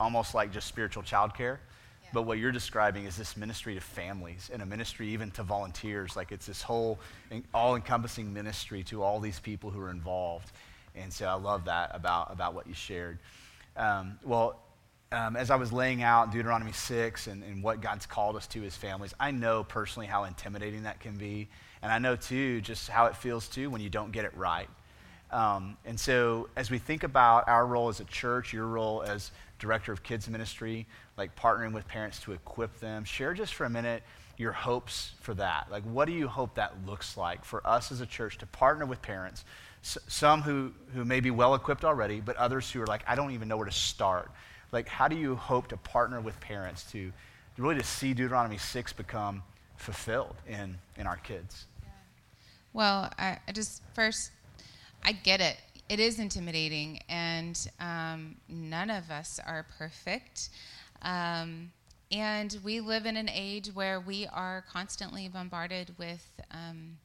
almost 0.00 0.34
like 0.34 0.52
just 0.52 0.66
spiritual 0.66 1.02
childcare. 1.02 1.58
Yeah. 2.02 2.10
But 2.14 2.22
what 2.22 2.38
you're 2.38 2.52
describing 2.52 3.04
is 3.04 3.16
this 3.16 3.36
ministry 3.36 3.74
to 3.74 3.80
families 3.80 4.50
and 4.52 4.62
a 4.62 4.66
ministry 4.66 5.08
even 5.08 5.30
to 5.32 5.42
volunteers. 5.42 6.16
Like 6.16 6.32
it's 6.32 6.46
this 6.46 6.62
whole 6.62 6.98
all-encompassing 7.52 8.32
ministry 8.32 8.82
to 8.84 9.02
all 9.02 9.20
these 9.20 9.40
people 9.40 9.70
who 9.70 9.80
are 9.80 9.90
involved. 9.90 10.52
And 10.94 11.12
so 11.12 11.26
I 11.26 11.34
love 11.34 11.66
that 11.66 11.90
about 11.92 12.32
about 12.32 12.54
what 12.54 12.66
you 12.66 12.74
shared. 12.74 13.18
Um, 13.76 14.18
well, 14.24 14.60
um, 15.16 15.34
as 15.34 15.50
I 15.50 15.56
was 15.56 15.72
laying 15.72 16.02
out 16.02 16.30
Deuteronomy 16.30 16.72
6 16.72 17.26
and, 17.26 17.42
and, 17.42 17.62
what 17.62 17.80
God's 17.80 18.04
called 18.04 18.36
us 18.36 18.46
to 18.48 18.62
as 18.64 18.76
families, 18.76 19.14
I 19.18 19.30
know 19.30 19.64
personally 19.64 20.06
how 20.06 20.24
intimidating 20.24 20.82
that 20.82 21.00
can 21.00 21.16
be. 21.16 21.48
And 21.80 21.90
I 21.90 21.98
know, 21.98 22.16
too, 22.16 22.60
just 22.60 22.90
how 22.90 23.06
it 23.06 23.16
feels, 23.16 23.48
too, 23.48 23.70
when 23.70 23.80
you 23.80 23.88
don't 23.88 24.12
get 24.12 24.26
it 24.26 24.36
right. 24.36 24.68
Um, 25.30 25.78
and 25.86 25.98
so, 25.98 26.48
as 26.54 26.70
we 26.70 26.78
think 26.78 27.02
about 27.02 27.48
our 27.48 27.66
role 27.66 27.88
as 27.88 28.00
a 28.00 28.04
church, 28.04 28.52
your 28.52 28.66
role 28.66 29.02
as 29.02 29.30
director 29.58 29.90
of 29.90 30.02
kids 30.02 30.28
ministry, 30.28 30.86
like 31.16 31.34
partnering 31.34 31.72
with 31.72 31.88
parents 31.88 32.20
to 32.20 32.32
equip 32.32 32.78
them, 32.78 33.04
share 33.04 33.32
just 33.32 33.54
for 33.54 33.64
a 33.64 33.70
minute 33.70 34.02
your 34.36 34.52
hopes 34.52 35.12
for 35.22 35.32
that. 35.32 35.66
Like, 35.70 35.82
what 35.84 36.04
do 36.04 36.12
you 36.12 36.28
hope 36.28 36.56
that 36.56 36.74
looks 36.84 37.16
like 37.16 37.42
for 37.42 37.66
us 37.66 37.90
as 37.90 38.02
a 38.02 38.06
church 38.06 38.36
to 38.38 38.46
partner 38.46 38.84
with 38.84 39.00
parents? 39.00 39.46
Some 39.80 40.42
who, 40.42 40.72
who 40.92 41.06
may 41.06 41.20
be 41.20 41.30
well 41.30 41.54
equipped 41.54 41.86
already, 41.86 42.20
but 42.20 42.36
others 42.36 42.70
who 42.70 42.82
are 42.82 42.86
like, 42.86 43.02
I 43.06 43.14
don't 43.14 43.30
even 43.30 43.48
know 43.48 43.56
where 43.56 43.66
to 43.66 43.72
start 43.72 44.30
like 44.76 44.88
how 44.88 45.08
do 45.08 45.16
you 45.16 45.34
hope 45.34 45.68
to 45.68 45.76
partner 45.78 46.20
with 46.20 46.38
parents 46.38 46.84
to 46.92 47.10
really 47.56 47.76
to 47.76 47.82
see 47.82 48.12
Deuteronomy 48.12 48.58
6 48.58 48.92
become 48.92 49.42
fulfilled 49.78 50.36
in, 50.46 50.76
in 50.98 51.06
our 51.06 51.16
kids? 51.16 51.64
Yeah. 51.82 51.88
Well, 52.74 53.10
I, 53.18 53.38
I, 53.48 53.52
just 53.52 53.80
first, 53.94 54.32
I 55.02 55.12
get 55.12 55.40
it. 55.40 55.56
It 55.88 55.98
is 55.98 56.18
intimidating, 56.18 57.00
and 57.08 57.56
um, 57.80 58.36
none 58.50 58.90
of 58.90 59.10
us 59.10 59.40
are 59.46 59.64
perfect. 59.78 60.50
Um, 61.00 61.72
and 62.12 62.58
we 62.62 62.80
live 62.80 63.06
in 63.06 63.16
an 63.16 63.30
age 63.32 63.68
where 63.68 63.98
we 63.98 64.26
are 64.26 64.62
constantly 64.70 65.26
bombarded 65.28 65.94
with 65.96 66.22
um, 66.50 66.98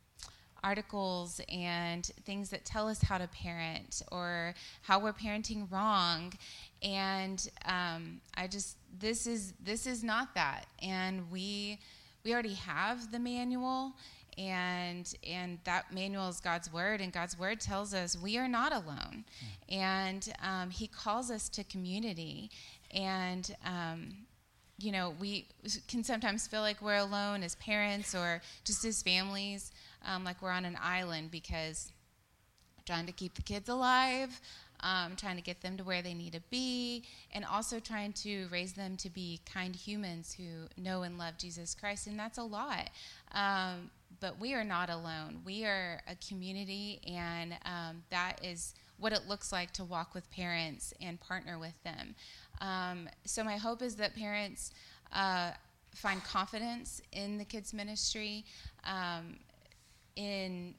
articles 0.61 1.39
and 1.49 2.05
things 2.25 2.49
that 2.49 2.65
tell 2.65 2.89
us 2.89 3.01
how 3.01 3.17
to 3.17 3.27
parent 3.27 4.01
or 4.11 4.53
how 4.81 4.99
we're 4.99 5.13
parenting 5.13 5.71
wrong 5.71 6.33
and 6.81 7.49
um, 7.65 8.21
i 8.35 8.47
just 8.47 8.77
this 8.99 9.27
is 9.27 9.53
this 9.63 9.85
is 9.85 10.03
not 10.03 10.33
that 10.35 10.65
and 10.81 11.29
we 11.31 11.79
we 12.23 12.33
already 12.33 12.53
have 12.53 13.11
the 13.11 13.19
manual 13.19 13.93
and 14.37 15.13
and 15.27 15.59
that 15.65 15.93
manual 15.93 16.29
is 16.29 16.39
god's 16.39 16.71
word 16.71 17.01
and 17.01 17.11
god's 17.11 17.37
word 17.37 17.59
tells 17.59 17.93
us 17.93 18.17
we 18.17 18.37
are 18.37 18.47
not 18.47 18.71
alone 18.71 19.23
mm. 19.25 19.75
and 19.75 20.33
um, 20.41 20.69
he 20.69 20.87
calls 20.87 21.29
us 21.29 21.49
to 21.49 21.63
community 21.65 22.49
and 22.91 23.55
um, 23.65 24.15
you 24.77 24.91
know 24.91 25.13
we 25.19 25.47
can 25.87 26.03
sometimes 26.03 26.47
feel 26.47 26.61
like 26.61 26.81
we're 26.81 26.95
alone 26.95 27.43
as 27.43 27.55
parents 27.55 28.15
or 28.15 28.41
just 28.63 28.85
as 28.85 29.01
families 29.01 29.71
um, 30.05 30.23
like 30.23 30.41
we're 30.41 30.51
on 30.51 30.65
an 30.65 30.77
island 30.81 31.29
because 31.29 31.91
trying 32.85 33.05
to 33.05 33.11
keep 33.11 33.35
the 33.35 33.41
kids 33.41 33.69
alive, 33.69 34.41
um, 34.81 35.15
trying 35.15 35.35
to 35.35 35.41
get 35.41 35.61
them 35.61 35.77
to 35.77 35.83
where 35.83 36.01
they 36.01 36.13
need 36.13 36.33
to 36.33 36.41
be, 36.49 37.03
and 37.33 37.45
also 37.45 37.79
trying 37.79 38.13
to 38.13 38.47
raise 38.51 38.73
them 38.73 38.97
to 38.97 39.09
be 39.09 39.39
kind 39.51 39.75
humans 39.75 40.33
who 40.33 40.67
know 40.81 41.03
and 41.03 41.17
love 41.17 41.37
Jesus 41.37 41.75
Christ. 41.75 42.07
And 42.07 42.17
that's 42.17 42.37
a 42.37 42.43
lot. 42.43 42.89
Um, 43.33 43.91
but 44.19 44.39
we 44.39 44.53
are 44.53 44.63
not 44.63 44.89
alone. 44.89 45.41
We 45.45 45.65
are 45.65 46.01
a 46.07 46.15
community, 46.27 46.99
and 47.07 47.53
um, 47.65 48.03
that 48.09 48.43
is 48.43 48.73
what 48.97 49.13
it 49.13 49.27
looks 49.27 49.51
like 49.51 49.71
to 49.73 49.83
walk 49.83 50.13
with 50.13 50.29
parents 50.31 50.93
and 51.01 51.19
partner 51.19 51.57
with 51.57 51.81
them. 51.83 52.15
Um, 52.59 53.09
so, 53.25 53.43
my 53.43 53.57
hope 53.57 53.81
is 53.81 53.95
that 53.95 54.15
parents 54.15 54.71
uh, 55.11 55.51
find 55.95 56.23
confidence 56.23 57.01
in 57.11 57.37
the 57.37 57.45
kids' 57.45 57.73
ministry. 57.73 58.45
Um, 58.85 59.37
in 60.15 60.73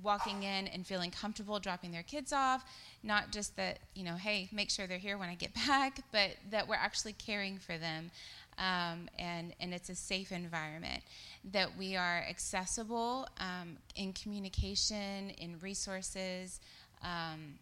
walking 0.00 0.42
in 0.42 0.68
and 0.68 0.86
feeling 0.86 1.10
comfortable 1.10 1.58
dropping 1.58 1.92
their 1.92 2.02
kids 2.02 2.32
off 2.32 2.64
not 3.02 3.30
just 3.30 3.56
that 3.56 3.78
you 3.94 4.04
know 4.04 4.14
hey 4.14 4.48
make 4.52 4.70
sure 4.70 4.86
they're 4.86 4.98
here 4.98 5.18
when 5.18 5.28
i 5.28 5.34
get 5.34 5.52
back 5.66 6.00
but 6.12 6.30
that 6.50 6.66
we're 6.66 6.74
actually 6.74 7.12
caring 7.12 7.58
for 7.58 7.76
them 7.76 8.10
um, 8.58 9.08
and 9.18 9.54
and 9.60 9.72
it's 9.72 9.88
a 9.88 9.94
safe 9.94 10.30
environment. 10.32 11.02
That 11.52 11.76
we 11.76 11.96
are 11.96 12.24
accessible 12.28 13.26
um, 13.38 13.78
in 13.96 14.12
communication 14.12 15.30
in 15.30 15.58
resources 15.60 16.60
um, 17.02 17.54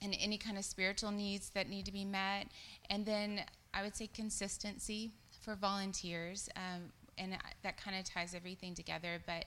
and 0.00 0.16
any 0.20 0.38
kind 0.38 0.56
of 0.56 0.64
spiritual 0.64 1.10
needs 1.10 1.50
that 1.50 1.68
need 1.68 1.84
to 1.86 1.92
be 1.92 2.04
met. 2.04 2.46
And 2.90 3.04
then 3.04 3.42
i 3.74 3.82
would 3.82 3.94
say 3.94 4.06
consistency 4.06 5.10
for 5.42 5.54
volunteers 5.54 6.48
um, 6.56 6.90
and 7.18 7.36
that 7.62 7.76
kind 7.76 7.98
of 7.98 8.04
ties 8.04 8.34
everything 8.34 8.74
together 8.74 9.20
but 9.26 9.44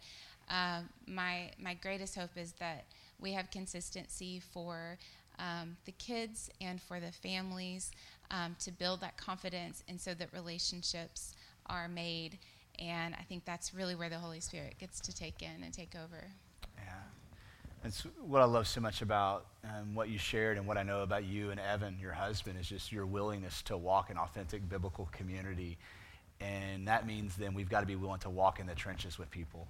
uh, 0.50 0.82
my 1.08 1.52
my 1.60 1.74
greatest 1.76 2.16
hope 2.16 2.32
is 2.36 2.54
that 2.54 2.86
we 3.20 3.32
have 3.34 3.52
consistency 3.52 4.42
for 4.54 4.98
um, 5.40 5.78
the 5.86 5.92
kids 5.94 6.50
and 6.60 6.82
for 6.82 7.00
the 7.00 7.12
families 7.12 7.92
um, 8.30 8.56
to 8.60 8.72
build 8.72 9.02
that 9.02 9.18
confidence, 9.18 9.84
and 9.88 10.00
so 10.00 10.14
that 10.14 10.30
relationships 10.34 11.36
are 11.68 11.88
made. 11.88 12.38
And 12.80 13.14
I 13.16 13.24
think 13.24 13.46
that's 13.46 13.74
really 13.74 13.96
where 13.96 14.10
the 14.10 14.18
Holy 14.18 14.40
Spirit 14.40 14.76
gets 14.80 15.00
to 15.02 15.16
take 15.16 15.42
in 15.42 15.64
and 15.64 15.74
take 15.74 15.94
over. 15.96 16.32
Yeah. 16.78 16.94
That's 17.84 18.06
what 18.26 18.42
I 18.42 18.46
love 18.46 18.68
so 18.68 18.82
much 18.82 19.02
about 19.02 19.46
um, 19.64 19.94
what 19.94 20.10
you 20.10 20.18
shared 20.18 20.58
and 20.58 20.66
what 20.66 20.78
I 20.78 20.84
know 20.84 21.02
about 21.02 21.26
you 21.26 21.52
and 21.52 21.60
Evan, 21.60 21.98
your 22.00 22.14
husband, 22.14 22.60
is 22.60 22.68
just 22.68 22.92
your 22.92 23.06
willingness 23.06 23.62
to 23.64 23.78
walk 23.78 24.10
in 24.10 24.18
authentic 24.18 24.68
biblical 24.68 25.10
community. 25.12 25.78
And 26.40 26.88
that 26.88 27.06
means 27.06 27.36
then 27.36 27.54
we've 27.54 27.70
got 27.70 27.82
to 27.82 27.86
be 27.86 27.96
willing 27.96 28.20
to 28.20 28.30
walk 28.30 28.60
in 28.60 28.68
the 28.68 28.76
trenches 28.76 29.20
with 29.20 29.30
people 29.30 29.68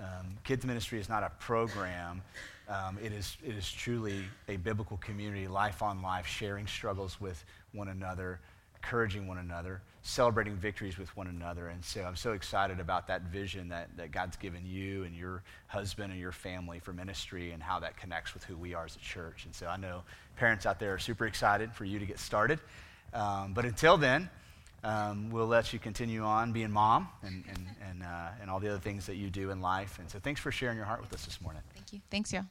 um, 0.00 0.38
kids 0.44 0.64
ministry 0.64 0.98
is 0.98 1.08
not 1.08 1.22
a 1.22 1.30
program. 1.38 2.22
Um, 2.68 2.98
it, 3.02 3.12
is, 3.12 3.36
it 3.44 3.54
is 3.54 3.70
truly 3.70 4.24
a 4.48 4.56
biblical 4.56 4.96
community, 4.98 5.48
life 5.48 5.82
on 5.82 6.02
life, 6.02 6.26
sharing 6.26 6.66
struggles 6.66 7.20
with 7.20 7.44
one 7.72 7.88
another, 7.88 8.40
encouraging 8.76 9.26
one 9.26 9.38
another, 9.38 9.82
celebrating 10.02 10.54
victories 10.56 10.96
with 10.96 11.14
one 11.16 11.26
another. 11.26 11.68
And 11.68 11.84
so 11.84 12.02
I'm 12.02 12.16
so 12.16 12.32
excited 12.32 12.80
about 12.80 13.06
that 13.08 13.22
vision 13.22 13.68
that, 13.68 13.94
that 13.96 14.12
God's 14.12 14.36
given 14.36 14.64
you 14.64 15.04
and 15.04 15.14
your 15.14 15.42
husband 15.66 16.12
and 16.12 16.20
your 16.20 16.32
family 16.32 16.78
for 16.78 16.92
ministry 16.92 17.50
and 17.50 17.62
how 17.62 17.80
that 17.80 17.96
connects 17.96 18.32
with 18.32 18.44
who 18.44 18.56
we 18.56 18.72
are 18.72 18.84
as 18.84 18.96
a 18.96 19.00
church. 19.00 19.44
And 19.44 19.54
so 19.54 19.66
I 19.66 19.76
know 19.76 20.02
parents 20.36 20.64
out 20.64 20.80
there 20.80 20.94
are 20.94 20.98
super 20.98 21.26
excited 21.26 21.72
for 21.74 21.84
you 21.84 21.98
to 21.98 22.06
get 22.06 22.18
started. 22.18 22.60
Um, 23.12 23.52
but 23.52 23.64
until 23.64 23.96
then, 23.96 24.30
um, 24.82 25.30
we'll 25.30 25.46
let 25.46 25.72
you 25.72 25.78
continue 25.78 26.22
on 26.22 26.52
being 26.52 26.70
mom 26.70 27.08
and, 27.22 27.44
and, 27.48 27.66
and, 27.88 28.02
uh, 28.02 28.28
and 28.40 28.50
all 28.50 28.60
the 28.60 28.68
other 28.68 28.78
things 28.78 29.06
that 29.06 29.16
you 29.16 29.30
do 29.30 29.50
in 29.50 29.60
life. 29.60 29.98
And 29.98 30.08
so 30.10 30.18
thanks 30.18 30.40
for 30.40 30.50
sharing 30.50 30.76
your 30.76 30.86
heart 30.86 31.00
with 31.00 31.12
us 31.12 31.24
this 31.24 31.40
morning. 31.40 31.62
Thank 31.74 31.92
you. 31.92 32.00
Thanks, 32.10 32.32
y'all. 32.32 32.46